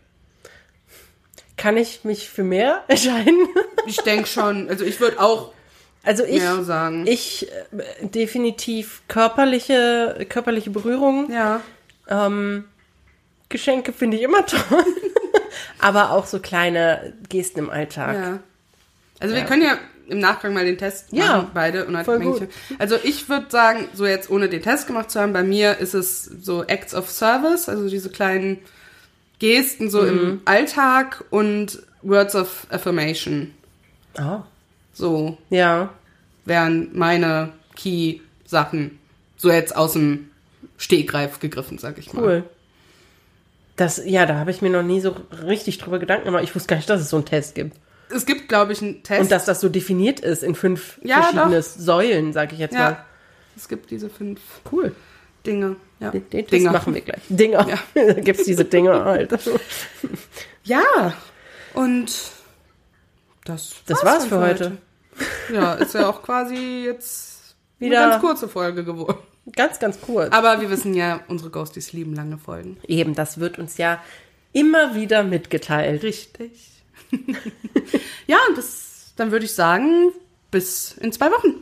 [1.56, 3.48] Kann ich mich für mehr entscheiden?
[3.86, 5.52] Ich denke schon, also ich würde auch
[6.04, 6.42] Also ich,
[7.06, 11.30] ich äh, definitiv körperliche, körperliche Berührung.
[11.30, 11.60] ja.
[12.08, 12.64] Ähm,
[13.48, 14.84] Geschenke finde ich immer toll.
[15.78, 18.14] Aber auch so kleine Gesten im Alltag.
[18.16, 18.38] Ja.
[19.20, 19.46] Also wir Ja.
[19.46, 21.84] können ja im Nachgang mal den Test Ja, machen, beide.
[21.86, 22.48] Und halt voll gut.
[22.78, 25.94] Also ich würde sagen, so jetzt ohne den Test gemacht zu haben, bei mir ist
[25.94, 28.58] es so Acts of Service, also diese kleinen
[29.38, 30.08] Gesten so Mhm.
[30.08, 33.54] im Alltag und Words of Affirmation.
[34.18, 34.40] Oh.
[34.92, 35.90] So Ja.
[36.44, 38.98] wären meine Key-Sachen.
[39.36, 40.30] So jetzt aus dem
[40.78, 42.22] Stegreif gegriffen, sag ich mal.
[42.22, 42.44] Cool.
[43.76, 46.44] Das, ja, da habe ich mir noch nie so richtig drüber Gedanken gemacht.
[46.44, 47.76] Ich wusste gar nicht, dass es so einen Test gibt.
[48.14, 49.22] Es gibt, glaube ich, einen Test.
[49.22, 52.78] Und dass das so definiert ist in fünf Ja, verschiedene Säulen, sage ich jetzt mal.
[52.90, 53.04] ja,
[53.56, 54.40] es gibt diese fünf
[54.70, 54.94] Cool.
[55.46, 55.76] Dinge.
[55.98, 56.10] Ja.
[56.10, 56.72] Den, den Test Dinger.
[56.72, 57.22] machen wir gleich.
[57.28, 57.66] Dinger.
[57.66, 57.78] Ja.
[58.12, 59.32] da gibt's diese Dinger halt.
[60.64, 61.14] Ja,
[61.74, 62.12] und
[63.44, 64.78] das, Das war's für heute.
[65.52, 69.18] Ja, ist ja auch quasi jetzt Wieder- eine ganz kurze Folge geworden.
[69.56, 70.32] Ganz, ganz kurz.
[70.32, 72.78] Aber wir wissen ja, unsere Ghosties lieben lange Folgen.
[72.86, 74.00] Eben, das wird uns ja
[74.52, 76.02] immer wieder mitgeteilt.
[76.04, 76.70] Richtig.
[78.28, 80.12] ja, und das, dann würde ich sagen,
[80.52, 81.54] bis in zwei Wochen.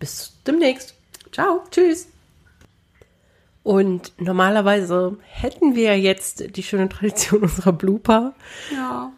[0.00, 0.94] Bis demnächst.
[1.32, 1.62] Ciao.
[1.70, 2.08] Tschüss.
[3.62, 8.34] Und normalerweise hätten wir jetzt die schöne Tradition unserer Blooper,
[8.72, 9.12] Ja.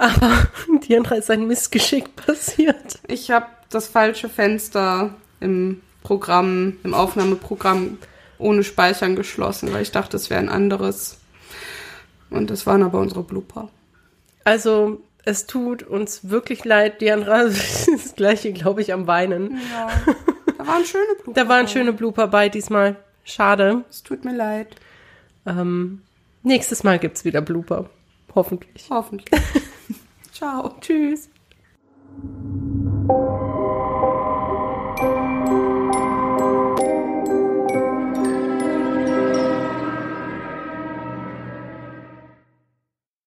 [0.00, 0.48] Aber
[0.88, 2.98] Diandra ist ein Missgeschick passiert.
[3.06, 7.98] Ich habe das falsche Fenster im Programm, im Aufnahmeprogramm
[8.38, 11.18] ohne Speichern geschlossen, weil ich dachte, es wäre ein anderes.
[12.30, 13.68] Und das waren aber unsere Blooper.
[14.44, 19.60] Also, es tut uns wirklich leid, Diandra ist das gleiche, glaube ich, am Weinen.
[19.70, 19.90] Ja,
[20.56, 21.40] da waren schöne Blooper.
[21.40, 22.96] Da waren schöne Blooper bei diesmal.
[23.24, 23.84] Schade.
[23.90, 24.76] Es tut mir leid.
[25.44, 26.00] Ähm,
[26.42, 27.90] nächstes Mal gibt's wieder Blooper.
[28.34, 28.86] Hoffentlich.
[28.88, 29.40] Hoffentlich.
[30.40, 30.74] Ciao.
[30.80, 31.28] Tschüss.